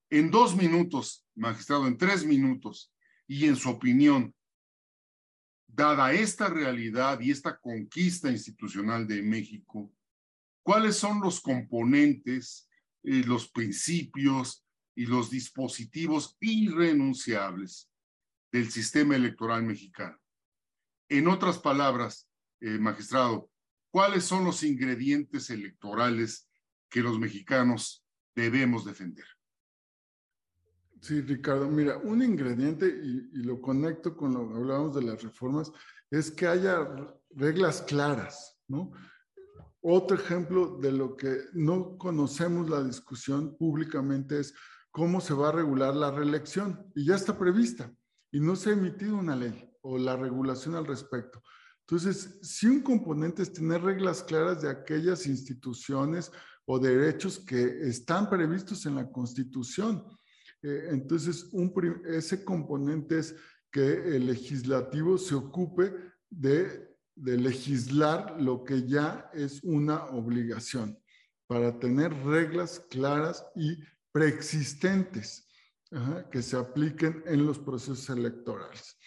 En 0.10 0.30
dos 0.30 0.56
minutos, 0.56 1.26
magistrado, 1.36 1.88
en 1.88 1.98
tres 1.98 2.26
minutos, 2.26 2.94
y 3.28 3.48
en 3.48 3.56
su 3.56 3.70
opinión, 3.70 4.36
dada 5.68 6.14
esta 6.14 6.50
realidad 6.50 7.20
y 7.20 7.32
esta 7.32 7.60
conquista 7.60 8.30
institucional 8.30 9.08
de 9.08 9.24
México, 9.24 9.92
cuáles 10.62 10.98
son 10.98 11.20
los 11.22 11.42
componentes, 11.42 12.70
eh, 13.04 13.24
los 13.26 13.50
principios 13.50 14.63
y 14.96 15.06
los 15.06 15.30
dispositivos 15.30 16.38
irrenunciables 16.40 17.90
del 18.52 18.70
sistema 18.72 19.16
electoral 19.16 19.64
mexicano. 19.64 20.18
En 21.10 21.28
otras 21.28 21.60
palabras, 21.60 22.30
eh, 22.62 22.78
magistrado, 22.78 23.50
¿cuáles 23.90 24.24
son 24.24 24.46
los 24.46 24.64
ingredientes 24.64 25.50
electorales 25.50 26.50
que 26.90 27.02
los 27.02 27.20
mexicanos 27.20 28.06
debemos 28.36 28.86
defender? 28.86 29.26
Sí, 31.02 31.22
Ricardo, 31.22 31.68
mira, 31.68 31.98
un 31.98 32.24
ingrediente, 32.24 32.88
y, 32.88 33.30
y, 33.34 33.44
lo 33.44 33.60
conecto 33.60 34.16
con 34.16 34.34
lo 34.34 34.48
que 34.48 34.56
hablábamos 34.56 34.96
de 34.96 35.02
las 35.02 35.22
reformas, 35.22 35.72
es 36.10 36.32
que 36.32 36.48
haya 36.48 36.88
reglas 37.32 37.82
claras, 37.82 38.58
¿no? 38.68 38.94
Otro 39.82 40.16
ejemplo 40.16 40.78
de 40.78 40.94
lo 40.94 41.18
que 41.18 41.42
no 41.52 41.98
conocemos 41.98 42.70
la 42.70 42.82
discusión 42.82 43.58
públicamente 43.58 44.40
es 44.40 44.54
cómo 44.94 45.20
se 45.20 45.34
va 45.34 45.50
a 45.50 45.52
regular 45.52 45.94
la 45.96 46.12
reelección. 46.12 46.90
Y 46.96 47.06
ya 47.06 47.16
está 47.16 47.38
prevista 47.38 47.92
y 48.32 48.40
no 48.40 48.56
se 48.56 48.70
ha 48.70 48.74
emitido 48.74 49.18
una 49.18 49.36
ley 49.36 49.70
o 49.82 49.98
la 49.98 50.16
regulación 50.16 50.76
al 50.76 50.86
respecto. 50.86 51.42
Entonces, 51.82 52.40
si 52.44 52.68
un 52.68 52.82
componente 52.82 53.42
es 53.42 53.52
tener 53.52 53.82
reglas 53.82 54.24
claras 54.24 54.62
de 54.62 54.70
aquellas 54.70 55.28
instituciones 55.28 56.32
o 56.66 56.80
derechos 56.80 57.40
que 57.40 57.88
están 57.88 58.30
previstos 58.30 58.86
en 58.86 58.96
la 58.96 59.12
Constitución. 59.12 60.06
Eh, 60.62 60.88
entonces, 60.92 61.50
un, 61.52 61.74
ese 62.06 62.46
componente 62.46 63.20
es 63.20 63.36
que 63.70 64.16
el 64.16 64.28
legislativo 64.28 65.18
se 65.18 65.36
ocupe 65.36 65.94
de, 66.30 66.96
de 67.16 67.38
legislar 67.38 68.40
lo 68.40 68.64
que 68.64 68.88
ya 68.88 69.30
es 69.34 69.62
una 69.64 70.06
obligación 70.06 70.98
para 71.48 71.78
tener 71.80 72.14
reglas 72.24 72.80
claras 72.90 73.46
y 73.56 73.78
preexistentes 74.14 75.50
que 76.32 76.42
se 76.42 76.56
apliquen 76.56 77.24
en 77.28 77.46
los 77.46 77.60
procesos 77.60 78.10
electorales. 78.10 78.98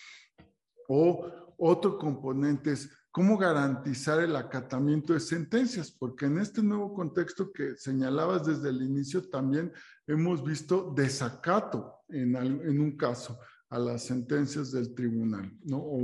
O 0.88 1.54
otro 1.58 1.98
componente 1.98 2.72
es 2.72 2.90
cómo 3.10 3.38
garantizar 3.38 4.20
el 4.20 4.36
acatamiento 4.36 5.14
de 5.14 5.20
sentencias, 5.20 5.90
porque 5.90 6.26
en 6.26 6.38
este 6.38 6.62
nuevo 6.62 6.92
contexto 6.92 7.50
que 7.50 7.74
señalabas 7.76 8.44
desde 8.44 8.68
el 8.68 8.82
inicio 8.82 9.26
también 9.30 9.72
hemos 10.06 10.44
visto 10.44 10.92
desacato 10.94 12.02
en, 12.10 12.36
un 12.78 12.96
caso 12.96 13.38
a 13.70 13.78
las 13.78 14.04
sentencias 14.04 14.70
del 14.70 14.94
tribunal, 14.94 15.50
¿no? 15.64 15.78
O 15.78 15.98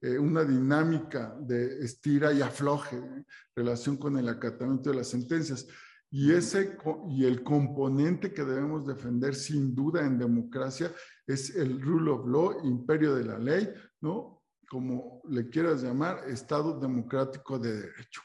eh, 0.00 0.18
una 0.18 0.44
dinámica 0.44 1.36
de 1.40 1.84
estira 1.84 2.32
y 2.32 2.40
afloje 2.40 2.96
en 2.96 3.26
relación 3.54 3.96
con 3.96 4.16
el 4.16 4.28
acatamiento 4.28 4.90
de 4.90 4.96
las 4.96 5.08
sentencias. 5.08 5.66
Y, 6.10 6.32
ese, 6.32 6.78
y 7.10 7.24
el 7.24 7.42
componente 7.42 8.32
que 8.32 8.44
debemos 8.44 8.86
defender 8.86 9.34
sin 9.34 9.74
duda 9.74 10.06
en 10.06 10.18
democracia 10.18 10.92
es 11.26 11.54
el 11.56 11.80
rule 11.80 12.10
of 12.10 12.26
law, 12.26 12.64
imperio 12.64 13.14
de 13.14 13.24
la 13.24 13.38
ley, 13.38 13.68
¿no? 14.00 14.44
Como 14.68 15.20
le 15.28 15.48
quieras 15.48 15.82
llamar, 15.82 16.28
Estado 16.28 16.78
democrático 16.78 17.58
de 17.58 17.80
derecho. 17.82 18.22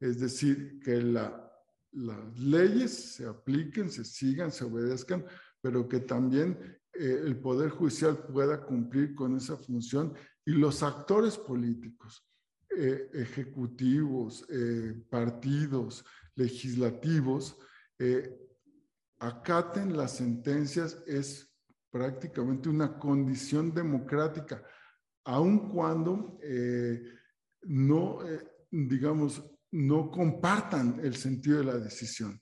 Es 0.00 0.20
decir, 0.20 0.80
que 0.80 1.00
la, 1.00 1.50
las 1.92 2.38
leyes 2.38 3.14
se 3.14 3.26
apliquen, 3.26 3.90
se 3.90 4.04
sigan, 4.04 4.52
se 4.52 4.64
obedezcan, 4.64 5.24
pero 5.60 5.88
que 5.88 6.00
también 6.00 6.58
eh, 6.92 7.22
el 7.24 7.38
Poder 7.38 7.70
Judicial 7.70 8.18
pueda 8.26 8.64
cumplir 8.64 9.14
con 9.14 9.36
esa 9.36 9.56
función 9.56 10.14
y 10.44 10.52
los 10.52 10.82
actores 10.82 11.36
políticos, 11.36 12.26
eh, 12.76 13.10
ejecutivos, 13.14 14.44
eh, 14.48 14.94
partidos, 15.08 16.04
legislativos, 16.40 17.58
acaten 19.18 19.96
las 19.96 20.16
sentencias 20.16 21.02
es 21.06 21.54
prácticamente 21.90 22.68
una 22.68 22.98
condición 22.98 23.74
democrática, 23.74 24.64
aun 25.24 25.68
cuando 25.68 26.38
no, 27.62 28.18
digamos, 28.70 29.44
no 29.72 30.10
compartan 30.10 31.00
el 31.02 31.14
sentido 31.14 31.58
de 31.58 31.64
la 31.64 31.78
decisión, 31.78 32.40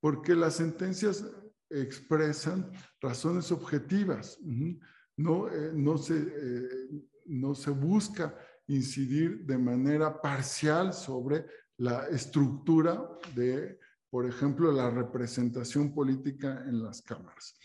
porque 0.00 0.34
las 0.34 0.56
sentencias 0.56 1.24
expresan 1.70 2.70
razones 3.00 3.52
objetivas. 3.52 4.38
No, 5.16 5.48
eh, 5.48 5.72
no, 5.74 5.98
se, 5.98 6.16
eh, 6.16 6.88
no 7.26 7.54
se 7.54 7.70
busca 7.70 8.36
incidir 8.68 9.44
de 9.44 9.58
manera 9.58 10.20
parcial 10.20 10.92
sobre 10.92 11.46
la 11.78 12.08
estructura 12.08 13.08
de, 13.34 13.78
por 14.10 14.26
ejemplo, 14.26 14.70
la 14.72 14.90
representación 14.90 15.94
política 15.94 16.64
en 16.66 16.82
las 16.82 17.02
cámaras. 17.02 17.56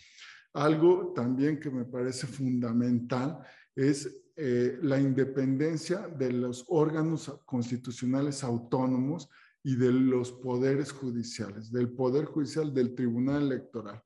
Algo 0.53 1.13
también 1.13 1.59
que 1.59 1.71
me 1.71 1.85
parece 1.85 2.27
fundamental 2.27 3.39
es 3.75 4.23
eh, 4.35 4.77
la 4.81 4.99
independencia 4.99 6.07
de 6.07 6.31
los 6.31 6.65
órganos 6.67 7.31
constitucionales 7.45 8.43
autónomos 8.43 9.29
y 9.63 9.75
de 9.75 9.91
los 9.91 10.31
poderes 10.31 10.91
judiciales, 10.91 11.71
del 11.71 11.89
Poder 11.89 12.25
Judicial, 12.25 12.73
del 12.73 12.93
Tribunal 12.95 13.43
Electoral. 13.43 14.03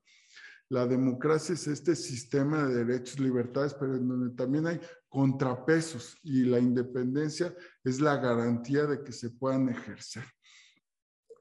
La 0.70 0.86
democracia 0.86 1.54
es 1.54 1.66
este 1.66 1.96
sistema 1.96 2.66
de 2.66 2.84
derechos 2.84 3.18
libertades, 3.18 3.74
pero 3.74 3.98
donde 3.98 4.34
también 4.36 4.66
hay 4.66 4.80
contrapesos 5.08 6.18
y 6.22 6.44
la 6.44 6.58
independencia 6.58 7.54
es 7.82 8.00
la 8.00 8.16
garantía 8.16 8.86
de 8.86 9.02
que 9.02 9.12
se 9.12 9.30
puedan 9.30 9.68
ejercer. 9.68 10.24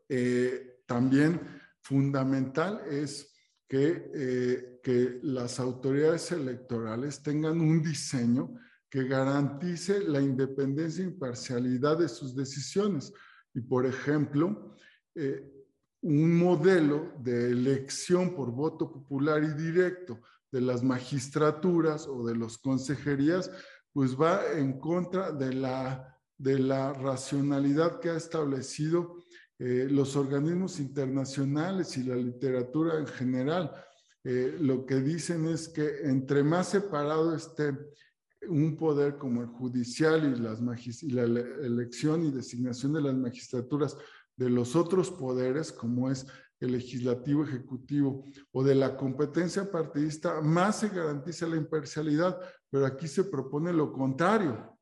Eh, 0.09 0.81
también 0.85 1.41
fundamental 1.81 2.81
es 2.89 3.33
que, 3.67 4.11
eh, 4.13 4.79
que 4.81 5.19
las 5.23 5.59
autoridades 5.59 6.31
electorales 6.31 7.21
tengan 7.21 7.59
un 7.59 7.81
diseño 7.81 8.55
que 8.89 9.03
garantice 9.03 9.99
la 9.99 10.21
independencia 10.21 11.03
e 11.03 11.07
imparcialidad 11.07 11.97
de 11.97 12.07
sus 12.07 12.35
decisiones 12.35 13.11
y, 13.53 13.59
por 13.59 13.85
ejemplo, 13.85 14.75
eh, 15.13 15.53
un 16.01 16.37
modelo 16.37 17.13
de 17.19 17.51
elección 17.51 18.33
por 18.33 18.51
voto 18.51 18.89
popular 18.89 19.43
y 19.43 19.53
directo 19.61 20.21
de 20.51 20.61
las 20.61 20.83
magistraturas 20.83 22.07
o 22.07 22.25
de 22.25 22.35
las 22.35 22.57
consejerías, 22.57 23.51
pues 23.91 24.15
va 24.19 24.41
en 24.53 24.79
contra 24.79 25.31
de 25.31 25.53
la, 25.53 26.17
de 26.37 26.59
la 26.59 26.93
racionalidad 26.93 27.99
que 27.99 28.09
ha 28.09 28.15
establecido 28.15 29.17
eh, 29.59 29.87
los 29.89 30.15
organismos 30.15 30.79
internacionales 30.79 31.97
y 31.97 32.03
la 32.03 32.15
literatura 32.15 32.99
en 32.99 33.07
general. 33.07 33.71
Eh, 34.23 34.55
lo 34.59 34.85
que 34.85 34.95
dicen 34.95 35.47
es 35.47 35.67
que 35.67 36.01
entre 36.03 36.43
más 36.43 36.69
separado 36.69 37.35
esté 37.35 37.75
un 38.47 38.77
poder 38.77 39.17
como 39.17 39.41
el 39.41 39.47
judicial 39.47 40.23
y, 40.23 41.05
y 41.05 41.09
la 41.09 41.23
elección 41.23 42.23
y 42.23 42.31
designación 42.31 42.93
de 42.93 43.01
las 43.01 43.15
magistraturas 43.15 43.97
de 44.35 44.49
los 44.49 44.75
otros 44.75 45.09
poderes, 45.09 45.71
como 45.71 46.11
es 46.11 46.27
el 46.59 46.71
legislativo, 46.71 47.43
ejecutivo 47.43 48.25
o 48.51 48.63
de 48.63 48.75
la 48.75 48.97
competencia 48.97 49.69
partidista, 49.71 50.41
más 50.41 50.79
se 50.79 50.89
garantiza 50.89 51.47
la 51.47 51.57
imparcialidad, 51.57 52.39
pero 52.69 52.85
aquí 52.85 53.07
se 53.07 53.25
propone 53.25 53.71
lo 53.71 53.91
contrario, 53.91 54.77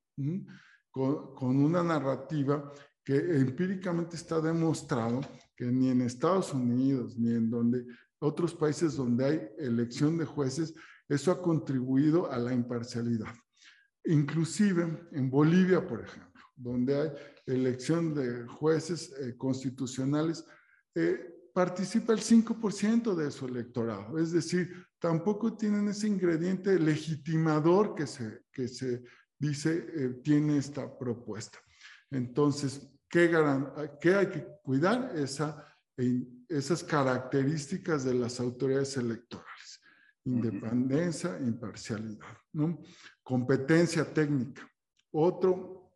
con, 0.92 1.36
con, 1.36 1.58
una 1.58 1.84
narrativa 1.84 2.72
que 3.04 3.16
empíricamente 3.16 4.16
está 4.16 4.40
demostrado 4.40 5.20
que 5.56 5.66
ni 5.66 5.90
en 5.90 6.02
Estados 6.02 6.54
Unidos 6.54 7.18
ni 7.18 7.34
en 7.34 7.50
donde 7.50 7.86
otros 8.20 8.54
países 8.54 8.96
donde 8.96 9.26
hay 9.26 9.50
elección 9.58 10.18
de 10.18 10.26
jueces, 10.26 10.74
eso 11.08 11.32
ha 11.32 11.42
contribuido 11.42 12.32
a 12.32 12.38
la 12.38 12.54
imparcialidad. 12.54 13.34
Inclusive 14.06 15.08
en 15.12 15.30
Bolivia, 15.30 15.86
por 15.86 16.02
ejemplo, 16.02 16.42
donde 16.56 16.96
hay 16.96 17.12
elección 17.46 18.14
de 18.14 18.46
jueces 18.48 19.14
eh, 19.20 19.36
constitucionales, 19.38 20.46
eh, 20.96 21.35
participa 21.56 22.12
el 22.12 22.20
5% 22.20 23.16
de 23.16 23.32
su 23.32 23.46
electorado. 23.46 24.20
Es 24.20 24.34
decir, 24.34 24.86
tampoco 25.00 25.56
tienen 25.56 25.88
ese 25.88 26.06
ingrediente 26.06 26.78
legitimador 26.78 27.96
que 27.96 28.06
se, 28.06 28.44
que 28.52 28.68
se 28.68 29.04
dice 29.40 29.86
eh, 29.96 30.10
tiene 30.22 30.58
esta 30.58 31.00
propuesta. 31.00 31.58
Entonces, 32.12 32.86
¿qué, 33.08 33.32
¿qué, 34.02 34.16
hay 34.16 34.28
que 34.28 34.46
cuidar? 34.64 35.14
Esa, 35.16 35.66
esas 36.50 36.84
características 36.84 38.04
de 38.04 38.16
las 38.16 38.42
autoridades 38.42 38.98
electorales. 38.98 39.80
Independencia, 40.26 41.40
imparcialidad. 41.40 42.38
¿no? 42.52 42.82
competencia 43.24 44.04
técnica. 44.14 44.62
Otro, 45.12 45.90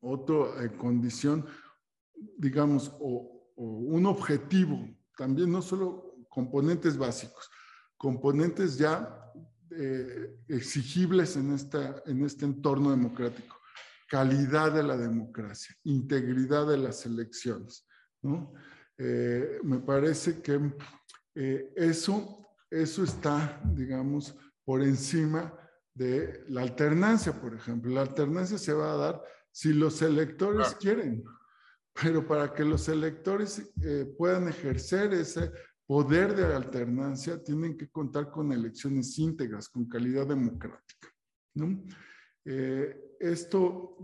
otra 0.00 0.64
eh, 0.64 0.74
condición, 0.78 1.46
digamos, 2.38 2.90
o, 2.98 3.33
un 3.56 4.06
objetivo, 4.06 4.88
también 5.16 5.50
no 5.50 5.62
solo 5.62 6.16
componentes 6.28 6.96
básicos, 6.96 7.50
componentes 7.96 8.76
ya 8.76 9.32
eh, 9.70 10.36
exigibles 10.48 11.36
en, 11.36 11.52
esta, 11.52 12.02
en 12.06 12.24
este 12.24 12.44
entorno 12.44 12.90
democrático. 12.90 13.56
Calidad 14.08 14.72
de 14.72 14.82
la 14.82 14.96
democracia, 14.96 15.74
integridad 15.84 16.66
de 16.66 16.78
las 16.78 17.06
elecciones. 17.06 17.86
¿no? 18.22 18.52
Eh, 18.98 19.58
me 19.62 19.78
parece 19.78 20.40
que 20.40 20.74
eso, 21.74 22.46
eso 22.70 23.02
está, 23.02 23.60
digamos, 23.74 24.36
por 24.64 24.82
encima 24.82 25.52
de 25.94 26.44
la 26.48 26.62
alternancia, 26.62 27.32
por 27.32 27.54
ejemplo. 27.54 27.92
La 27.92 28.02
alternancia 28.02 28.58
se 28.58 28.72
va 28.72 28.92
a 28.92 28.96
dar 28.96 29.22
si 29.50 29.72
los 29.72 30.02
electores 30.02 30.74
quieren, 30.80 31.24
pero 32.02 32.26
para 32.26 32.52
que 32.52 32.64
los 32.64 32.88
electores 32.88 33.70
eh, 33.82 34.12
puedan 34.18 34.48
ejercer 34.48 35.14
ese 35.14 35.50
poder 35.86 36.34
de 36.34 36.54
alternancia, 36.54 37.42
tienen 37.42 37.76
que 37.76 37.88
contar 37.88 38.30
con 38.30 38.52
elecciones 38.52 39.18
íntegras, 39.18 39.68
con 39.68 39.86
calidad 39.86 40.26
democrática. 40.26 41.08
Eh, 42.44 43.16
esto 43.20 43.96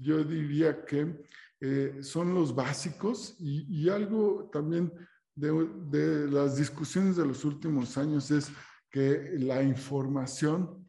yo 0.00 0.22
diría 0.22 0.84
que 0.84 1.24
eh, 1.60 1.98
son 2.02 2.34
los 2.34 2.54
básicos 2.54 3.36
y, 3.38 3.88
algo 3.88 4.50
también 4.52 4.92
de 5.34 6.28
las 6.30 6.56
discusiones 6.56 7.16
de 7.16 7.26
los 7.26 7.44
últimos 7.44 7.96
años 7.96 8.30
es 8.30 8.50
que 8.90 9.34
la 9.38 9.62
información 9.62 10.88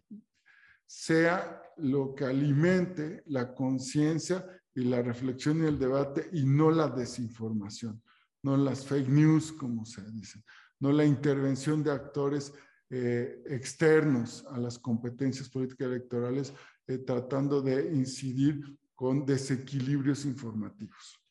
sea 0.86 1.62
lo 1.78 2.14
que 2.14 2.26
alimente 2.26 3.24
la 3.28 3.54
conciencia 3.54 4.46
y 4.74 4.84
la 4.84 5.02
reflexión 5.02 5.64
y 5.64 5.68
el 5.68 5.78
debate 5.78 6.30
y 6.34 6.46
no 6.46 6.72
la 6.72 6.88
desinformación. 6.88 8.02
no 8.44 8.58
las 8.58 8.86
fake 8.86 9.10
news, 9.10 9.52
como 9.52 9.86
se 9.86 10.02
dice, 10.12 10.44
no 10.80 10.92
la 10.92 11.06
intervención 11.06 11.84
de 11.84 11.92
actores 11.92 12.54
eh, 12.90 13.42
externos 13.46 14.44
a 14.50 14.58
las 14.58 14.78
competencias 14.78 15.48
políticas 15.48 15.88
electorales, 15.88 16.54
eh, 16.88 16.98
tratando 16.98 17.62
de 17.62 17.90
incidir 17.94 18.78
con 18.96 19.26
desequilibrios 19.26 20.26
informativos. 20.26 21.24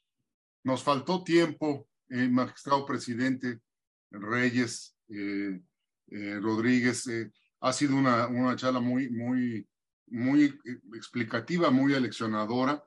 Nos 0.64 0.82
faltó 0.82 1.22
tiempo, 1.22 1.86
eh, 2.08 2.28
magistrado 2.28 2.86
presidente 2.86 3.60
Reyes 4.10 4.96
Rodríguez. 6.40 7.04
ha 7.60 7.72
sido 7.72 7.96
una, 7.96 8.26
una 8.26 8.56
charla 8.56 8.80
muy, 8.80 9.10
muy, 9.10 9.68
muy 10.06 10.58
explicativa, 10.94 11.70
muy 11.70 11.94
aleccionadora. 11.94 12.82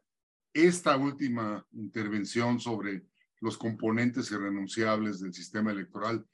Esta 0.53 0.95
última 0.97 1.65
intervención 1.71 2.59
sobre 2.59 3.03
los 3.41 3.57
componentes 3.57 4.31
irrenunciables 4.31 5.19
del 5.19 5.33
sistema 5.33 5.71
electoral 5.71 6.25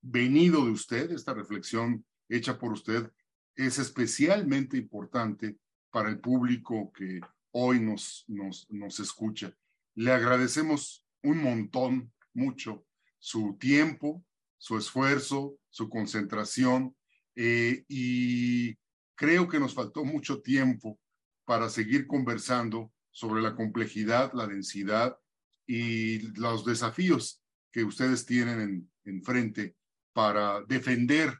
venido 0.00 0.64
de 0.64 0.70
usted, 0.70 1.10
esta 1.10 1.34
reflexión 1.34 2.04
hecha 2.28 2.58
por 2.58 2.72
usted, 2.72 3.12
es 3.54 3.78
especialmente 3.78 4.76
importante 4.76 5.58
para 5.90 6.08
el 6.08 6.18
público 6.18 6.92
que 6.92 7.20
hoy 7.50 7.80
nos, 7.80 8.24
nos, 8.28 8.70
nos 8.70 9.00
escucha. 9.00 9.54
Le 9.94 10.12
agradecemos 10.12 11.04
un 11.22 11.42
montón, 11.42 12.12
mucho, 12.32 12.86
su 13.18 13.56
tiempo, 13.58 14.24
su 14.56 14.78
esfuerzo, 14.78 15.58
su 15.68 15.88
concentración 15.88 16.96
eh, 17.34 17.84
y 17.88 18.76
creo 19.14 19.48
que 19.48 19.60
nos 19.60 19.74
faltó 19.74 20.04
mucho 20.04 20.40
tiempo 20.40 20.98
para 21.44 21.68
seguir 21.68 22.06
conversando 22.06 22.92
sobre 23.18 23.42
la 23.42 23.56
complejidad, 23.56 24.32
la 24.32 24.46
densidad 24.46 25.18
y 25.66 26.20
los 26.38 26.64
desafíos 26.64 27.42
que 27.72 27.82
ustedes 27.82 28.24
tienen 28.24 28.88
enfrente 29.04 29.62
en 29.62 29.76
para 30.12 30.62
defender 30.62 31.36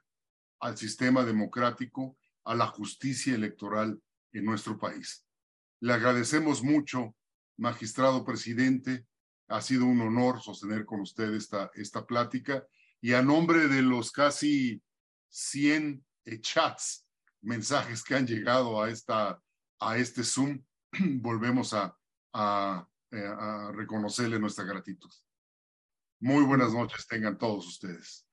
al 0.59 0.77
sistema 0.77 1.25
democrático, 1.25 2.19
a 2.45 2.57
la 2.57 2.67
justicia 2.67 3.33
electoral 3.37 4.03
en 4.33 4.45
nuestro 4.45 4.77
país. 4.77 5.25
Le 5.81 5.93
agradecemos 5.93 6.65
mucho, 6.65 7.15
magistrado 7.57 8.25
presidente. 8.25 9.07
Ha 9.47 9.61
sido 9.61 9.87
un 9.87 10.01
honor 10.01 10.43
sostener 10.43 10.85
con 10.85 11.01
usted 11.01 11.33
esta, 11.35 11.71
esta 11.75 12.05
plática 12.05 12.67
y 13.01 13.13
a 13.13 13.23
nombre 13.23 13.69
de 13.69 13.83
los 13.83 14.11
casi 14.11 14.83
100 15.29 16.05
chats, 16.41 17.07
mensajes 17.41 18.03
que 18.03 18.17
han 18.17 18.27
llegado 18.27 18.83
a, 18.83 18.91
esta, 18.91 19.41
a 19.79 19.97
este 19.97 20.25
Zoom, 20.25 20.61
volvemos 21.21 21.75
a, 21.75 21.97
a, 22.33 22.89
a 23.13 23.73
reconocerle 23.73 24.39
nuestra 24.39 24.65
gratitud. 24.65 25.11
Muy 26.21 26.45
buenas 26.45 26.73
noches 26.73 27.07
tengan 27.07 27.39
todos 27.39 27.67
ustedes. 27.67 28.27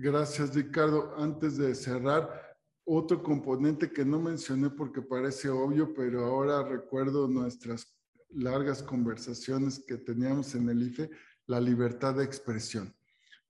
Gracias, 0.00 0.54
Ricardo. 0.54 1.14
Antes 1.16 1.56
de 1.56 1.74
cerrar, 1.74 2.56
otro 2.84 3.22
componente 3.22 3.90
que 3.90 4.04
no 4.04 4.20
mencioné 4.20 4.70
porque 4.70 5.02
parece 5.02 5.50
obvio, 5.50 5.92
pero 5.94 6.24
ahora 6.24 6.62
recuerdo 6.62 7.28
nuestras 7.28 7.98
largas 8.30 8.82
conversaciones 8.82 9.84
que 9.86 9.96
teníamos 9.96 10.54
en 10.54 10.68
el 10.68 10.82
IFE, 10.82 11.10
la 11.46 11.60
libertad 11.60 12.14
de 12.14 12.24
expresión. 12.24 12.94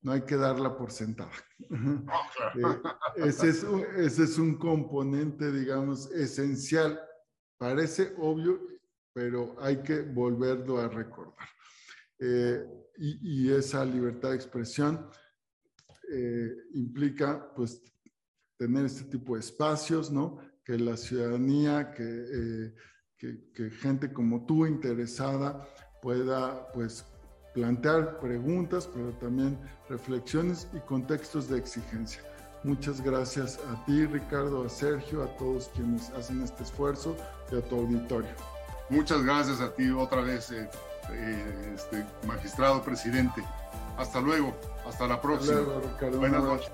No 0.01 0.12
hay 0.12 0.22
que 0.22 0.36
darla 0.36 0.76
por 0.76 0.91
sentada. 0.91 1.32
Eh, 2.57 3.28
ese, 3.28 3.49
es 3.49 3.62
un, 3.62 3.84
ese 3.97 4.24
es 4.24 4.39
un 4.39 4.57
componente, 4.57 5.53
digamos, 5.53 6.11
esencial. 6.12 7.01
Parece 7.59 8.14
obvio, 8.18 8.61
pero 9.12 9.56
hay 9.61 9.82
que 9.82 10.02
volverlo 10.02 10.78
a 10.78 10.88
recordar. 10.88 11.48
Eh, 12.20 12.64
y, 12.96 13.46
y 13.46 13.52
esa 13.52 13.84
libertad 13.84 14.30
de 14.30 14.36
expresión 14.36 15.09
eh, 16.11 16.56
implica 16.74 17.52
pues 17.54 17.82
tener 18.56 18.86
este 18.86 19.04
tipo 19.04 19.34
de 19.34 19.40
espacios, 19.40 20.11
¿no? 20.11 20.38
Que 20.64 20.78
la 20.78 20.96
ciudadanía, 20.96 21.92
que, 21.92 22.04
eh, 22.04 22.74
que, 23.16 23.52
que, 23.52 23.70
gente 23.70 24.12
como 24.12 24.46
tú 24.46 24.66
interesada 24.66 25.68
pueda 26.00 26.72
pues 26.72 27.04
plantear 27.54 28.20
preguntas, 28.20 28.88
pero 28.92 29.12
también 29.18 29.59
reflexiones 29.88 30.68
y 30.74 30.80
contextos 30.80 31.48
de 31.48 31.59
exigencia. 31.59 32.22
Muchas 32.64 33.02
gracias 33.02 33.59
a 33.68 33.84
ti, 33.84 34.06
Ricardo, 34.06 34.64
a 34.64 34.68
Sergio, 34.68 35.22
a 35.22 35.36
todos 35.36 35.68
quienes 35.74 36.11
hacen 36.11 36.42
este 36.42 36.64
esfuerzo 36.64 37.16
y 37.51 37.59
a 37.59 37.62
tu 37.62 37.76
auditorio. 37.76 38.30
Muchas 38.88 39.22
gracias 39.22 39.61
a 39.61 39.72
ti 39.72 39.90
otra 39.90 40.22
vez, 40.22 40.51
eh, 40.51 40.68
este, 41.74 42.05
magistrado 42.26 42.82
presidente. 42.82 43.44
Hasta 43.96 44.20
luego. 44.20 44.55
Hasta 44.86 45.07
la 45.07 45.20
próxima. 45.20 45.59
Hasta 45.59 46.07
luego, 46.07 46.18
Buenas 46.18 46.42
noches. 46.42 46.72